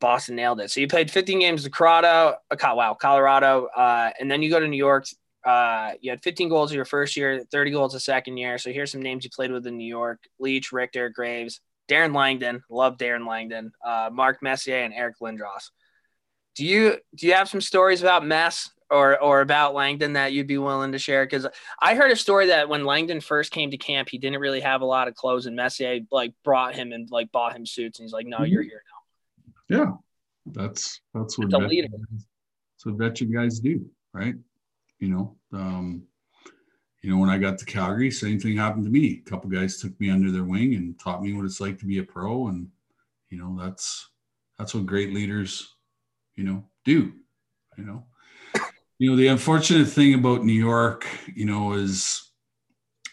Boston 0.00 0.36
nailed 0.36 0.60
it. 0.60 0.70
So 0.70 0.80
you 0.80 0.88
played 0.88 1.10
15 1.10 1.40
games 1.40 1.62
with 1.64 1.72
Colorado, 1.72 2.38
uh, 2.50 2.56
wow, 2.74 2.94
Colorado, 2.94 3.66
uh, 3.66 4.10
and 4.18 4.30
then 4.30 4.42
you 4.42 4.50
go 4.50 4.58
to 4.60 4.66
New 4.68 4.76
York. 4.76 5.06
Uh, 5.44 5.92
you 6.00 6.10
had 6.10 6.22
15 6.22 6.48
goals 6.48 6.72
your 6.72 6.84
first 6.84 7.16
year, 7.16 7.44
30 7.50 7.70
goals 7.70 7.92
the 7.92 8.00
second 8.00 8.36
year. 8.36 8.58
So 8.58 8.72
here's 8.72 8.92
some 8.92 9.02
names 9.02 9.24
you 9.24 9.30
played 9.30 9.52
with 9.52 9.66
in 9.66 9.76
New 9.76 9.88
York: 9.88 10.20
Leach, 10.38 10.72
Richter, 10.72 11.08
Graves, 11.08 11.60
Darren 11.88 12.14
Langdon. 12.14 12.62
Love 12.70 12.96
Darren 12.98 13.26
Langdon. 13.26 13.72
Uh, 13.84 14.10
Mark 14.12 14.42
Messier 14.42 14.78
and 14.78 14.92
Eric 14.94 15.16
Lindros. 15.22 15.70
Do 16.54 16.64
you 16.64 16.96
do 17.14 17.26
you 17.26 17.34
have 17.34 17.48
some 17.48 17.60
stories 17.60 18.02
about 18.02 18.26
Mess 18.26 18.70
or 18.90 19.20
or 19.22 19.40
about 19.40 19.74
Langdon 19.74 20.14
that 20.14 20.32
you'd 20.32 20.48
be 20.48 20.58
willing 20.58 20.92
to 20.92 20.98
share? 20.98 21.24
Because 21.24 21.46
I 21.80 21.94
heard 21.94 22.10
a 22.10 22.16
story 22.16 22.48
that 22.48 22.68
when 22.68 22.84
Langdon 22.84 23.20
first 23.20 23.52
came 23.52 23.70
to 23.70 23.76
camp, 23.76 24.08
he 24.08 24.18
didn't 24.18 24.40
really 24.40 24.60
have 24.60 24.80
a 24.80 24.86
lot 24.86 25.08
of 25.08 25.14
clothes, 25.14 25.46
and 25.46 25.54
Messier 25.54 26.00
like 26.10 26.34
brought 26.44 26.74
him 26.74 26.92
and 26.92 27.08
like 27.10 27.30
bought 27.30 27.54
him 27.54 27.64
suits, 27.64 28.00
and 28.00 28.04
he's 28.04 28.12
like, 28.12 28.26
"No, 28.26 28.42
you're 28.42 28.62
here 28.62 28.82
now." 29.70 29.76
Yeah, 29.78 29.92
that's 30.46 31.00
that's 31.14 31.38
what 31.38 31.50
That's 31.50 31.62
a 31.62 31.66
leader. 31.66 31.88
that's 31.92 32.86
what 32.86 32.96
veteran 32.96 33.32
guys 33.32 33.60
do, 33.60 33.88
right? 34.12 34.34
You 34.98 35.08
know, 35.08 35.36
um, 35.52 36.04
you 37.02 37.10
know, 37.10 37.18
when 37.18 37.30
I 37.30 37.38
got 37.38 37.58
to 37.58 37.64
Calgary, 37.64 38.10
same 38.10 38.40
thing 38.40 38.56
happened 38.56 38.84
to 38.84 38.90
me. 38.90 39.22
A 39.24 39.30
couple 39.30 39.48
guys 39.48 39.78
took 39.78 39.98
me 40.00 40.10
under 40.10 40.30
their 40.30 40.44
wing 40.44 40.74
and 40.74 40.98
taught 40.98 41.22
me 41.22 41.32
what 41.32 41.44
it's 41.44 41.60
like 41.60 41.78
to 41.78 41.86
be 41.86 41.98
a 41.98 42.02
pro, 42.02 42.48
and 42.48 42.68
you 43.30 43.38
know, 43.38 43.56
that's 43.60 44.08
that's 44.58 44.74
what 44.74 44.86
great 44.86 45.14
leaders, 45.14 45.74
you 46.34 46.44
know, 46.44 46.64
do. 46.84 47.12
You 47.76 47.84
know, 47.84 48.04
you 48.98 49.10
know, 49.10 49.16
the 49.16 49.28
unfortunate 49.28 49.88
thing 49.88 50.14
about 50.14 50.44
New 50.44 50.52
York, 50.52 51.06
you 51.32 51.44
know, 51.44 51.74
is 51.74 52.30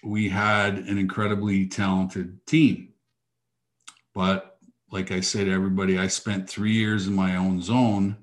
we 0.04 0.28
had 0.28 0.80
an 0.80 0.98
incredibly 0.98 1.68
talented 1.68 2.44
team, 2.48 2.94
but 4.16 4.58
like 4.92 5.12
I 5.12 5.20
said, 5.20 5.48
everybody, 5.48 6.00
I 6.00 6.08
spent 6.08 6.50
three 6.50 6.74
years 6.74 7.08
in 7.08 7.14
my 7.14 7.36
own 7.36 7.62
zone, 7.62 8.18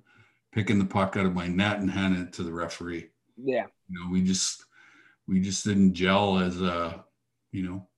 picking 0.52 0.78
the 0.78 0.84
puck 0.84 1.16
out 1.16 1.26
of 1.26 1.34
my 1.34 1.46
net 1.46 1.78
and 1.78 1.90
handing 1.90 2.22
it 2.22 2.32
to 2.34 2.42
the 2.42 2.52
referee. 2.52 3.08
Now." 3.37 3.53
Yeah, 3.53 3.66
You 3.89 4.01
know, 4.05 4.11
we 4.12 4.22
just 4.22 4.64
we 5.26 5.41
just 5.41 5.64
didn't 5.64 5.95
gel 5.95 6.39
as 6.39 6.61
a, 6.61 7.05
you 7.53 7.62
know, 7.62 7.89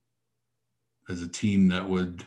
as 1.09 1.21
a 1.21 1.27
team 1.27 1.67
that 1.69 1.87
would, 1.87 2.25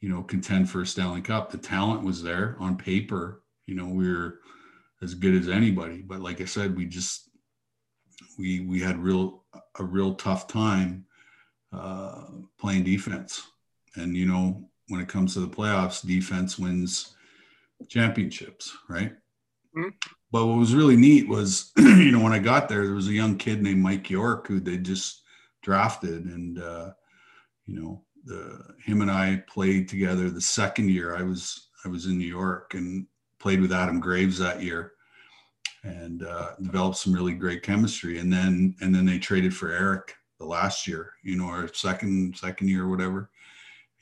you 0.00 0.08
know, 0.08 0.22
contend 0.22 0.68
for 0.70 0.82
a 0.82 0.86
Stanley 0.86 1.22
Cup. 1.22 1.50
The 1.50 1.58
talent 1.58 2.02
was 2.04 2.22
there 2.22 2.56
on 2.60 2.76
paper. 2.76 3.42
You 3.66 3.74
know, 3.74 3.86
we 3.86 4.12
were 4.12 4.40
as 5.02 5.14
good 5.14 5.34
as 5.34 5.48
anybody, 5.48 6.02
but 6.02 6.20
like 6.20 6.40
I 6.40 6.44
said, 6.44 6.76
we 6.76 6.86
just 6.86 7.30
we 8.38 8.60
we 8.60 8.80
had 8.80 8.98
real 8.98 9.44
a 9.78 9.84
real 9.84 10.14
tough 10.14 10.46
time 10.46 11.06
uh, 11.72 12.26
playing 12.58 12.84
defense. 12.84 13.42
And 13.96 14.16
you 14.16 14.26
know, 14.26 14.68
when 14.88 15.00
it 15.00 15.08
comes 15.08 15.34
to 15.34 15.40
the 15.40 15.48
playoffs, 15.48 16.06
defense 16.06 16.58
wins 16.58 17.14
championships, 17.88 18.76
right? 18.88 19.12
Mhm. 19.76 19.92
But 20.30 20.46
what 20.46 20.58
was 20.58 20.74
really 20.74 20.96
neat 20.96 21.28
was, 21.28 21.72
you 21.76 22.10
know, 22.12 22.20
when 22.22 22.32
I 22.32 22.38
got 22.38 22.68
there, 22.68 22.84
there 22.84 22.94
was 22.94 23.08
a 23.08 23.12
young 23.12 23.36
kid 23.36 23.62
named 23.62 23.82
Mike 23.82 24.10
York 24.10 24.46
who 24.46 24.60
they 24.60 24.78
just 24.78 25.22
drafted, 25.62 26.26
and 26.26 26.58
uh, 26.60 26.92
you 27.66 27.80
know, 27.80 28.02
the 28.24 28.74
him 28.84 29.02
and 29.02 29.10
I 29.10 29.44
played 29.48 29.88
together 29.88 30.30
the 30.30 30.40
second 30.40 30.90
year 30.90 31.16
I 31.16 31.22
was 31.22 31.68
I 31.84 31.88
was 31.88 32.06
in 32.06 32.18
New 32.18 32.26
York 32.28 32.74
and 32.74 33.06
played 33.38 33.60
with 33.60 33.72
Adam 33.72 34.00
Graves 34.00 34.38
that 34.38 34.62
year 34.62 34.92
and 35.84 36.24
uh, 36.24 36.52
developed 36.62 36.96
some 36.98 37.12
really 37.12 37.34
great 37.34 37.62
chemistry. 37.62 38.18
And 38.18 38.32
then 38.32 38.74
and 38.80 38.94
then 38.94 39.06
they 39.06 39.18
traded 39.18 39.54
for 39.54 39.70
Eric 39.72 40.14
the 40.38 40.46
last 40.46 40.86
year, 40.86 41.12
you 41.22 41.36
know, 41.36 41.46
our 41.46 41.72
second 41.74 42.36
second 42.36 42.68
year 42.68 42.84
or 42.84 42.88
whatever. 42.88 43.30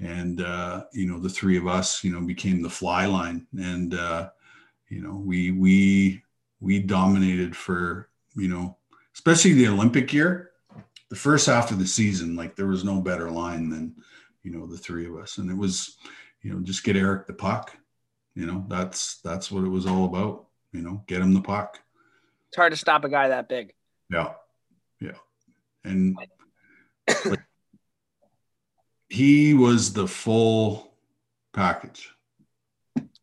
And 0.01 0.43
uh, 0.43 0.85
you 0.93 1.07
know, 1.07 1.19
the 1.21 1.29
three 1.31 1.57
of 1.57 1.67
us, 1.69 2.03
you 2.05 2.13
know, 2.13 2.21
became 2.21 2.63
the 2.63 2.71
fly 2.71 3.07
line, 3.07 3.47
and 3.59 3.95
uh, 3.95 4.31
you 4.93 5.01
know, 5.01 5.17
we 5.17 5.53
we 5.53 6.23
we 6.61 6.79
dominated 6.79 7.57
for 7.57 8.11
you 8.37 8.49
know, 8.49 8.77
especially 9.15 9.55
the 9.55 9.69
Olympic 9.69 10.13
year. 10.13 10.51
The 11.09 11.17
first 11.17 11.47
half 11.47 11.71
of 11.71 11.79
the 11.79 11.87
season, 11.87 12.37
like 12.37 12.57
there 12.57 12.67
was 12.67 12.85
no 12.85 13.01
better 13.01 13.31
line 13.31 13.71
than 13.71 13.97
you 14.43 14.51
know 14.51 14.67
the 14.67 14.77
three 14.77 15.07
of 15.07 15.17
us, 15.17 15.39
and 15.39 15.51
it 15.51 15.57
was 15.57 15.97
you 16.43 16.53
know 16.53 16.61
just 16.61 16.85
get 16.85 16.97
Eric 16.97 17.27
the 17.27 17.33
puck. 17.33 17.75
You 18.35 18.45
know, 18.45 18.67
that's 18.69 19.17
that's 19.23 19.51
what 19.51 19.65
it 19.65 19.71
was 19.71 19.87
all 19.87 20.05
about. 20.05 20.49
You 20.73 20.83
know, 20.83 21.03
get 21.07 21.23
him 21.23 21.33
the 21.33 21.41
puck. 21.41 21.81
it's 22.49 22.57
hard 22.57 22.73
to 22.73 22.79
stop 22.79 23.05
a 23.05 23.09
guy 23.09 23.29
that 23.29 23.49
big. 23.49 23.73
Yeah, 24.11 24.33
yeah, 25.01 25.19
and 25.85 26.19
like, 27.25 27.41
he 29.09 29.55
was 29.55 29.95
the 29.95 30.07
full 30.07 30.93
package. 31.55 32.11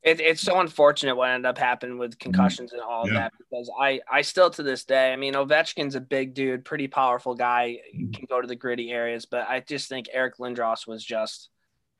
It, 0.01 0.21
it's 0.21 0.41
so 0.41 0.59
unfortunate 0.61 1.15
what 1.15 1.29
ended 1.29 1.45
up 1.45 1.57
happening 1.57 1.97
with 1.97 2.17
concussions 2.19 2.71
and 2.71 2.81
all 2.81 3.05
Mm-hmm. 3.05 3.15
Yeah. 3.15 3.21
that 3.21 3.33
because 3.37 3.69
I, 3.79 3.99
I 4.11 4.21
still 4.21 4.49
to 4.51 4.63
this 4.63 4.85
day, 4.85 5.11
I 5.11 5.15
mean, 5.17 5.33
Ovechkin's 5.33 5.95
a 5.95 6.01
big 6.01 6.33
dude, 6.33 6.63
pretty 6.65 6.87
powerful 6.87 7.35
guy, 7.35 7.79
Mm-hmm. 7.95 8.11
can 8.11 8.25
go 8.29 8.39
to 8.41 8.47
the 8.47 8.55
gritty 8.55 8.91
areas, 8.91 9.25
but 9.25 9.47
I 9.49 9.59
just 9.59 9.89
think 9.89 10.07
Eric 10.13 10.37
Lindros 10.37 10.87
was 10.87 11.03
just, 11.03 11.49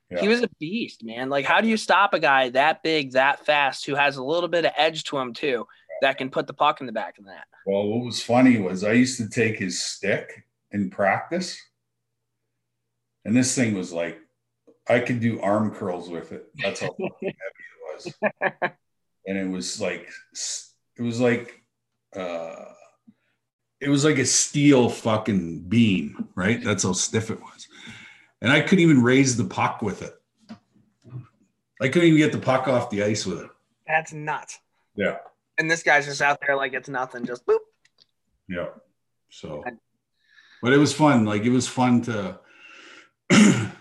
Yeah. 0.10 0.22
he 0.22 0.28
was 0.30 0.42
a 0.44 0.50
beast, 0.60 1.04
man. 1.04 1.30
Like, 1.30 1.46
how 1.46 1.60
do 1.62 1.68
you 1.68 1.76
stop 1.78 2.14
a 2.14 2.20
guy 2.20 2.50
that 2.52 2.84
big, 2.84 3.12
that 3.14 3.46
fast, 3.46 3.86
who 3.86 3.96
has 3.96 4.16
a 4.18 4.24
little 4.24 4.50
bit 4.50 4.66
of 4.66 4.72
edge 4.78 5.04
to 5.06 5.18
him 5.18 5.34
too? 5.34 5.66
that 6.02 6.18
can 6.18 6.30
put 6.30 6.48
the 6.48 6.54
puck 6.54 6.80
in 6.80 6.86
the 6.88 6.94
back 6.94 7.18
of 7.18 7.26
the 7.26 7.32
net. 7.32 7.44
Well, 7.66 7.86
what 7.90 8.06
was 8.06 8.24
funny 8.24 8.58
was 8.58 8.86
I 8.86 8.94
used 8.94 9.18
to 9.18 9.28
take 9.28 9.60
his 9.60 9.84
stick 9.84 10.46
in 10.72 10.90
practice, 10.90 11.60
and 13.26 13.36
this 13.36 13.54
thing 13.54 13.76
was 13.76 13.92
like 13.92 14.18
I 14.88 15.02
could 15.02 15.20
do 15.20 15.42
arm 15.42 15.72
curls 15.76 16.10
with 16.10 16.32
it. 16.32 16.46
That's 16.64 16.80
how 16.80 16.96
was, 17.96 18.14
and 19.28 19.38
it 19.38 19.50
was 19.50 19.80
like 19.82 20.10
it 20.98 21.02
was 21.02 21.20
like 21.20 21.62
uh, 22.16 22.66
it 23.80 23.90
was 23.90 24.04
like 24.04 24.18
a 24.18 24.26
steel 24.26 24.90
fucking 24.90 25.62
beam, 25.62 26.28
right? 26.36 26.64
That's 26.64 26.84
how 26.84 26.94
stiff 26.94 27.30
it 27.32 27.40
was, 27.40 27.68
and 28.42 28.52
I 28.52 28.62
couldn't 28.62 28.84
even 28.84 29.04
raise 29.04 29.38
the 29.38 29.46
puck 29.46 29.82
with 29.82 30.02
it. 30.02 30.16
I 31.82 31.88
couldn't 31.88 32.10
even 32.10 32.20
get 32.20 32.32
the 32.32 32.40
puck 32.40 32.68
off 32.68 32.90
the 32.90 33.04
ice 33.04 33.26
with 33.26 33.40
it. 33.40 33.50
That's 33.88 34.12
nuts. 34.12 34.60
Yeah. 34.96 35.18
And 35.58 35.72
this 35.72 35.84
guy's 35.84 36.06
just 36.06 36.22
out 36.22 36.40
there 36.46 36.56
like 36.56 36.74
it's 36.74 36.90
nothing, 36.90 37.26
just 37.26 37.46
boop. 37.46 37.60
Yeah. 38.48 38.68
So, 39.30 39.64
but 40.62 40.74
it 40.74 40.78
was 40.78 40.94
fun. 40.94 41.26
Like 41.26 41.44
it 41.44 41.50
was 41.50 41.68
fun 41.68 42.02
to, 42.04 42.40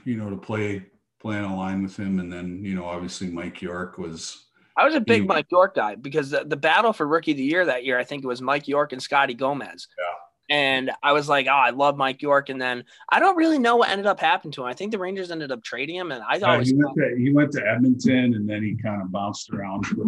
you 0.05 0.17
know, 0.17 0.31
to 0.31 0.37
play 0.37 0.87
play 1.21 1.37
on 1.37 1.45
a 1.45 1.57
line 1.57 1.83
with 1.83 1.97
him, 1.97 2.19
and 2.19 2.33
then 2.33 2.65
you 2.65 2.75
know, 2.75 2.85
obviously 2.85 3.29
Mike 3.29 3.61
York 3.63 3.99
was. 3.99 4.47
I 4.77 4.85
was 4.85 4.95
a 4.95 5.01
big 5.01 5.23
He- 5.23 5.27
Mike 5.27 5.51
York 5.51 5.75
guy 5.75 5.97
because 5.97 6.31
the, 6.31 6.45
the 6.45 6.57
battle 6.57 6.93
for 6.93 7.07
rookie 7.07 7.33
of 7.33 7.37
the 7.37 7.43
year 7.43 7.65
that 7.65 7.85
year, 7.85 7.99
I 7.99 8.05
think 8.05 8.23
it 8.23 8.29
was 8.29 8.41
Mike 8.41 8.69
York 8.69 8.93
and 8.93 9.03
Scotty 9.03 9.35
Gomez. 9.35 9.89
Yeah. 9.99 10.05
And 10.51 10.91
I 11.03 11.13
was 11.13 11.29
like, 11.29 11.47
oh, 11.47 11.51
I 11.51 11.71
love 11.71 11.97
Mike 11.97 12.23
York. 12.23 12.49
And 12.49 12.61
then 12.61 12.85
I 13.11 13.21
don't 13.21 13.37
really 13.37 13.59
know 13.59 13.77
what 13.77 13.91
ended 13.91 14.07
up 14.07 14.19
happening 14.19 14.53
to 14.53 14.63
him. 14.63 14.69
I 14.69 14.73
think 14.73 14.93
the 14.93 14.99
Rangers 14.99 15.31
ended 15.31 15.53
up 15.53 15.63
trading 15.63 15.97
him. 15.97 16.11
And 16.11 16.23
I 16.27 16.39
thought 16.39 16.51
always 16.51 16.71
he 16.71 16.75
went 16.75 16.95
to 16.97 17.17
he 17.19 17.33
went 17.33 17.53
to 17.53 17.67
Edmonton, 17.67 18.35
and 18.35 18.49
then 18.49 18.63
he 18.63 18.77
kind 18.77 19.03
of 19.03 19.13
bounced 19.13 19.51
around 19.51 19.85
for 19.85 20.07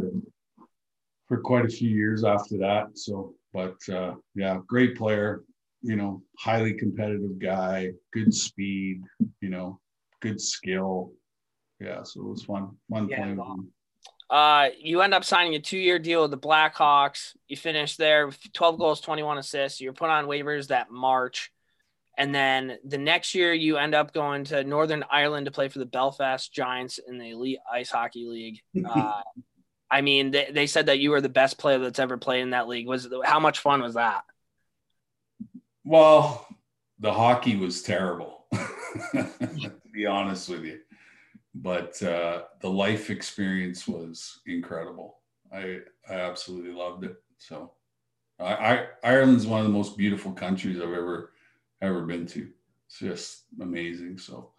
for 1.27 1.41
quite 1.41 1.65
a 1.65 1.69
few 1.69 1.91
years 1.91 2.25
after 2.25 2.57
that. 2.59 2.97
So, 2.97 3.35
but 3.53 3.77
uh, 3.93 4.15
yeah, 4.35 4.59
great 4.67 4.97
player. 4.97 5.45
You 5.83 5.97
know, 5.97 6.23
highly 6.39 6.75
competitive 6.75 7.39
guy, 7.39 7.93
good 8.13 8.33
speed. 8.33 9.03
You 9.41 9.51
know, 9.51 9.81
good 10.21 10.41
skill. 10.41 11.13
Yeah, 11.81 12.03
so 12.03 12.21
it 12.21 12.29
was 12.29 12.45
fun. 12.45 12.77
Fun 12.91 13.09
Yeah, 13.09 13.17
playing 13.17 13.37
with 13.37 13.47
well. 13.47 13.67
Uh, 14.29 14.69
you 14.79 15.01
end 15.01 15.13
up 15.13 15.25
signing 15.25 15.57
a 15.57 15.59
two-year 15.59 15.99
deal 15.99 16.23
with 16.23 16.31
the 16.31 16.39
Blackhawks. 16.39 17.33
You 17.49 17.57
finish 17.57 17.97
there 17.97 18.27
with 18.27 18.39
12 18.53 18.79
goals, 18.79 19.01
21 19.01 19.39
assists. 19.39 19.81
You're 19.81 19.93
put 19.93 20.11
on 20.11 20.27
waivers 20.27 20.69
that 20.69 20.91
March, 20.91 21.51
and 22.17 22.35
then 22.35 22.79
the 22.85 22.99
next 22.99 23.35
year 23.35 23.53
you 23.53 23.77
end 23.77 23.95
up 23.95 24.13
going 24.13 24.45
to 24.45 24.63
Northern 24.63 25.05
Ireland 25.11 25.47
to 25.47 25.51
play 25.51 25.69
for 25.69 25.81
the 25.81 25.87
Belfast 25.87 26.53
Giants 26.53 26.99
in 26.99 27.19
the 27.19 27.31
Elite 27.31 27.59
Ice 27.73 27.91
Hockey 27.91 28.27
League. 28.27 28.61
Uh, 28.89 29.23
I 29.91 30.03
mean, 30.03 30.31
they, 30.31 30.49
they 30.53 30.67
said 30.69 30.87
that 30.87 31.01
you 31.01 31.11
were 31.11 31.21
the 31.21 31.29
best 31.29 31.59
player 31.59 31.79
that's 31.79 31.99
ever 31.99 32.17
played 32.17 32.43
in 32.43 32.51
that 32.51 32.69
league. 32.69 32.87
Was 32.87 33.09
how 33.25 33.41
much 33.41 33.59
fun 33.59 33.83
was 33.83 33.95
that? 33.95 34.23
Well, 35.85 36.47
the 37.01 37.13
hockey 37.13 37.57
was 37.57 37.83
terrible, 37.83 38.45
to 38.53 39.73
be 40.01 40.07
honest 40.07 40.49
with 40.49 40.65
you. 40.65 40.81
But 41.55 42.03
uh, 42.03 42.45
the 42.61 42.71
life 42.71 43.11
experience 43.11 43.87
was 43.87 44.41
incredible. 44.47 45.19
I 45.53 45.81
I 46.09 46.15
absolutely 46.15 46.73
loved 46.73 47.05
it. 47.05 47.17
So, 47.39 47.73
I, 48.39 48.55
I 48.55 48.87
Ireland's 49.05 49.47
one 49.47 49.61
of 49.61 49.67
the 49.67 49.73
most 49.73 49.99
beautiful 49.99 50.33
countries 50.33 50.77
I've 50.77 50.99
ever 51.03 51.33
ever 51.83 52.03
been 52.03 52.27
to. 52.27 52.49
It's 52.87 52.99
just 52.99 53.45
amazing. 53.61 54.19
So, 54.19 54.53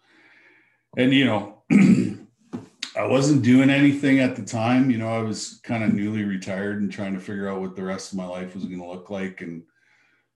and 0.96 1.12
you 1.12 1.24
know, 1.24 1.62
I 2.96 3.06
wasn't 3.06 3.42
doing 3.42 3.70
anything 3.70 4.20
at 4.20 4.36
the 4.36 4.44
time. 4.44 4.90
You 4.90 4.98
know, 4.98 5.08
I 5.08 5.22
was 5.22 5.60
kind 5.64 5.82
of 5.82 5.94
newly 5.94 6.24
retired 6.24 6.82
and 6.82 6.92
trying 6.92 7.14
to 7.14 7.20
figure 7.20 7.48
out 7.48 7.60
what 7.60 7.74
the 7.74 7.84
rest 7.84 8.12
of 8.12 8.18
my 8.18 8.26
life 8.26 8.54
was 8.54 8.64
going 8.64 8.80
to 8.80 8.86
look 8.86 9.08
like. 9.08 9.40
And 9.40 9.62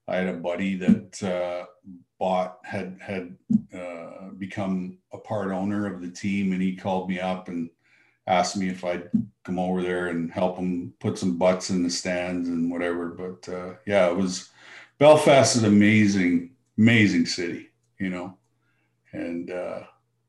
I 0.08 0.16
had 0.16 0.28
a 0.28 0.38
buddy 0.38 0.76
that 0.76 1.22
uh, 1.22 1.66
bought 2.18 2.58
had 2.64 2.98
had 3.00 3.36
uh, 3.74 4.30
become 4.38 4.98
a 5.12 5.18
part 5.18 5.52
owner 5.52 5.92
of 5.92 6.00
the 6.00 6.10
team, 6.10 6.52
and 6.52 6.62
he 6.62 6.74
called 6.74 7.08
me 7.08 7.20
up 7.20 7.48
and 7.48 7.70
asked 8.26 8.56
me 8.56 8.68
if 8.68 8.84
I'd 8.84 9.10
come 9.44 9.58
over 9.58 9.82
there 9.82 10.08
and 10.08 10.30
help 10.32 10.56
him 10.56 10.94
put 10.98 11.18
some 11.18 11.38
butts 11.38 11.70
in 11.70 11.82
the 11.82 11.90
stands 11.90 12.48
and 12.48 12.70
whatever. 12.70 13.08
But 13.08 13.52
uh, 13.52 13.74
yeah, 13.86 14.08
it 14.08 14.16
was 14.16 14.50
Belfast 14.98 15.56
is 15.56 15.62
an 15.62 15.68
amazing, 15.68 16.52
amazing 16.78 17.26
city, 17.26 17.68
you 18.00 18.08
know, 18.08 18.36
and 19.12 19.50
uh, 19.50 19.80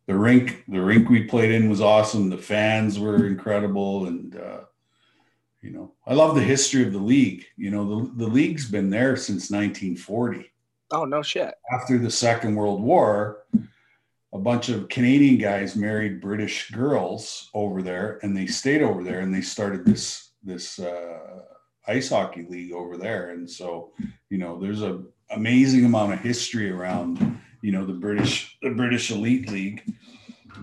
the 0.08 0.16
rink 0.16 0.66
the 0.68 0.82
rink 0.82 1.10
we 1.10 1.24
played 1.24 1.52
in 1.52 1.70
was 1.70 1.82
awesome. 1.82 2.30
The 2.30 2.38
fans 2.38 3.00
were 3.00 3.28
incredible, 3.28 4.08
and 4.08 4.36
uh, 4.36 4.60
you 5.62 5.72
know, 5.72 5.94
I 6.06 6.14
love 6.14 6.36
the 6.36 6.42
history 6.42 6.86
of 6.86 6.92
the 6.92 7.00
league. 7.00 7.46
You 7.56 7.72
know, 7.72 8.02
the, 8.02 8.26
the 8.26 8.32
league's 8.32 8.70
been 8.70 8.90
there 8.90 9.16
since 9.16 9.50
1940 9.50 10.52
Oh 10.92 11.06
no 11.06 11.22
shit. 11.22 11.56
after 11.72 11.98
the 11.98 12.12
Second 12.12 12.56
World 12.56 12.82
War, 12.82 13.44
a 14.34 14.40
bunch 14.40 14.70
of 14.70 14.90
Canadian 14.90 15.38
guys 15.38 15.76
married 15.76 16.22
British 16.22 16.70
girls 16.72 17.50
over 17.54 17.82
there, 17.82 18.20
and 18.24 18.36
they 18.36 18.46
stayed 18.48 18.82
over 18.82 19.04
there, 19.04 19.20
and 19.20 19.34
they 19.34 19.42
started 19.42 19.86
this 19.86 20.32
this 20.44 20.80
uh, 20.80 21.42
ice 21.88 22.10
hockey 22.10 22.46
league 22.50 22.74
over 22.74 22.98
there. 22.98 23.32
And 23.32 23.50
so, 23.50 23.92
you 24.30 24.38
know, 24.38 24.60
there's 24.60 24.84
a 24.84 25.04
amazing 25.32 25.86
amount 25.86 26.14
of 26.14 26.20
history 26.20 26.72
around, 26.72 27.40
you 27.62 27.72
know, 27.72 27.86
the 27.86 27.94
British 27.94 28.58
the 28.62 28.70
British 28.72 29.12
Elite 29.12 29.50
League. 29.50 29.84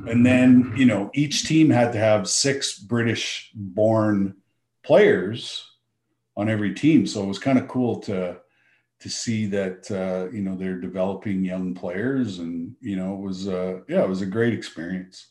And 0.06 0.24
then, 0.26 0.74
you 0.76 0.86
know, 0.86 1.10
each 1.14 1.46
team 1.46 1.70
had 1.70 1.92
to 1.92 1.98
have 1.98 2.28
six 2.28 2.78
British 2.78 3.50
born 3.54 4.36
players 4.84 5.64
on 6.36 6.48
every 6.48 6.74
team. 6.74 7.06
So 7.06 7.22
it 7.22 7.26
was 7.26 7.38
kind 7.38 7.58
of 7.58 7.68
cool 7.68 8.00
to 8.00 8.38
to 9.00 9.08
see 9.10 9.46
that 9.46 9.90
uh, 9.90 10.30
you 10.34 10.42
know 10.42 10.56
they're 10.56 10.80
developing 10.80 11.44
young 11.44 11.74
players, 11.74 12.38
and 12.38 12.74
you 12.80 12.96
know 12.96 13.14
it 13.14 13.20
was 13.20 13.48
uh, 13.48 13.80
yeah 13.88 14.02
it 14.02 14.08
was 14.08 14.22
a 14.22 14.26
great 14.26 14.54
experience. 14.54 15.30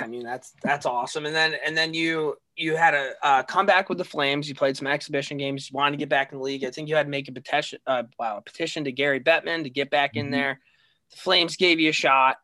I 0.00 0.06
mean, 0.08 0.24
that's 0.24 0.52
that's 0.62 0.86
awesome. 0.86 1.26
And 1.26 1.34
then 1.34 1.54
and 1.64 1.76
then 1.76 1.94
you 1.94 2.36
you 2.56 2.76
had 2.76 2.94
a 2.94 3.12
uh, 3.22 3.42
comeback 3.44 3.88
with 3.88 3.98
the 3.98 4.04
Flames. 4.04 4.48
You 4.48 4.54
played 4.54 4.76
some 4.76 4.88
exhibition 4.88 5.36
games. 5.36 5.70
You 5.70 5.76
wanted 5.76 5.92
to 5.92 5.98
get 5.98 6.08
back 6.08 6.32
in 6.32 6.38
the 6.38 6.44
league. 6.44 6.64
I 6.64 6.70
think 6.70 6.88
you 6.88 6.96
had 6.96 7.04
to 7.04 7.10
make 7.10 7.28
a 7.28 7.32
petition. 7.32 7.78
Uh, 7.86 8.02
wow, 8.18 8.38
a 8.38 8.42
petition 8.42 8.84
to 8.84 8.92
Gary 8.92 9.20
Bettman 9.20 9.62
to 9.62 9.70
get 9.70 9.90
back 9.90 10.16
in 10.16 10.26
Mhm. 10.26 10.32
there. 10.32 10.60
The 11.12 11.16
Flames 11.18 11.56
gave 11.56 11.78
you 11.80 11.90
a 11.90 11.92
shot. 11.92 12.38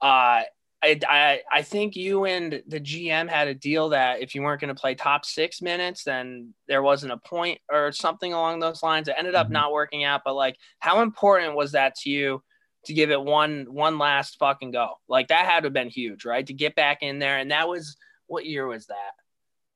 Uh, 0.00 0.42
I, 0.82 0.98
I 1.08 1.40
I 1.52 1.62
think 1.62 1.94
you 1.94 2.24
and 2.24 2.62
the 2.66 2.80
GM 2.80 3.28
had 3.28 3.48
a 3.48 3.54
deal 3.54 3.90
that 3.90 4.20
if 4.22 4.34
you 4.34 4.42
weren't 4.42 4.60
going 4.60 4.74
to 4.74 4.80
play 4.80 4.94
top 4.94 5.24
six 5.26 5.60
minutes, 5.60 6.04
then 6.04 6.54
there 6.68 6.82
wasn't 6.82 7.12
a 7.12 7.18
point 7.18 7.60
or 7.70 7.92
something 7.92 8.32
along 8.32 8.60
those 8.60 8.82
lines. 8.82 9.08
It 9.08 9.14
ended 9.18 9.34
up 9.34 9.48
Mhm. 9.48 9.52
not 9.52 9.72
working 9.72 10.04
out. 10.04 10.22
But 10.24 10.34
like, 10.34 10.56
how 10.78 11.02
important 11.02 11.54
was 11.54 11.72
that 11.72 11.94
to 11.96 12.10
you? 12.10 12.42
to 12.86 12.94
give 12.94 13.10
it 13.10 13.20
one 13.20 13.66
one 13.68 13.98
last 13.98 14.38
fucking 14.38 14.70
go. 14.70 14.94
Like 15.06 15.28
that 15.28 15.44
had 15.44 15.60
to 15.60 15.66
have 15.66 15.74
been 15.74 15.90
huge, 15.90 16.24
right? 16.24 16.46
To 16.46 16.54
get 16.54 16.74
back 16.74 17.02
in 17.02 17.18
there. 17.18 17.36
And 17.36 17.50
that 17.50 17.68
was 17.68 17.94
what 18.26 18.46
year 18.46 18.66
was 18.66 18.86
that? 18.86 19.12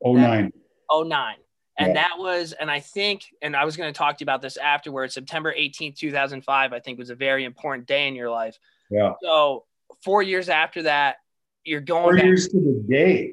Oh 0.02 0.14
nine. 0.14 0.54
Oh 0.88 1.02
nine. 1.02 1.36
And 1.78 1.88
Yeah. 1.88 1.94
that 2.08 2.18
was, 2.18 2.52
and 2.52 2.70
I 2.70 2.80
think, 2.80 3.24
and 3.42 3.54
I 3.54 3.66
was 3.66 3.76
going 3.76 3.92
to 3.92 3.98
talk 3.98 4.16
to 4.16 4.22
you 4.22 4.24
about 4.24 4.40
this 4.40 4.56
afterwards. 4.56 5.12
September 5.12 5.52
18th, 5.54 5.96
2005, 5.98 6.72
I 6.72 6.80
think 6.80 6.98
was 6.98 7.10
a 7.10 7.14
very 7.14 7.44
important 7.44 7.86
day 7.86 8.08
in 8.08 8.14
your 8.14 8.30
life. 8.30 8.56
Yeah. 8.88 9.12
So 9.22 9.66
four 10.04 10.22
years 10.22 10.48
after 10.48 10.82
that, 10.82 11.16
you're 11.64 11.80
going 11.80 12.04
Four 12.04 12.16
back. 12.16 12.24
years 12.24 12.48
to 12.48 12.56
the 12.58 12.84
day. 12.88 13.32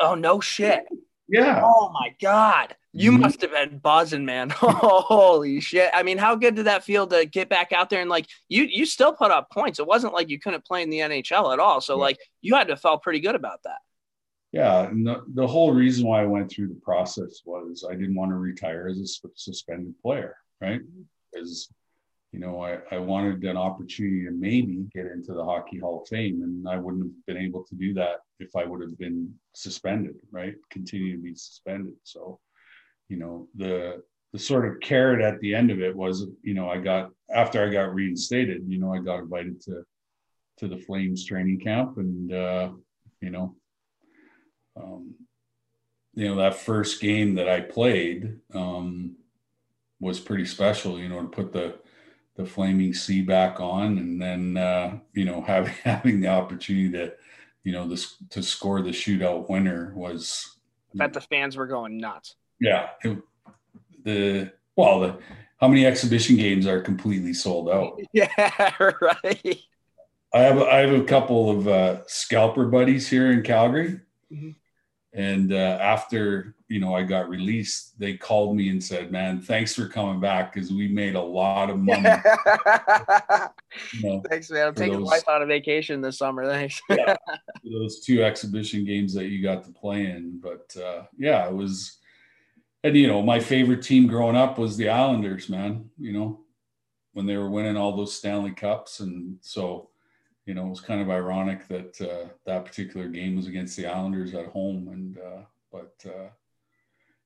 Oh, 0.00 0.14
no 0.14 0.40
shit. 0.40 0.84
Yeah. 1.28 1.60
Oh 1.64 1.90
my 1.92 2.14
God. 2.20 2.74
You 2.92 3.12
Mhm. 3.12 3.20
must 3.20 3.40
have 3.42 3.50
been 3.50 3.78
buzzing, 3.78 4.24
man. 4.24 4.48
Holy 4.56 5.60
shit. 5.60 5.90
I 5.92 6.02
mean, 6.02 6.18
how 6.18 6.34
good 6.36 6.54
did 6.54 6.66
that 6.66 6.84
feel 6.84 7.06
to 7.08 7.26
get 7.26 7.48
back 7.48 7.72
out 7.72 7.90
there 7.90 8.00
and 8.00 8.08
like 8.08 8.26
you 8.48 8.62
you 8.64 8.86
still 8.86 9.12
put 9.12 9.30
up 9.30 9.50
points. 9.50 9.78
It 9.78 9.86
wasn't 9.86 10.14
like 10.14 10.28
you 10.30 10.38
couldn't 10.38 10.64
play 10.64 10.82
in 10.82 10.88
the 10.90 11.00
NHL 11.00 11.52
at 11.52 11.58
all. 11.58 11.80
So 11.80 11.96
Yeah. 11.96 12.02
like 12.02 12.18
you 12.42 12.54
had 12.54 12.68
to 12.68 12.76
felt 12.76 13.02
pretty 13.02 13.20
good 13.20 13.34
about 13.34 13.62
that. 13.64 13.78
Yeah, 14.52 14.88
and 14.88 15.06
the, 15.06 15.24
the 15.34 15.46
whole 15.46 15.72
reason 15.74 16.06
why 16.06 16.22
I 16.22 16.26
went 16.26 16.50
through 16.50 16.68
the 16.68 16.80
process 16.80 17.42
was 17.44 17.84
I 17.86 17.94
didn't 17.94 18.14
want 18.14 18.30
to 18.30 18.36
retire 18.36 18.88
as 18.88 18.98
a 19.00 19.28
suspended 19.34 19.94
player, 20.00 20.36
right? 20.62 20.80
Because, 21.32 21.68
you 22.36 22.42
know, 22.42 22.62
I, 22.62 22.76
I 22.92 22.98
wanted 22.98 23.42
an 23.44 23.56
opportunity 23.56 24.26
to 24.26 24.30
maybe 24.30 24.84
get 24.94 25.06
into 25.06 25.32
the 25.32 25.42
Hockey 25.42 25.78
Hall 25.78 26.02
of 26.02 26.08
Fame, 26.08 26.42
and 26.42 26.68
I 26.68 26.76
wouldn't 26.76 27.04
have 27.04 27.26
been 27.26 27.42
able 27.42 27.64
to 27.64 27.74
do 27.74 27.94
that 27.94 28.18
if 28.40 28.54
I 28.54 28.66
would 28.66 28.82
have 28.82 28.98
been 28.98 29.32
suspended, 29.54 30.16
right? 30.30 30.54
Continue 30.70 31.16
to 31.16 31.22
be 31.22 31.34
suspended. 31.34 31.94
So, 32.02 32.38
you 33.08 33.16
know, 33.16 33.48
the 33.56 34.02
the 34.34 34.38
sort 34.38 34.66
of 34.66 34.80
carrot 34.80 35.22
at 35.22 35.40
the 35.40 35.54
end 35.54 35.70
of 35.70 35.80
it 35.80 35.96
was, 35.96 36.26
you 36.42 36.52
know, 36.52 36.68
I 36.68 36.76
got 36.76 37.08
after 37.34 37.66
I 37.66 37.72
got 37.72 37.94
reinstated, 37.94 38.64
you 38.68 38.78
know, 38.78 38.92
I 38.92 38.98
got 38.98 39.20
invited 39.20 39.62
to 39.62 39.82
to 40.58 40.68
the 40.68 40.76
Flames 40.76 41.24
training 41.24 41.60
camp, 41.60 41.96
and 41.96 42.30
uh, 42.34 42.70
you 43.22 43.30
know, 43.30 43.56
um, 44.76 45.14
you 46.12 46.28
know 46.28 46.36
that 46.36 46.56
first 46.56 47.00
game 47.00 47.36
that 47.36 47.48
I 47.48 47.62
played 47.62 48.40
um, 48.52 49.16
was 50.00 50.20
pretty 50.20 50.44
special. 50.44 50.98
You 50.98 51.08
know, 51.08 51.22
to 51.22 51.28
put 51.28 51.54
the 51.54 51.76
the 52.36 52.44
flaming 52.46 52.92
C 52.94 53.22
back 53.22 53.60
on, 53.60 53.98
and 53.98 54.20
then 54.20 54.56
uh, 54.56 54.98
you 55.14 55.24
know 55.24 55.40
having 55.46 55.72
having 55.84 56.20
the 56.20 56.28
opportunity 56.28 56.90
to 56.92 57.12
you 57.64 57.72
know 57.72 57.88
this 57.88 58.16
to 58.30 58.42
score 58.42 58.82
the 58.82 58.90
shootout 58.90 59.48
winner 59.48 59.92
was 59.94 60.58
that 60.94 61.12
the 61.12 61.20
fans 61.20 61.56
were 61.56 61.66
going 61.66 61.98
nuts. 61.98 62.36
yeah 62.60 62.90
it, 63.02 63.18
the 64.04 64.52
well, 64.76 65.00
the 65.00 65.18
how 65.58 65.68
many 65.68 65.86
exhibition 65.86 66.36
games 66.36 66.66
are 66.66 66.80
completely 66.80 67.32
sold 67.32 67.68
out? 67.70 67.98
Yeah, 68.12 68.28
right. 69.00 69.62
I 70.34 70.40
have 70.40 70.60
I 70.62 70.78
have 70.80 70.92
a 70.92 71.04
couple 71.04 71.50
of 71.50 71.66
uh, 71.66 72.06
scalper 72.06 72.66
buddies 72.66 73.08
here 73.08 73.32
in 73.32 73.42
Calgary, 73.42 74.00
Mhm. 74.32 74.54
And 75.16 75.50
uh, 75.50 75.78
after 75.80 76.54
you 76.68 76.78
know 76.78 76.94
I 76.94 77.02
got 77.02 77.30
released, 77.30 77.98
they 77.98 78.18
called 78.18 78.54
me 78.54 78.68
and 78.68 78.82
said, 78.84 79.10
"Man, 79.10 79.40
thanks 79.40 79.74
for 79.74 79.88
coming 79.88 80.20
back 80.20 80.52
because 80.52 80.70
we 80.70 80.88
made 80.88 81.14
a 81.14 81.20
lot 81.20 81.70
of 81.70 81.78
money." 81.78 82.08
You 83.92 84.08
know, 84.08 84.22
Thanks, 84.30 84.50
man. 84.50 84.68
I'm 84.68 84.74
taking 84.74 85.00
those- 85.00 85.08
wife 85.08 85.28
on 85.28 85.42
a 85.42 85.46
vacation 85.46 86.00
this 86.00 86.16
summer. 86.16 86.46
Thanks. 86.46 86.80
Yeah. 86.88 87.14
those 87.64 88.00
two 88.00 88.24
exhibition 88.24 88.86
games 88.86 89.12
that 89.12 89.26
you 89.26 89.42
got 89.42 89.64
to 89.64 89.70
play 89.70 90.06
in. 90.06 90.40
But 90.42 90.74
uh, 90.82 91.02
yeah, 91.18 91.46
it 91.46 91.54
was, 91.54 91.98
and 92.82 92.96
you 92.96 93.06
know, 93.06 93.20
my 93.20 93.38
favorite 93.38 93.82
team 93.82 94.06
growing 94.06 94.34
up 94.34 94.56
was 94.56 94.78
the 94.78 94.88
Islanders, 94.88 95.50
man. 95.50 95.90
You 95.98 96.12
know, 96.12 96.40
when 97.12 97.26
they 97.26 97.36
were 97.36 97.50
winning 97.50 97.76
all 97.76 97.94
those 97.94 98.14
Stanley 98.14 98.52
Cups, 98.52 99.00
and 99.00 99.36
so 99.42 99.90
you 100.46 100.54
know, 100.54 100.66
it 100.66 100.70
was 100.70 100.80
kind 100.80 101.02
of 101.02 101.10
ironic 101.10 101.66
that 101.68 102.00
uh, 102.00 102.28
that 102.46 102.64
particular 102.64 103.08
game 103.08 103.36
was 103.36 103.48
against 103.48 103.76
the 103.76 103.86
Islanders 103.86 104.32
at 104.34 104.46
home, 104.46 104.88
and 104.88 105.18
uh, 105.18 105.42
but 105.72 105.94
uh, 106.06 106.28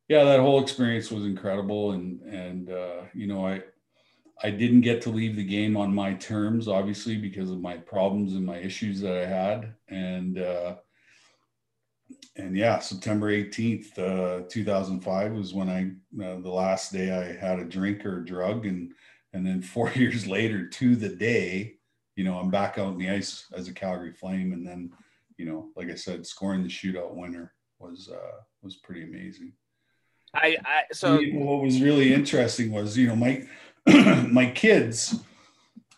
yeah, 0.09 0.25
that 0.25 0.41
whole 0.41 0.62
experience 0.62 1.11
was 1.11 1.25
incredible, 1.25 1.93
and 1.93 2.21
and 2.23 2.71
uh, 2.71 3.03
you 3.14 3.27
know, 3.27 3.47
I. 3.47 3.62
I 4.43 4.49
didn't 4.49 4.81
get 4.81 5.03
to 5.03 5.11
leave 5.11 5.37
the 5.37 5.45
game 5.45 5.77
on 5.77 5.95
my 5.95 6.14
terms, 6.14 6.66
obviously, 6.66 7.18
because 7.18 7.51
of 7.51 7.61
my 7.61 7.77
problems 7.77 8.33
and 8.33 8.47
my 8.47 8.57
issues 8.57 8.99
that 9.03 9.14
I 9.14 9.27
had. 9.27 9.75
And 9.89 10.39
uh, 10.39 10.77
and 12.37 12.57
yeah, 12.57 12.79
September 12.79 13.31
18th, 13.31 13.99
uh, 13.99 14.49
2005 14.49 15.33
was 15.33 15.53
when 15.53 15.68
I 15.68 15.91
the 16.16 16.49
last 16.49 16.91
day 16.91 17.12
I 17.12 17.39
had 17.39 17.59
a 17.59 17.66
drink 17.66 18.07
or 18.07 18.23
a 18.23 18.25
drug, 18.25 18.64
and 18.64 18.95
and 19.35 19.47
then 19.47 19.61
four 19.61 19.91
years 19.95 20.27
later 20.27 20.66
to 20.66 20.97
the 20.97 21.11
day, 21.11 21.77
you 22.21 22.27
know, 22.27 22.39
I'm 22.39 22.51
back 22.51 22.77
out 22.77 22.89
on 22.89 22.99
the 22.99 23.09
ice 23.09 23.47
as 23.55 23.66
a 23.68 23.73
Calgary 23.73 24.12
Flame, 24.12 24.53
and 24.53 24.66
then 24.66 24.93
you 25.39 25.47
know, 25.47 25.71
like 25.75 25.89
I 25.89 25.95
said, 25.95 26.27
scoring 26.27 26.62
the 26.62 26.68
shootout 26.68 27.14
winner 27.14 27.55
was 27.79 28.11
uh, 28.12 28.41
was 28.61 28.77
pretty 28.77 29.05
amazing. 29.05 29.55
I, 30.35 30.59
I 30.62 30.83
so 30.93 31.18
what 31.33 31.62
was 31.62 31.81
really 31.81 32.12
interesting 32.12 32.73
was 32.73 32.99
you 32.99 33.07
know 33.07 33.16
my 33.16 33.49
my 34.29 34.51
kids 34.51 35.18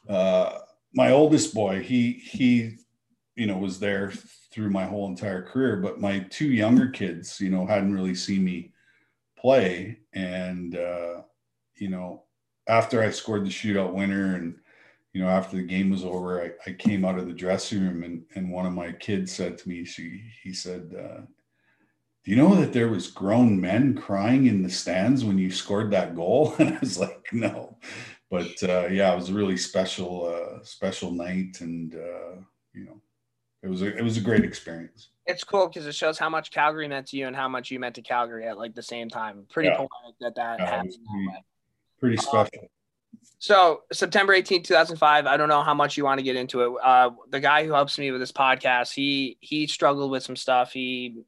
uh 0.08 0.60
my 0.94 1.10
oldest 1.10 1.54
boy 1.54 1.82
he 1.82 2.12
he 2.12 2.76
you 3.34 3.46
know 3.46 3.58
was 3.58 3.80
there 3.80 4.12
through 4.52 4.70
my 4.70 4.84
whole 4.84 5.08
entire 5.08 5.42
career. 5.42 5.78
But 5.78 6.00
my 6.00 6.20
two 6.30 6.52
younger 6.52 6.86
kids 6.86 7.40
you 7.40 7.50
know 7.50 7.66
hadn't 7.66 7.94
really 7.94 8.14
seen 8.14 8.44
me 8.44 8.72
play. 9.36 9.98
And 10.12 10.76
uh 10.76 11.22
you 11.74 11.88
know 11.88 12.22
after 12.68 13.02
i 13.02 13.10
scored 13.10 13.44
the 13.44 13.50
shootout 13.50 13.92
winner 13.92 14.36
and 14.36 14.54
you 15.12 15.20
know 15.22 15.28
after 15.28 15.56
the 15.56 15.62
game 15.62 15.90
was 15.90 16.04
over 16.04 16.42
i, 16.42 16.50
I 16.70 16.72
came 16.74 17.04
out 17.04 17.18
of 17.18 17.26
the 17.26 17.32
dressing 17.34 17.80
room 17.82 18.02
and 18.02 18.22
and 18.34 18.50
one 18.50 18.66
of 18.66 18.72
my 18.72 18.92
kids 18.92 19.32
said 19.32 19.58
to 19.58 19.68
me 19.68 19.84
she 19.84 20.22
he 20.42 20.52
said 20.52 20.94
uh 20.98 21.20
do 22.24 22.30
you 22.30 22.36
know 22.36 22.54
that 22.54 22.72
there 22.72 22.88
was 22.88 23.08
grown 23.10 23.60
men 23.60 23.94
crying 23.96 24.46
in 24.46 24.62
the 24.62 24.70
stands 24.70 25.24
when 25.24 25.38
you 25.38 25.50
scored 25.50 25.90
that 25.90 26.14
goal? 26.14 26.54
And 26.60 26.76
i 26.76 26.78
was 26.78 26.96
like 26.98 27.26
no. 27.32 27.78
But 28.30 28.62
uh, 28.62 28.86
yeah 28.86 29.12
it 29.12 29.16
was 29.16 29.28
a 29.28 29.34
really 29.34 29.56
special 29.56 30.12
uh, 30.26 30.62
special 30.64 31.10
night 31.10 31.60
and 31.60 31.94
uh, 31.94 32.36
you 32.72 32.84
know 32.86 33.00
it 33.64 33.68
was 33.68 33.82
a, 33.82 33.96
it 33.96 34.02
was 34.02 34.16
a 34.16 34.20
great 34.20 34.44
experience. 34.44 35.10
It's 35.26 35.44
cool 35.44 35.68
because 35.68 35.86
it 35.86 35.94
shows 35.94 36.18
how 36.18 36.28
much 36.28 36.50
Calgary 36.50 36.88
meant 36.88 37.06
to 37.08 37.16
you 37.16 37.26
and 37.28 37.36
how 37.36 37.48
much 37.48 37.70
you 37.70 37.78
meant 37.78 37.94
to 37.96 38.02
Calgary 38.02 38.46
at 38.46 38.56
like 38.58 38.74
the 38.74 38.82
same 38.82 39.08
time. 39.08 39.44
Pretty 39.50 39.68
Yeah. 39.68 39.86
that 40.20 40.34
that 40.36 40.58
Yeah, 40.60 40.66
happened 40.66 40.92
that 40.92 40.98
pretty- 42.00 42.16
pretty 42.16 42.16
special 42.16 42.68
So 43.38 43.82
September 43.92 44.32
18, 44.32 44.62
2005, 44.62 45.26
I 45.26 45.36
don't 45.36 45.48
know 45.48 45.62
how 45.62 45.74
much 45.74 45.96
you 45.96 46.04
want 46.04 46.18
to 46.18 46.24
get 46.24 46.36
into 46.36 46.62
it. 46.62 46.72
Uh, 46.82 47.10
the 47.30 47.40
guy 47.40 47.64
who 47.66 47.72
helps 47.72 47.98
me 47.98 48.10
with 48.12 48.20
this 48.20 48.32
podcast, 48.32 48.94
he 48.94 49.36
he 49.40 49.66
struggled 49.66 50.10
with 50.10 50.22
some 50.22 50.36
stuff. 50.36 50.72
He 50.72 51.22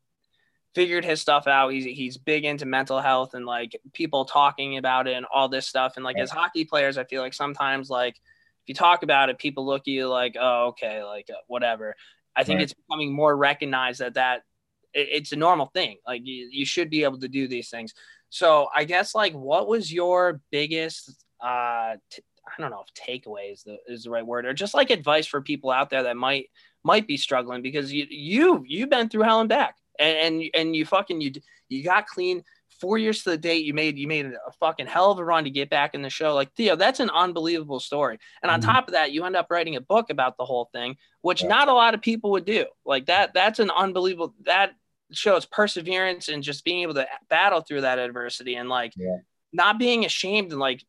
figured 0.74 1.05
his 1.05 1.20
stuff 1.20 1.47
out. 1.49 1.70
He's 1.72 1.85
he's 1.85 2.16
big 2.16 2.45
into 2.45 2.66
mental 2.66 3.01
health 3.01 3.35
and 3.35 3.45
like 3.47 3.76
people 3.93 4.24
talking 4.24 4.76
about 4.76 5.09
it 5.09 5.14
and 5.16 5.26
all 5.32 5.49
this 5.49 5.66
stuff. 5.66 5.95
And 5.97 6.05
like 6.05 6.18
as 6.18 6.30
hockey 6.30 6.64
players, 6.64 6.99
I 6.99 7.05
feel 7.05 7.20
like 7.20 7.35
sometimes 7.35 7.91
like 7.91 8.14
if 8.14 8.68
you 8.68 8.74
talk 8.74 9.03
about 9.03 9.28
it, 9.28 9.39
people 9.39 9.66
look 9.66 9.82
at 9.82 9.89
you 9.89 10.09
like, 10.09 10.37
oh, 10.41 10.68
okay, 10.68 11.03
like 11.03 11.28
uh, 11.30 11.37
whatever. 11.49 11.97
I 12.37 12.45
think 12.45 12.59
Right. 12.59 12.64
it's 12.64 12.74
becoming 12.74 13.12
more 13.12 13.37
recognized 13.37 14.01
that 14.01 14.14
that 14.14 14.43
it- 14.93 15.09
it's 15.11 15.32
a 15.32 15.37
normal 15.37 15.66
thing. 15.66 15.99
Like 16.07 16.22
you, 16.24 16.49
you 16.51 16.64
should 16.64 16.91
be 16.91 17.05
able 17.05 17.18
to 17.20 17.28
do 17.28 17.49
these 17.49 17.70
things. 17.70 17.93
So 18.30 18.68
I 18.74 18.85
guess 18.85 19.14
like 19.16 19.32
what 19.35 19.68
was 19.68 19.93
your 19.93 20.41
biggest 20.51 21.23
uh 21.45 21.97
t- 22.11 22.22
I 22.47 22.61
don't 22.61 22.70
know 22.70 22.84
if 22.86 22.95
takeaway 22.95 23.53
is 23.53 23.62
the 23.64 23.78
is 23.86 24.05
the 24.05 24.11
right 24.11 24.26
word 24.26 24.47
or 24.47 24.53
just 24.55 24.74
like 24.74 24.90
advice 24.90 25.26
for 25.26 25.40
people 25.40 25.70
out 25.70 25.90
there 25.90 26.03
that 26.05 26.16
might 26.16 26.51
might 26.82 27.07
be 27.07 27.16
struggling 27.16 27.62
because 27.62 27.92
you 27.92 28.07
you 28.11 28.64
you've 28.66 28.90
been 28.90 29.09
through 29.09 29.22
hell 29.22 29.40
and 29.40 29.49
back 29.49 29.76
and 29.99 30.16
and, 30.42 30.51
and 30.55 30.76
you 30.76 30.84
fucking 30.86 31.20
you 31.20 31.32
you 31.68 31.82
got 31.82 32.07
clean 32.07 32.42
four 32.80 32.99
years 32.99 33.22
to 33.22 33.30
the 33.30 33.38
date 33.38 33.64
you 33.64 33.72
made 33.72 33.97
you 33.97 34.07
made 34.07 34.26
a 34.26 34.53
fucking 34.61 34.86
hell 34.86 35.11
of 35.11 35.18
a 35.18 35.24
run 35.24 35.45
to 35.45 35.51
get 35.51 35.70
back 35.70 35.95
in 35.95 36.03
the 36.03 36.11
show 36.11 36.34
like 36.34 36.53
Theo 36.55 36.76
that's 36.76 37.01
an 37.01 37.09
unbelievable 37.11 37.80
story 37.80 38.18
and 38.42 38.51
on 38.51 38.61
Mhm. 38.61 38.64
top 38.64 38.88
of 38.88 38.92
that 38.92 39.12
you 39.12 39.24
end 39.24 39.36
up 39.36 39.47
writing 39.51 39.76
a 39.76 39.80
book 39.80 40.11
about 40.11 40.36
the 40.36 40.45
whole 40.45 40.68
thing 40.72 40.97
which 41.22 41.42
Yeah. 41.42 41.49
not 41.49 41.68
a 41.68 41.72
lot 41.72 41.95
of 41.95 42.03
people 42.03 42.30
would 42.32 42.45
do 42.45 42.66
like 42.84 43.07
that 43.07 43.32
that's 43.32 43.59
an 43.59 43.70
unbelievable 43.70 44.34
that 44.42 44.72
shows 45.12 45.47
perseverance 45.47 46.28
and 46.28 46.42
just 46.42 46.64
being 46.64 46.82
able 46.82 46.95
to 46.95 47.07
battle 47.30 47.61
through 47.61 47.82
that 47.82 47.99
adversity 47.99 48.57
and 48.57 48.68
like 48.68 48.92
Yeah. 48.97 49.18
not 49.53 49.78
being 49.78 50.05
ashamed 50.05 50.51
and 50.51 50.61
like 50.61 50.84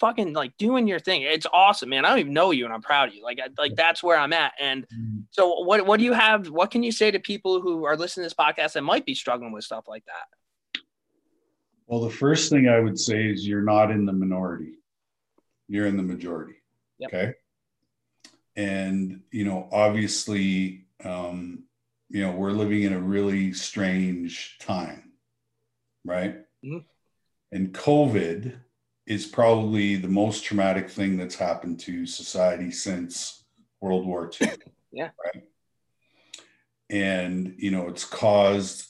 fucking 0.00 0.32
like 0.32 0.56
doing 0.58 0.86
your 0.88 0.98
thing. 0.98 1.22
It's 1.22 1.46
awesome, 1.52 1.88
man. 1.90 2.04
I 2.04 2.10
don't 2.10 2.18
even 2.18 2.32
know 2.32 2.50
you 2.50 2.64
and 2.64 2.74
I'm 2.74 2.82
proud 2.82 3.08
of 3.08 3.14
you. 3.14 3.22
Like 3.22 3.38
I, 3.40 3.48
like 3.58 3.76
that's 3.76 4.02
where 4.02 4.18
I'm 4.18 4.32
at. 4.32 4.52
And 4.60 4.86
so 5.30 5.60
what 5.60 5.86
what 5.86 5.98
do 5.98 6.04
you 6.04 6.12
have 6.12 6.48
what 6.50 6.70
can 6.70 6.82
you 6.82 6.92
say 6.92 7.10
to 7.10 7.18
people 7.20 7.60
who 7.60 7.84
are 7.84 7.96
listening 7.96 8.22
to 8.24 8.26
this 8.26 8.34
podcast 8.34 8.72
that 8.74 8.82
might 8.82 9.06
be 9.06 9.14
struggling 9.14 9.52
with 9.52 9.64
stuff 9.64 9.84
like 9.88 10.04
that? 10.06 10.80
well 11.88 12.00
the 12.00 12.10
first 12.10 12.50
thing 12.50 12.66
i 12.68 12.80
would 12.80 12.98
say 12.98 13.28
is 13.30 13.46
you're 13.46 13.62
not 13.62 13.92
in 13.92 14.06
the 14.06 14.12
minority 14.12 14.72
you're 15.68 15.86
in 15.86 15.96
the 15.96 16.02
majority 16.02 16.54
Yep. 16.98 17.08
okay 17.14 17.34
and 18.56 19.20
you 19.30 19.44
know 19.44 19.68
obviously 19.70 20.86
um 21.04 21.62
you 22.08 22.22
know 22.22 22.32
we're 22.32 22.50
living 22.50 22.82
in 22.82 22.92
a 22.92 22.98
really 22.98 23.52
strange 23.52 24.56
time 24.60 25.12
right 26.04 26.36
Mhm. 26.64 26.84
and 27.52 27.72
covid 27.72 28.58
is 29.06 29.26
probably 29.26 29.96
the 29.96 30.08
most 30.08 30.44
traumatic 30.44 30.90
thing 30.90 31.16
that's 31.16 31.36
happened 31.36 31.78
to 31.80 32.06
society 32.06 32.70
since 32.70 33.44
world 33.80 34.06
war 34.06 34.30
ii 34.42 34.48
Yeah. 34.92 35.10
right? 35.24 35.44
And 36.88 37.54
you 37.58 37.70
know 37.70 37.88
it's 37.88 38.04
caused 38.04 38.88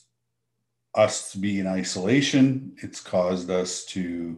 us 0.95 1.31
to 1.31 1.37
be 1.37 1.59
in 1.59 1.67
isolation. 1.67 2.75
It's 2.81 2.99
caused 3.01 3.49
us 3.49 3.85
to 3.85 4.37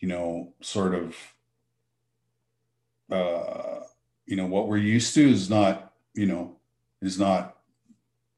you 0.00 0.08
know 0.08 0.52
sort 0.60 0.94
of 0.94 1.16
uh 3.10 3.80
you 4.26 4.36
know 4.36 4.46
what 4.46 4.68
we're 4.68 4.76
used 4.78 5.14
to 5.14 5.28
is 5.28 5.48
not 5.48 5.92
you 6.14 6.26
know 6.26 6.56
is 7.02 7.18
not 7.18 7.58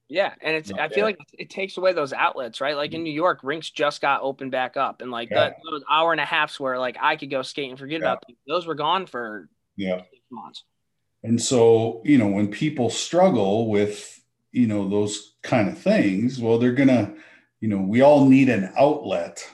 Yeah, 0.09 0.35
and 0.41 0.55
it's 0.55 0.71
Not 0.71 0.81
I 0.81 0.89
feel 0.89 1.05
bad. 1.07 1.19
like 1.19 1.19
it 1.33 1.51
takes 1.51 1.77
away 1.77 1.93
those 1.93 2.13
outlets, 2.13 2.61
right? 2.61 2.77
Like 2.77 2.93
in 2.93 2.99
mm-hmm. 2.99 3.05
New 3.05 3.13
York, 3.13 3.41
rinks 3.43 3.71
just 3.71 4.01
got 4.01 4.23
opened 4.23 4.53
back 4.53 4.77
up, 4.77 5.03
and 5.03 5.11
like 5.11 5.31
Yeah. 5.31 5.37
that 5.37 5.57
those 5.69 5.83
hour 5.91 6.13
and 6.13 6.21
a 6.21 6.25
halfs 6.25 6.61
where 6.61 6.79
like 6.79 6.97
I 7.01 7.17
could 7.17 7.31
go 7.31 7.43
skate 7.43 7.71
and 7.71 7.79
forget 7.79 8.01
Yeah. 8.01 8.13
about 8.13 8.27
things, 8.27 8.39
those 8.47 8.67
were 8.67 8.77
gone 8.77 9.07
for 9.07 9.49
yeah 9.77 9.99
six 9.99 10.23
months. 10.31 10.65
And 11.25 11.43
so, 11.43 12.03
you 12.05 12.19
know, 12.19 12.29
when 12.29 12.49
people 12.49 12.89
struggle 12.89 13.69
with, 13.69 14.23
you 14.53 14.69
know, 14.69 14.89
those 14.89 15.35
kind 15.43 15.69
of 15.69 15.77
things, 15.77 16.39
well, 16.39 16.59
they're 16.59 16.73
going 16.73 16.89
to, 16.89 17.17
you 17.61 17.69
know, 17.69 17.79
we 17.79 18.01
all 18.03 18.27
need 18.29 18.49
an 18.49 18.73
outlet 18.79 19.45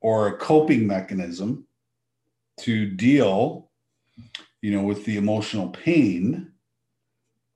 or 0.00 0.26
a 0.26 0.38
coping 0.38 0.86
mechanism 0.88 1.68
to 2.60 2.90
deal, 2.90 3.70
you 4.60 4.72
know, 4.72 4.82
with 4.82 5.04
the 5.04 5.18
emotional 5.18 5.68
pain, 5.68 6.50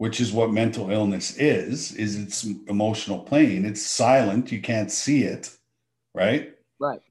which 0.01 0.19
is 0.19 0.33
what 0.33 0.51
mental 0.51 0.91
illness 0.91 1.37
is, 1.37 1.93
is 1.93 2.17
it's 2.17 2.45
emotional 2.69 3.19
pain. 3.19 3.67
It's 3.67 3.85
silent, 3.85 4.51
you 4.51 4.59
can't 4.59 4.91
see 4.91 5.25
it, 5.25 5.55
right? 6.15 6.57
Right. 6.79 7.03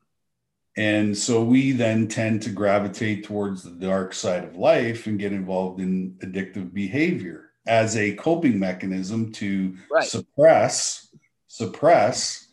And 0.76 1.16
so 1.16 1.44
we 1.44 1.72
then 1.72 2.08
tend 2.08 2.42
to 2.42 2.50
gravitate 2.50 3.26
towards 3.26 3.62
the 3.62 3.70
dark 3.70 4.12
side 4.16 4.44
of 4.44 4.56
life 4.56 5.06
and 5.06 5.20
get 5.20 5.34
involved 5.34 5.80
in 5.80 6.18
addictive 6.24 6.74
behavior 6.74 7.52
as 7.68 7.96
a 7.96 8.16
coping 8.16 8.58
mechanism 8.58 9.32
to 9.34 9.78
Right. 9.92 10.04
suppress, 10.04 11.16
suppress, 11.46 12.48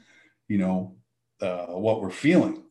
you 0.49 0.59
know, 0.59 0.97
uh, 1.41 1.69
what 1.69 2.03
we're 2.03 2.11
feeling. 2.11 2.63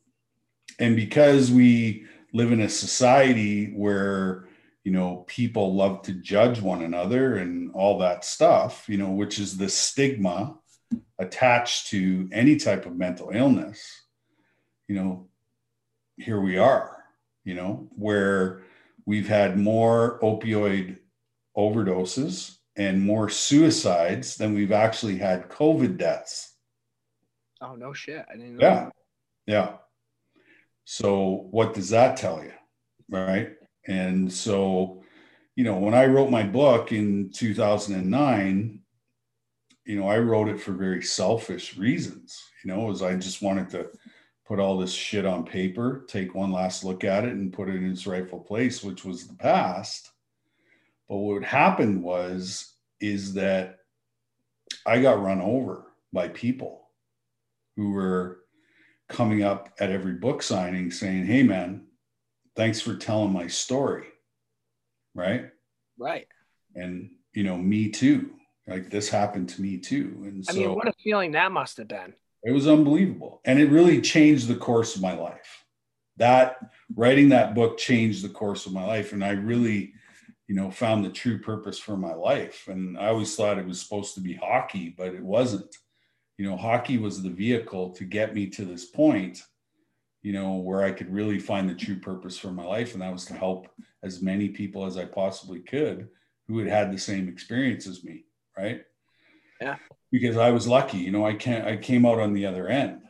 And 0.78 0.95
because 0.95 1.51
we 1.51 2.05
live 2.32 2.51
in 2.51 2.61
a 2.61 2.70
society 2.70 3.74
where, 3.74 4.45
you 4.86 4.92
know, 4.92 5.26
people 5.28 5.76
love 5.76 6.04
to 6.04 6.14
judge 6.14 6.62
one 6.62 6.84
another 6.84 7.36
and 7.38 7.72
all 7.74 7.98
that 8.00 8.24
stuff, 8.24 8.86
you 8.88 8.98
know, 8.98 9.10
which 9.10 9.40
is 9.40 9.58
the 9.58 9.68
stigma 9.68 10.56
attached 11.18 11.88
to 11.88 12.30
any 12.32 12.56
type 12.56 12.86
of 12.86 12.96
mental 12.96 13.32
illness, 13.34 14.04
you 14.88 14.96
know, 14.96 15.28
here 16.18 16.40
we 16.40 16.58
are, 16.60 17.04
you 17.44 17.56
know, 17.56 17.90
where 17.96 18.62
we've 19.08 19.28
had 19.28 19.58
more 19.58 20.20
opioid 20.22 21.00
overdoses 21.58 22.56
and 22.76 23.02
more 23.02 23.28
suicides 23.28 24.36
than 24.38 24.54
we've 24.54 24.72
actually 24.72 25.18
had 25.18 25.50
COVID 25.50 25.98
deaths. 25.98 26.54
Oh 27.60 27.76
no 27.76 27.92
shit! 27.94 28.24
I 28.30 28.34
didn't. 28.34 28.58
Know 28.58 28.68
Yeah. 28.68 28.84
that. 28.84 28.94
Yeah. 29.48 29.78
So 30.84 31.48
what 31.50 31.74
does 31.74 31.90
that 31.90 32.18
tell 32.18 32.44
you? 32.44 32.54
Right. 33.10 33.56
And 33.88 34.32
so, 34.32 35.04
you 35.56 35.64
know, 35.64 35.78
when 35.78 35.94
I 35.94 36.06
wrote 36.06 36.30
my 36.30 36.44
book 36.44 36.92
in 36.92 37.30
2009, 37.32 38.80
you 39.86 40.00
know, 40.00 40.08
I 40.08 40.18
wrote 40.18 40.50
it 40.50 40.60
for 40.60 40.72
very 40.72 41.04
selfish 41.04 41.78
reasons, 41.78 42.42
you 42.64 42.72
know, 42.74 42.90
as 42.90 43.04
I 43.04 43.16
just 43.16 43.42
wanted 43.42 43.70
to 43.72 43.90
put 44.46 44.60
all 44.60 44.78
this 44.78 44.94
shit 44.94 45.26
on 45.26 45.46
paper, 45.46 46.06
take 46.08 46.36
one 46.36 46.52
last 46.52 46.84
look 46.84 47.04
at 47.04 47.24
it 47.24 47.34
and 47.34 47.54
put 47.54 47.70
it 47.70 47.76
in 47.76 47.92
its 47.92 48.08
rightful 48.08 48.40
place, 48.40 48.84
which 48.84 49.06
was 49.06 49.28
the 49.28 49.36
past. 49.36 50.12
But 51.08 51.18
what 51.18 51.44
happened 51.44 52.04
was, 52.04 52.74
is 53.00 53.34
that 53.34 53.80
I 54.86 55.02
got 55.02 55.22
run 55.22 55.42
over 55.42 55.92
by 56.14 56.30
people 56.30 56.90
who 57.76 57.92
were 57.92 58.40
coming 59.10 59.44
up 59.44 59.74
at 59.80 59.92
every 59.92 60.14
book 60.14 60.42
signing 60.42 60.92
saying, 60.92 61.26
Hey, 61.26 61.44
man, 61.44 61.85
thanks 62.56 62.82
for 62.82 62.95
telling 62.95 63.32
my 63.32 63.47
story. 63.47 64.08
Right. 65.14 65.49
Right. 65.97 66.28
And, 66.76 67.12
you 67.34 67.43
know, 67.43 67.58
me 67.58 67.89
too. 67.89 68.32
Like 68.68 68.89
this 68.89 69.10
happened 69.10 69.49
to 69.49 69.62
me 69.62 69.78
too. 69.78 70.24
And 70.24 70.43
I 70.49 70.53
so 70.53 70.60
mean, 70.60 70.76
what 70.76 70.88
a 70.88 70.93
feeling 71.03 71.32
that 71.34 71.51
must 71.51 71.78
have 71.78 71.88
been. 71.88 72.14
it 72.43 72.51
was 72.51 72.68
unbelievable. 72.68 73.41
And 73.45 73.60
it 73.60 73.70
really 73.70 74.01
changed 74.01 74.47
the 74.47 74.56
course 74.56 74.95
of 74.95 75.01
my 75.01 75.14
life. 75.14 75.66
That 76.18 76.58
writing 76.95 77.30
that 77.30 77.56
book 77.56 77.78
changed 77.78 78.24
the 78.24 78.30
course 78.30 78.66
of 78.66 78.74
my 78.74 78.86
life. 78.86 79.14
And 79.14 79.24
I 79.24 79.32
really, 79.32 79.93
you 80.47 80.56
know, 80.56 80.72
found 80.72 81.03
the 81.03 81.10
true 81.10 81.39
purpose 81.39 81.78
for 81.80 81.97
my 81.97 82.14
life. 82.14 82.68
And 82.68 82.97
I 82.97 83.08
always 83.08 83.36
thought 83.36 83.58
it 83.58 83.68
was 83.68 83.82
supposed 83.82 84.16
to 84.16 84.22
be 84.22 84.34
hockey, 84.36 84.93
but 84.97 85.14
it 85.14 85.24
wasn't. 85.24 85.76
You 86.38 86.49
know, 86.49 86.58
hockey 86.58 86.97
was 86.97 87.24
the 87.24 87.30
vehicle 87.30 87.91
to 87.91 88.03
get 88.03 88.36
me 88.36 88.47
to 88.47 88.66
this 88.66 88.86
point, 88.86 89.41
you 90.26 90.34
know, 90.34 90.56
where 90.56 90.84
I 90.84 90.92
could 90.92 91.14
really 91.14 91.38
find 91.38 91.70
the 91.70 91.76
true 91.76 92.00
purpose 92.00 92.36
for 92.36 92.48
my 92.48 92.66
life. 92.66 92.94
And 92.94 93.04
that 93.04 93.14
was 93.14 93.26
to 93.26 93.36
help 93.36 93.68
as 94.02 94.24
many 94.24 94.50
people 94.50 94.88
as 94.88 94.98
I 94.98 95.06
possibly 95.06 95.60
could 95.60 96.08
who 96.48 96.58
had 96.58 96.68
had 96.68 96.92
the 96.92 96.98
same 96.98 97.30
experience 97.30 97.86
as 97.86 98.04
me. 98.04 98.24
Right. 98.58 98.82
Yeah. 99.62 99.76
Because 100.12 100.36
I 100.36 100.50
was 100.50 100.68
lucky, 100.68 100.98
you 100.98 101.12
know, 101.12 101.28
I 101.28 101.36
can't, 101.36 101.68
I 101.68 101.78
came 101.78 102.08
out 102.08 102.20
on 102.20 102.34
the 102.34 102.48
other 102.48 102.68
end. 102.68 103.04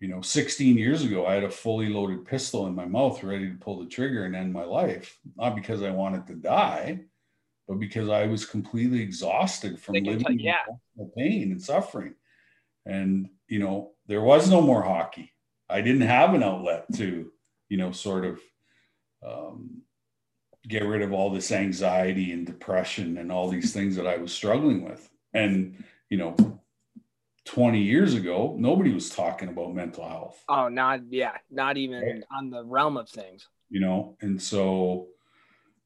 You 0.00 0.08
know, 0.08 0.22
16 0.22 0.78
years 0.78 1.04
ago, 1.04 1.26
I 1.26 1.34
had 1.34 1.44
a 1.44 1.50
fully 1.50 1.90
loaded 1.90 2.24
pistol 2.24 2.66
in 2.66 2.74
my 2.74 2.86
mouth, 2.86 3.22
ready 3.22 3.50
to 3.50 3.58
pull 3.58 3.80
the 3.80 3.90
trigger 3.90 4.24
and 4.24 4.34
end 4.34 4.50
my 4.50 4.64
life. 4.64 5.18
Not 5.36 5.54
because 5.54 5.82
I 5.82 5.90
wanted 5.90 6.26
to 6.28 6.34
die, 6.34 7.00
but 7.66 7.78
because 7.78 8.08
I 8.08 8.26
was 8.26 8.46
completely 8.46 9.02
exhausted 9.02 9.78
from 9.78 9.96
living 9.96 10.24
in 10.26 10.38
yeah. 10.38 10.64
pain 11.14 11.52
and 11.52 11.62
suffering. 11.62 12.14
And, 12.86 13.28
you 13.48 13.58
know, 13.58 13.90
there 14.06 14.22
was 14.22 14.48
no 14.48 14.62
more 14.62 14.82
hockey. 14.82 15.34
I 15.70 15.80
didn't 15.80 16.02
have 16.02 16.34
an 16.34 16.42
outlet 16.42 16.86
to, 16.96 17.30
you 17.68 17.76
know, 17.76 17.92
sort 17.92 18.24
of 18.24 18.40
um, 19.26 19.82
get 20.66 20.84
rid 20.84 21.02
of 21.02 21.12
all 21.12 21.30
this 21.30 21.52
anxiety 21.52 22.32
and 22.32 22.46
depression 22.46 23.18
and 23.18 23.30
all 23.32 23.48
these 23.48 23.72
things 23.72 23.96
that 23.96 24.06
I 24.06 24.16
was 24.16 24.32
struggling 24.32 24.84
with. 24.84 25.08
And, 25.34 25.84
you 26.10 26.18
know, 26.18 26.36
20 27.44 27.82
years 27.82 28.14
ago, 28.14 28.54
nobody 28.58 28.92
was 28.92 29.08
talking 29.10 29.48
about 29.48 29.74
mental 29.74 30.06
health 30.06 30.42
Oh, 30.48 30.68
not 30.68 31.00
yeah, 31.10 31.32
not 31.50 31.76
even 31.76 32.02
Right. 32.02 32.24
on 32.30 32.50
the 32.50 32.64
realm 32.64 32.96
of 32.96 33.08
things. 33.08 33.48
you 33.70 33.80
know 33.80 34.16
and 34.22 34.40
so 34.40 35.08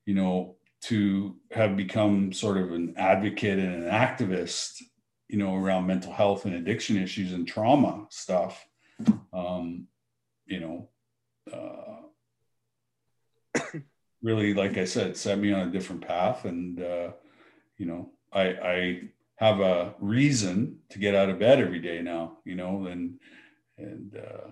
you 0.07 0.15
know 0.15 0.57
to 0.83 1.37
have 1.53 1.77
become 1.77 2.33
sort 2.33 2.57
of 2.57 2.73
an 2.73 2.95
advocate 2.97 3.59
and 3.59 3.85
an 3.85 3.91
activist 3.91 4.83
you 5.29 5.39
know 5.39 5.57
around 5.57 5.87
mental 5.87 6.13
health 6.13 6.45
and 6.45 6.55
addiction 6.55 6.97
issues 6.97 7.33
and 7.33 7.47
trauma 7.47 8.07
stuff 8.11 8.65
um 9.33 9.87
you 10.47 10.61
know 10.61 10.89
uh 11.53 12.03
really 14.23 14.55
like 14.55 14.79
i 14.79 14.85
said 14.85 15.17
set 15.17 15.39
me 15.39 15.53
on 15.53 15.69
a 15.69 15.73
different 15.73 16.07
path 16.07 16.45
and 16.45 16.83
uh 16.83 17.11
you 17.79 17.87
know 17.87 18.11
i 18.33 18.43
i 18.43 19.01
have 19.37 19.61
a 19.61 19.95
reason 19.99 20.79
to 20.89 20.99
get 20.99 21.15
out 21.15 21.29
of 21.29 21.39
bed 21.39 21.61
every 21.61 21.81
day 21.81 22.01
now 22.03 22.39
you 22.45 22.55
know 22.55 22.87
and 22.87 23.19
and 23.79 24.17
uh 24.17 24.51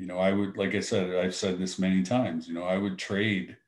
you 0.00 0.06
know, 0.06 0.18
I 0.18 0.32
would, 0.32 0.56
like 0.56 0.74
I 0.74 0.80
said, 0.80 1.14
I've 1.14 1.34
said 1.34 1.58
this 1.58 1.78
many 1.78 2.02
times, 2.02 2.48
you 2.48 2.54
know, 2.54 2.62
I 2.62 2.78
would 2.78 2.98
trade 2.98 3.58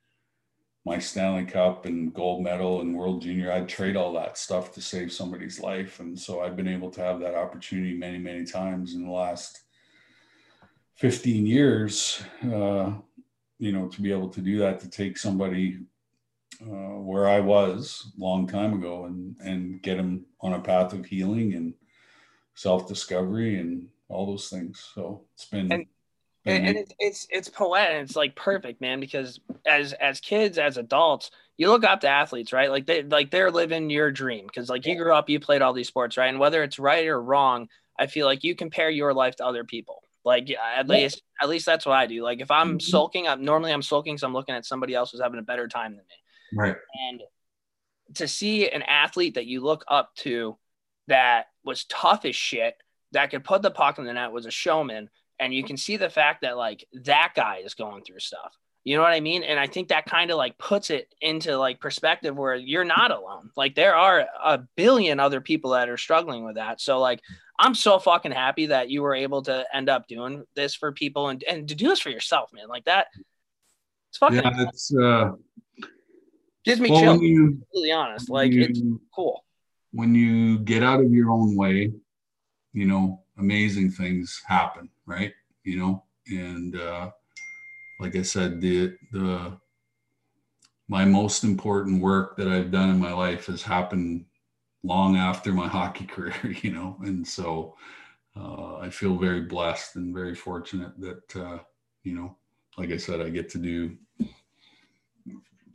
my 0.86 0.98
Stanley 0.98 1.44
Cup 1.44 1.84
and 1.84 2.12
gold 2.14 2.42
medal 2.42 2.80
and 2.80 2.96
World 2.96 3.20
Junior. 3.20 3.52
I'd 3.52 3.68
trade 3.68 3.96
all 3.96 4.14
that 4.14 4.38
stuff 4.38 4.72
to 4.72 4.80
save 4.80 5.12
somebody's 5.12 5.60
life. 5.60 6.00
And 6.00 6.18
so 6.18 6.40
I've 6.40 6.56
been 6.56 6.68
able 6.68 6.90
to 6.92 7.02
have 7.02 7.20
that 7.20 7.34
opportunity 7.34 7.92
many, 7.92 8.16
many 8.16 8.46
times 8.46 8.94
in 8.94 9.04
the 9.04 9.12
last 9.12 9.60
15 11.03 11.48
years, 11.48 12.22
uh, 12.44 12.92
you 13.59 13.72
know, 13.72 13.88
to 13.88 14.00
be 14.00 14.12
able 14.12 14.28
to 14.28 14.40
do 14.40 14.57
that, 14.61 14.78
to 14.78 14.88
take 14.88 15.18
somebody 15.18 15.80
uh, 16.62 16.94
where 17.00 17.28
I 17.28 17.40
was 17.40 18.12
a 18.16 18.22
long 18.22 18.46
time 18.46 18.72
ago 18.74 19.07
and, 19.07 19.34
and 19.40 19.82
get 19.82 19.96
them 19.96 20.24
on 20.42 20.53
a 20.53 20.61
path 20.61 20.92
of 20.92 21.05
healing 21.05 21.55
and 21.55 21.74
self-discovery 22.55 23.59
and 23.59 23.88
all 24.09 24.26
those 24.26 24.48
things. 24.48 24.92
So 24.94 25.22
it's 25.34 25.46
been, 25.46 25.72
And- 25.72 25.86
been 26.44 26.66
and, 26.66 26.76
it's, 26.76 26.92
it's 27.00 27.26
it's 27.30 27.48
poetic. 27.48 28.03
It's 28.03 28.14
like 28.14 28.36
perfect 28.36 28.80
man 28.80 29.00
because 29.00 29.40
as 29.66 29.94
as 29.94 30.20
kids 30.20 30.57
as 30.57 30.76
adults 30.76 31.32
you 31.57 31.68
look 31.68 31.82
up 31.82 32.00
to 32.03 32.09
athletes 32.09 32.53
right? 32.53 32.70
Like 32.70 32.86
they 32.86 33.03
like 33.03 33.32
they're 33.32 33.50
living 33.50 33.90
your 33.90 34.12
dream 34.12 34.46
because 34.46 34.68
like 34.68 34.86
you 34.86 34.96
grew 34.96 35.14
up 35.14 35.28
you 35.28 35.40
played 35.40 35.62
all 35.62 35.72
these 35.72 35.88
sports 35.88 36.16
right? 36.16 36.28
And 36.28 36.38
whether 36.38 36.62
it's 36.62 36.78
right 36.78 37.07
or 37.07 37.20
wrong 37.20 37.68
i 37.98 38.07
feel 38.07 38.26
like 38.26 38.42
you 38.42 38.55
compare 38.57 38.90
your 38.90 39.12
life 39.14 39.36
to 39.36 39.46
other 39.46 39.62
people 39.64 40.01
like 40.24 40.48
at 40.50 40.86
least 40.88 41.22
at 41.42 41.48
least 41.48 41.66
that's 41.66 41.84
what 41.86 41.94
i 41.96 42.06
do 42.06 42.22
like 42.22 42.40
if 42.40 42.50
i'm 42.50 42.78
Mhm. 42.78 42.82
sulking 42.82 43.26
i'm 43.28 43.44
normally 43.44 43.72
i'm 43.72 43.82
sulking 43.82 44.16
so 44.18 44.26
i'm 44.26 44.32
looking 44.32 44.54
at 44.54 44.64
somebody 44.64 44.94
else 44.94 45.10
who's 45.10 45.20
having 45.20 45.38
a 45.40 45.42
better 45.42 45.66
time 45.68 45.92
than 45.96 46.04
me 46.06 46.14
Right. 46.64 46.76
and 47.08 47.22
to 48.14 48.28
see 48.28 48.68
an 48.68 48.82
athlete 48.82 49.34
that 49.34 49.46
you 49.46 49.60
look 49.62 49.84
up 49.88 50.14
to 50.16 50.58
that 51.08 51.46
was 51.64 51.84
tough 51.84 52.24
as 52.26 52.36
shit, 52.36 52.76
that 53.12 53.30
could 53.30 53.42
put 53.42 53.62
the 53.62 53.70
puck 53.70 53.98
in 53.98 54.04
the 54.04 54.12
net, 54.12 54.32
was 54.32 54.44
a 54.44 54.50
showman, 54.50 55.08
and 55.40 55.54
you 55.54 55.64
can 55.64 55.76
see 55.78 55.96
the 55.96 56.10
fact 56.10 56.42
that 56.42 56.56
like 56.58 56.84
that 57.04 57.32
guy 57.34 57.62
is 57.64 57.72
going 57.74 58.02
through 58.04 58.18
stuff. 58.20 58.54
You 58.84 58.96
know 58.96 59.02
what 59.02 59.12
I 59.12 59.20
mean? 59.20 59.44
And 59.44 59.58
I 59.58 59.66
think 59.66 59.88
that 59.88 60.04
kind 60.06 60.30
of 60.30 60.36
like 60.36 60.58
puts 60.58 60.90
it 60.90 61.14
into 61.22 61.56
like 61.56 61.80
perspective 61.80 62.36
where 62.36 62.54
you're 62.56 62.84
not 62.84 63.12
alone. 63.12 63.50
Like 63.56 63.74
there 63.76 63.94
are 63.94 64.26
a 64.44 64.58
billion 64.76 65.18
other 65.20 65.40
people 65.40 65.70
that 65.70 65.88
are 65.88 65.96
struggling 65.96 66.44
with 66.44 66.56
that. 66.56 66.80
So 66.80 66.98
like 66.98 67.20
I'm 67.62 67.76
so 67.76 68.00
fucking 68.00 68.32
happy 68.32 68.66
that 68.66 68.90
you 68.90 69.02
were 69.02 69.14
able 69.14 69.40
to 69.42 69.64
end 69.72 69.88
up 69.88 70.08
doing 70.08 70.44
this 70.56 70.74
for 70.74 70.90
people 70.90 71.28
and, 71.28 71.44
and 71.44 71.68
to 71.68 71.76
do 71.76 71.86
this 71.86 72.00
for 72.00 72.10
yourself, 72.10 72.50
man. 72.52 72.66
Like 72.66 72.86
that. 72.86 73.06
It's 74.10 74.18
fucking 74.18 74.38
Yeah, 74.42 74.64
it's 74.68 74.92
uh 74.94 75.30
gives 76.64 76.80
me 76.80 76.90
well, 76.90 77.00
chills. 77.00 77.18
when 77.20 77.28
you, 77.28 77.48
Completely 77.50 77.92
honest. 77.92 78.28
Like 78.28 78.50
you 78.50 78.62
it's 78.64 78.80
cool. 79.14 79.44
when 79.92 80.12
you 80.12 80.58
get 80.58 80.82
out 80.82 81.00
of 81.00 81.12
your 81.12 81.30
own 81.30 81.54
way, 81.54 81.92
you 82.72 82.86
know, 82.86 83.22
amazing 83.38 83.92
things 83.92 84.42
happen, 84.44 84.90
right? 85.06 85.32
You 85.62 85.78
know, 85.78 86.04
and 86.26 86.76
uh 86.76 87.10
like 88.00 88.16
I 88.16 88.22
said, 88.22 88.60
the 88.60 88.96
the 89.12 89.56
my 90.88 91.04
most 91.04 91.44
important 91.44 92.02
work 92.02 92.36
that 92.38 92.48
I've 92.48 92.72
done 92.72 92.90
in 92.90 92.98
my 92.98 93.12
life 93.12 93.46
has 93.46 93.62
happened 93.62 94.24
long 94.82 95.16
after 95.16 95.52
my 95.52 95.68
hockey 95.68 96.04
career, 96.06 96.56
you 96.62 96.72
know, 96.72 96.96
and 97.00 97.26
so 97.26 97.76
uh, 98.36 98.76
I 98.76 98.90
feel 98.90 99.16
very 99.16 99.42
blessed 99.42 99.96
and 99.96 100.14
very 100.14 100.34
fortunate 100.34 100.92
that 100.98 101.36
uh, 101.36 101.58
you 102.02 102.14
know, 102.14 102.36
like 102.76 102.90
I 102.90 102.96
said, 102.96 103.20
I 103.20 103.28
get 103.28 103.48
to 103.50 103.58
do 103.58 103.96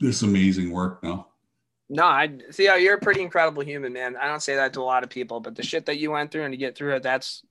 this 0.00 0.22
amazing 0.22 0.70
work 0.70 1.02
now. 1.02 1.28
No, 1.90 2.04
I 2.04 2.30
see 2.50 2.64
you're 2.64 2.96
a 2.96 3.00
pretty 3.00 3.22
incredible 3.22 3.62
human, 3.64 3.92
man. 3.92 4.16
I 4.16 4.28
don't 4.28 4.42
say 4.42 4.56
that 4.56 4.74
to 4.74 4.80
a 4.80 4.82
lot 4.82 5.04
of 5.04 5.10
people, 5.10 5.40
but 5.40 5.54
the 5.54 5.62
shit 5.62 5.86
that 5.86 5.98
you 5.98 6.10
went 6.10 6.30
through 6.30 6.44
and 6.44 6.52
to 6.52 6.58
get 6.58 6.76
through 6.76 6.96
it, 6.96 7.02
that's 7.02 7.42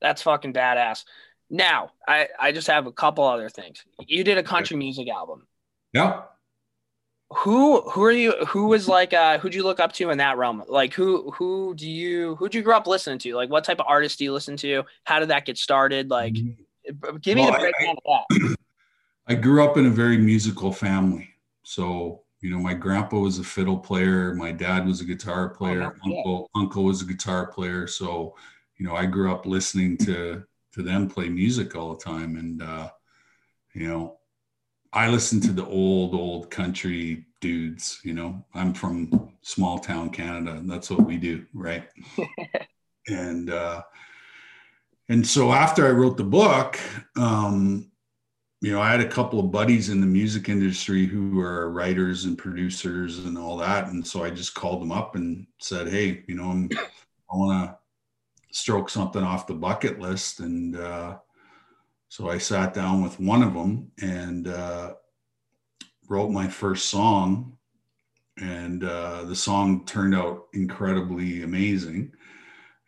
that's 0.00 0.22
fucking 0.22 0.52
badass. 0.52 1.04
Now, 1.50 1.92
I 2.06 2.28
I 2.38 2.52
just 2.52 2.66
have 2.66 2.86
a 2.86 2.92
couple 2.92 3.24
other 3.24 3.48
things. 3.48 3.84
You 4.06 4.24
did 4.24 4.38
a 4.38 4.42
country 4.42 4.76
music 4.76 5.08
album. 5.08 5.46
Yeah. 5.92 6.22
Who 7.38 7.82
who 7.90 8.02
are 8.02 8.10
you? 8.10 8.32
Who 8.46 8.66
was 8.66 8.88
like? 8.88 9.12
Uh, 9.14 9.38
who'd 9.38 9.54
you 9.54 9.62
look 9.62 9.78
up 9.78 9.92
to 9.94 10.10
in 10.10 10.18
that 10.18 10.36
realm? 10.36 10.64
Like 10.68 10.92
who 10.92 11.30
who 11.30 11.74
do 11.76 11.88
you 11.88 12.34
who'd 12.36 12.54
you 12.54 12.62
grow 12.62 12.76
up 12.76 12.88
listening 12.88 13.18
to? 13.20 13.34
Like 13.36 13.48
what 13.50 13.62
type 13.64 13.78
of 13.78 13.86
artists 13.88 14.18
do 14.18 14.24
you 14.24 14.32
listen 14.32 14.56
to? 14.58 14.82
How 15.04 15.20
did 15.20 15.28
that 15.28 15.46
get 15.46 15.56
started? 15.56 16.10
Like, 16.10 16.34
give 16.34 17.36
me 17.36 17.42
Well, 17.42 17.52
the 17.52 17.56
I- 17.56 17.60
breakdown 17.60 17.96
of 18.04 18.22
that. 18.30 18.56
I 19.28 19.34
grew 19.36 19.62
up 19.64 19.76
in 19.76 19.86
a 19.86 19.90
very 19.90 20.18
musical 20.18 20.72
family. 20.72 21.28
So, 21.62 22.22
you 22.40 22.50
know, 22.50 22.58
my 22.58 22.74
grandpa 22.74 23.18
was 23.18 23.38
a 23.38 23.44
fiddle 23.44 23.78
player, 23.78 24.34
my 24.34 24.50
dad 24.50 24.84
was 24.84 25.00
a 25.00 25.04
guitar 25.04 25.50
player, 25.50 25.78
no 25.80 25.90
shit. 25.92 26.16
uncle 26.16 26.50
uncle 26.56 26.82
was 26.84 27.00
a 27.00 27.04
guitar 27.04 27.46
player. 27.46 27.86
So, 27.86 28.34
you 28.76 28.86
know, 28.86 28.96
I 28.96 29.06
grew 29.06 29.32
up 29.32 29.46
listening 29.46 29.96
to 29.98 30.42
to 30.72 30.82
them 30.82 31.08
play 31.08 31.28
music 31.28 31.76
all 31.76 31.94
the 31.94 32.02
time 32.02 32.34
and 32.36 32.60
uh 32.60 32.90
you 33.72 33.86
know, 33.86 34.18
I 34.92 35.08
listen 35.08 35.40
to 35.42 35.52
the 35.52 35.66
old, 35.66 36.14
old 36.14 36.50
country 36.50 37.26
dudes, 37.40 38.00
you 38.04 38.12
know, 38.12 38.44
I'm 38.54 38.74
from 38.74 39.32
small 39.42 39.78
town 39.78 40.10
Canada 40.10 40.52
and 40.52 40.68
that's 40.68 40.90
what 40.90 41.06
we 41.06 41.16
do. 41.16 41.46
Right. 41.54 41.88
and, 43.08 43.50
uh, 43.50 43.82
and 45.08 45.26
so 45.26 45.52
after 45.52 45.86
I 45.86 45.90
wrote 45.90 46.16
the 46.16 46.24
book, 46.24 46.78
um, 47.16 47.90
you 48.60 48.72
know, 48.72 48.80
I 48.80 48.90
had 48.90 49.00
a 49.00 49.08
couple 49.08 49.40
of 49.40 49.50
buddies 49.50 49.88
in 49.88 50.00
the 50.00 50.06
music 50.06 50.48
industry 50.48 51.06
who 51.06 51.40
are 51.40 51.70
writers 51.70 52.26
and 52.26 52.36
producers 52.36 53.18
and 53.20 53.38
all 53.38 53.56
that. 53.56 53.88
And 53.88 54.06
so 54.06 54.22
I 54.22 54.30
just 54.30 54.54
called 54.54 54.82
them 54.82 54.92
up 54.92 55.14
and 55.14 55.46
said, 55.58 55.88
Hey, 55.88 56.24
you 56.26 56.34
know, 56.34 56.50
I'm, 56.50 56.68
I 57.32 57.36
want 57.36 57.70
to 57.70 57.78
stroke 58.52 58.90
something 58.90 59.22
off 59.22 59.46
the 59.46 59.54
bucket 59.54 59.98
list. 59.98 60.40
And, 60.40 60.76
uh, 60.76 61.16
so 62.10 62.28
I 62.28 62.38
sat 62.38 62.74
down 62.74 63.04
with 63.04 63.20
one 63.20 63.40
of 63.40 63.54
them 63.54 63.92
and 64.02 64.48
uh, 64.48 64.94
wrote 66.08 66.30
my 66.30 66.48
first 66.48 66.88
song. 66.88 67.56
And 68.36 68.82
uh, 68.82 69.22
the 69.26 69.36
song 69.36 69.86
turned 69.86 70.16
out 70.16 70.48
incredibly 70.52 71.44
amazing. 71.44 72.12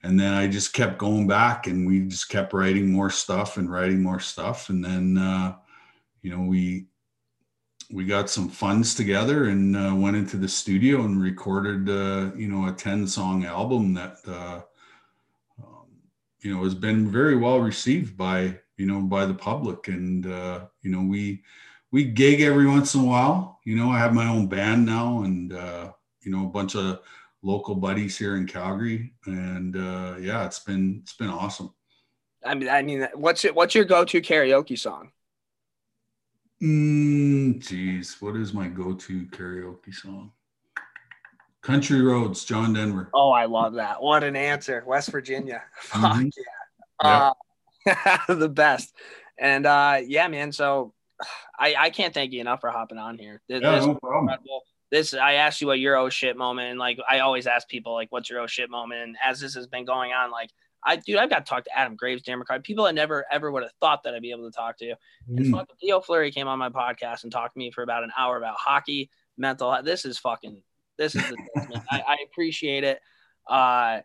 And 0.02 0.18
then 0.18 0.34
I 0.34 0.48
just 0.48 0.72
kept 0.72 0.98
going 0.98 1.28
back 1.28 1.68
and 1.68 1.86
we 1.86 2.00
just 2.00 2.30
kept 2.30 2.52
writing 2.52 2.90
more 2.90 3.10
stuff 3.10 3.58
and 3.58 3.70
writing 3.70 4.02
more 4.02 4.18
stuff. 4.18 4.70
And 4.70 4.84
then, 4.84 5.16
uh, 5.16 5.54
you 6.22 6.36
know, 6.36 6.42
we, 6.42 6.86
we 7.92 8.04
got 8.04 8.28
some 8.28 8.48
funds 8.48 8.92
together 8.92 9.44
and 9.44 9.76
uh, 9.76 9.94
went 9.94 10.16
into 10.16 10.36
the 10.36 10.48
studio 10.48 11.02
and 11.02 11.22
recorded, 11.22 11.88
uh, 11.88 12.34
you 12.34 12.48
know, 12.48 12.66
a 12.66 12.72
10 12.72 13.06
song 13.06 13.44
album 13.44 13.94
that, 13.94 14.16
uh, 14.26 14.62
um, 15.62 15.86
you 16.40 16.52
know, 16.52 16.64
has 16.64 16.74
been 16.74 17.08
very 17.08 17.36
well 17.36 17.60
received 17.60 18.16
by 18.16 18.58
you 18.76 18.86
know, 18.86 19.00
by 19.00 19.26
the 19.26 19.34
public. 19.34 19.88
And, 19.88 20.26
uh, 20.26 20.66
you 20.82 20.90
know, 20.90 21.02
we, 21.02 21.42
we 21.90 22.04
gig 22.04 22.40
every 22.40 22.66
once 22.66 22.94
in 22.94 23.02
a 23.02 23.04
while, 23.04 23.60
you 23.64 23.76
know, 23.76 23.90
I 23.90 23.98
have 23.98 24.14
my 24.14 24.26
own 24.26 24.46
band 24.48 24.86
now 24.86 25.22
and, 25.22 25.52
uh, 25.52 25.92
you 26.22 26.32
know, 26.32 26.46
a 26.46 26.50
bunch 26.50 26.74
of 26.74 27.00
local 27.42 27.74
buddies 27.74 28.16
here 28.16 28.36
in 28.36 28.46
Calgary. 28.46 29.12
And, 29.26 29.76
uh, 29.76 30.16
yeah, 30.20 30.46
it's 30.46 30.60
been, 30.60 31.00
it's 31.02 31.14
been 31.14 31.28
awesome. 31.30 31.72
I 32.44 32.54
mean, 32.54 32.68
I 32.68 32.82
mean, 32.82 33.06
what's 33.14 33.44
it, 33.44 33.54
what's 33.54 33.74
your 33.74 33.84
go-to 33.84 34.20
karaoke 34.20 34.78
song? 34.78 35.12
Mm, 36.62 37.60
geez, 37.60 38.16
what 38.20 38.36
is 38.36 38.54
my 38.54 38.68
go-to 38.68 39.26
karaoke 39.26 39.92
song? 39.92 40.32
Country 41.60 42.02
Roads, 42.02 42.44
John 42.44 42.72
Denver. 42.72 43.08
Oh, 43.14 43.30
I 43.30 43.44
love 43.44 43.74
that. 43.74 44.02
What 44.02 44.24
an 44.24 44.34
answer. 44.34 44.82
West 44.86 45.10
Virginia. 45.10 45.62
Fuck 45.80 46.16
Mhm. 46.16 46.30
yeah. 46.36 46.42
Yeah. 47.04 47.18
Uh, 47.28 47.34
the 48.28 48.48
best. 48.48 48.94
And 49.38 49.66
uh, 49.66 50.00
yeah, 50.06 50.28
man. 50.28 50.52
So 50.52 50.94
I, 51.58 51.74
I 51.78 51.90
can't 51.90 52.14
thank 52.14 52.32
you 52.32 52.40
enough 52.40 52.60
for 52.60 52.70
hopping 52.70 52.98
on 52.98 53.18
here. 53.18 53.40
This, 53.48 53.62
Yeah, 53.62 53.72
this, 53.76 53.86
no 53.86 53.94
problem. 53.96 54.24
incredible. 54.24 54.62
this 54.90 55.14
I 55.14 55.34
asked 55.34 55.60
you 55.60 55.66
what 55.68 55.78
your 55.78 55.96
oh 55.96 56.08
shit 56.08 56.36
moment, 56.36 56.70
and 56.70 56.78
like 56.78 56.98
I 57.08 57.20
always 57.20 57.46
ask 57.46 57.68
people 57.68 57.94
like, 57.94 58.10
what's 58.10 58.28
your 58.30 58.40
oh 58.40 58.46
shit 58.46 58.70
moment? 58.70 59.02
And 59.02 59.16
as 59.24 59.40
this 59.40 59.54
has 59.54 59.66
been 59.66 59.84
going 59.84 60.12
on, 60.12 60.30
like 60.30 60.50
I 60.84 60.96
dude, 60.96 61.16
I've 61.18 61.30
got 61.30 61.46
to 61.46 61.48
talk 61.48 61.64
to 61.64 61.78
Adam 61.78 61.94
Graves, 61.96 62.22
Dan 62.22 62.42
people 62.62 62.86
I 62.86 62.90
never 62.90 63.24
ever 63.30 63.50
would 63.52 63.62
have 63.62 63.72
thought 63.80 64.02
that 64.04 64.14
I'd 64.14 64.22
be 64.22 64.32
able 64.32 64.50
to 64.50 64.56
talk 64.56 64.78
to. 64.78 64.86
You. 64.86 64.94
And 65.28 65.46
Mm. 65.46 65.50
fucking 65.52 65.76
Theo 65.80 66.00
Fleury 66.00 66.30
came 66.32 66.48
on 66.48 66.58
my 66.58 66.68
podcast 66.70 67.22
and 67.22 67.30
talked 67.32 67.54
to 67.54 67.58
me 67.58 67.70
for 67.70 67.82
about 67.82 68.02
an 68.04 68.10
hour 68.18 68.36
about 68.36 68.56
hockey, 68.58 69.10
mental 69.38 69.72
health. 69.72 69.84
This 69.84 70.04
is 70.04 70.18
fucking 70.18 70.60
this 70.98 71.14
is 71.14 71.22
the. 71.22 71.36
I, 71.90 72.00
I 72.00 72.16
appreciate 72.30 72.84
it. 72.84 73.00
Uh 73.48 74.00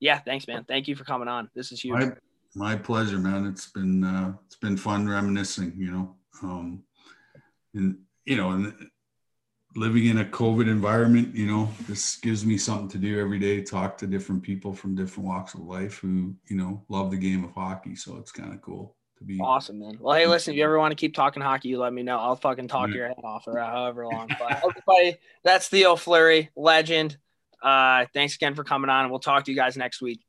yeah, 0.00 0.18
thanks, 0.18 0.48
man. 0.48 0.64
Thank 0.64 0.88
you 0.88 0.96
for 0.96 1.04
coming 1.04 1.28
on. 1.28 1.50
This 1.54 1.72
is 1.72 1.80
huge. 1.82 2.00
My, 2.00 2.12
my 2.54 2.76
pleasure, 2.76 3.18
man. 3.18 3.46
It's 3.46 3.66
been 3.66 4.04
uh, 4.04 4.34
it's 4.46 4.56
been 4.56 4.76
fun 4.76 5.08
reminiscing, 5.08 5.74
you 5.76 5.90
know. 5.90 6.16
Um, 6.42 6.82
and 7.74 7.98
you 8.24 8.36
know, 8.36 8.50
and 8.50 8.74
living 9.76 10.06
in 10.06 10.18
a 10.18 10.24
COVID 10.24 10.68
environment, 10.68 11.34
you 11.34 11.46
know, 11.46 11.68
this 11.88 12.16
gives 12.16 12.44
me 12.44 12.58
something 12.58 12.88
to 12.88 12.98
do 12.98 13.20
every 13.20 13.38
day. 13.38 13.62
Talk 13.62 13.96
to 13.98 14.06
different 14.06 14.42
people 14.42 14.72
from 14.74 14.94
different 14.96 15.28
walks 15.28 15.54
of 15.54 15.60
life 15.60 15.98
who, 15.98 16.34
you 16.48 16.56
know, 16.56 16.82
love 16.88 17.10
the 17.10 17.16
game 17.16 17.44
of 17.44 17.52
hockey. 17.52 17.94
So 17.94 18.16
it's 18.16 18.32
kind 18.32 18.52
of 18.52 18.60
cool 18.62 18.96
to 19.18 19.24
be. 19.24 19.38
Awesome, 19.40 19.78
man. 19.78 19.96
Well, 20.00 20.16
hey, 20.16 20.26
listen, 20.26 20.54
if 20.54 20.58
you 20.58 20.64
ever 20.64 20.78
want 20.78 20.90
to 20.90 20.96
keep 20.96 21.14
talking 21.14 21.42
hockey, 21.42 21.68
you 21.68 21.78
let 21.78 21.92
me 21.92 22.02
know. 22.02 22.18
I'll 22.18 22.36
fucking 22.36 22.68
talk 22.68 22.88
Yeah. 22.88 22.94
your 22.94 23.08
head 23.08 23.20
off 23.22 23.46
or 23.46 23.58
however 23.58 24.06
long. 24.06 24.28
But 24.38 24.56
everybody, 24.64 25.18
that's 25.44 25.68
Theo 25.68 25.94
Fleury, 25.94 26.50
legend. 26.56 27.16
Uh, 27.62 28.06
thanks 28.12 28.34
again 28.34 28.54
for 28.54 28.64
coming 28.64 28.90
on, 28.90 29.02
and 29.02 29.10
we'll 29.10 29.20
talk 29.20 29.44
to 29.44 29.50
you 29.50 29.56
guys 29.56 29.76
next 29.76 30.00
week. 30.00 30.20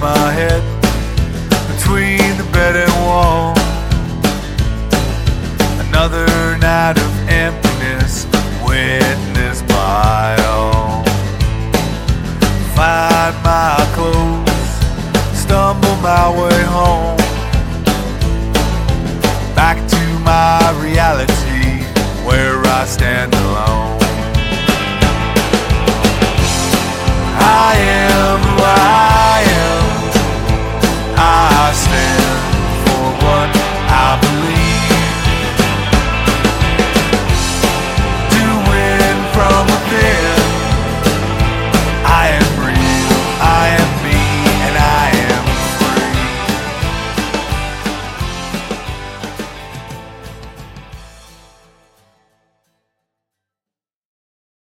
My 0.00 0.30
head 0.30 0.62
between 1.74 2.36
the 2.36 2.48
bed 2.52 2.76
and 2.76 2.92
wall. 3.04 3.54
Another 5.86 6.26
night 6.58 6.98
of 6.98 7.28
emptiness 7.28 8.26
witnessed 8.66 9.66
by 9.68 10.36
all. 10.48 11.04
Find 12.74 13.34
my 13.42 13.76
clothes, 13.94 15.38
stumble 15.38 15.96
my 15.96 16.28
way 16.30 16.62
home. 16.64 17.16
Back 19.54 19.78
to 19.88 20.02
my 20.20 20.58
reality 20.82 21.84
where 22.26 22.60
I 22.66 22.84
stand. 22.86 23.35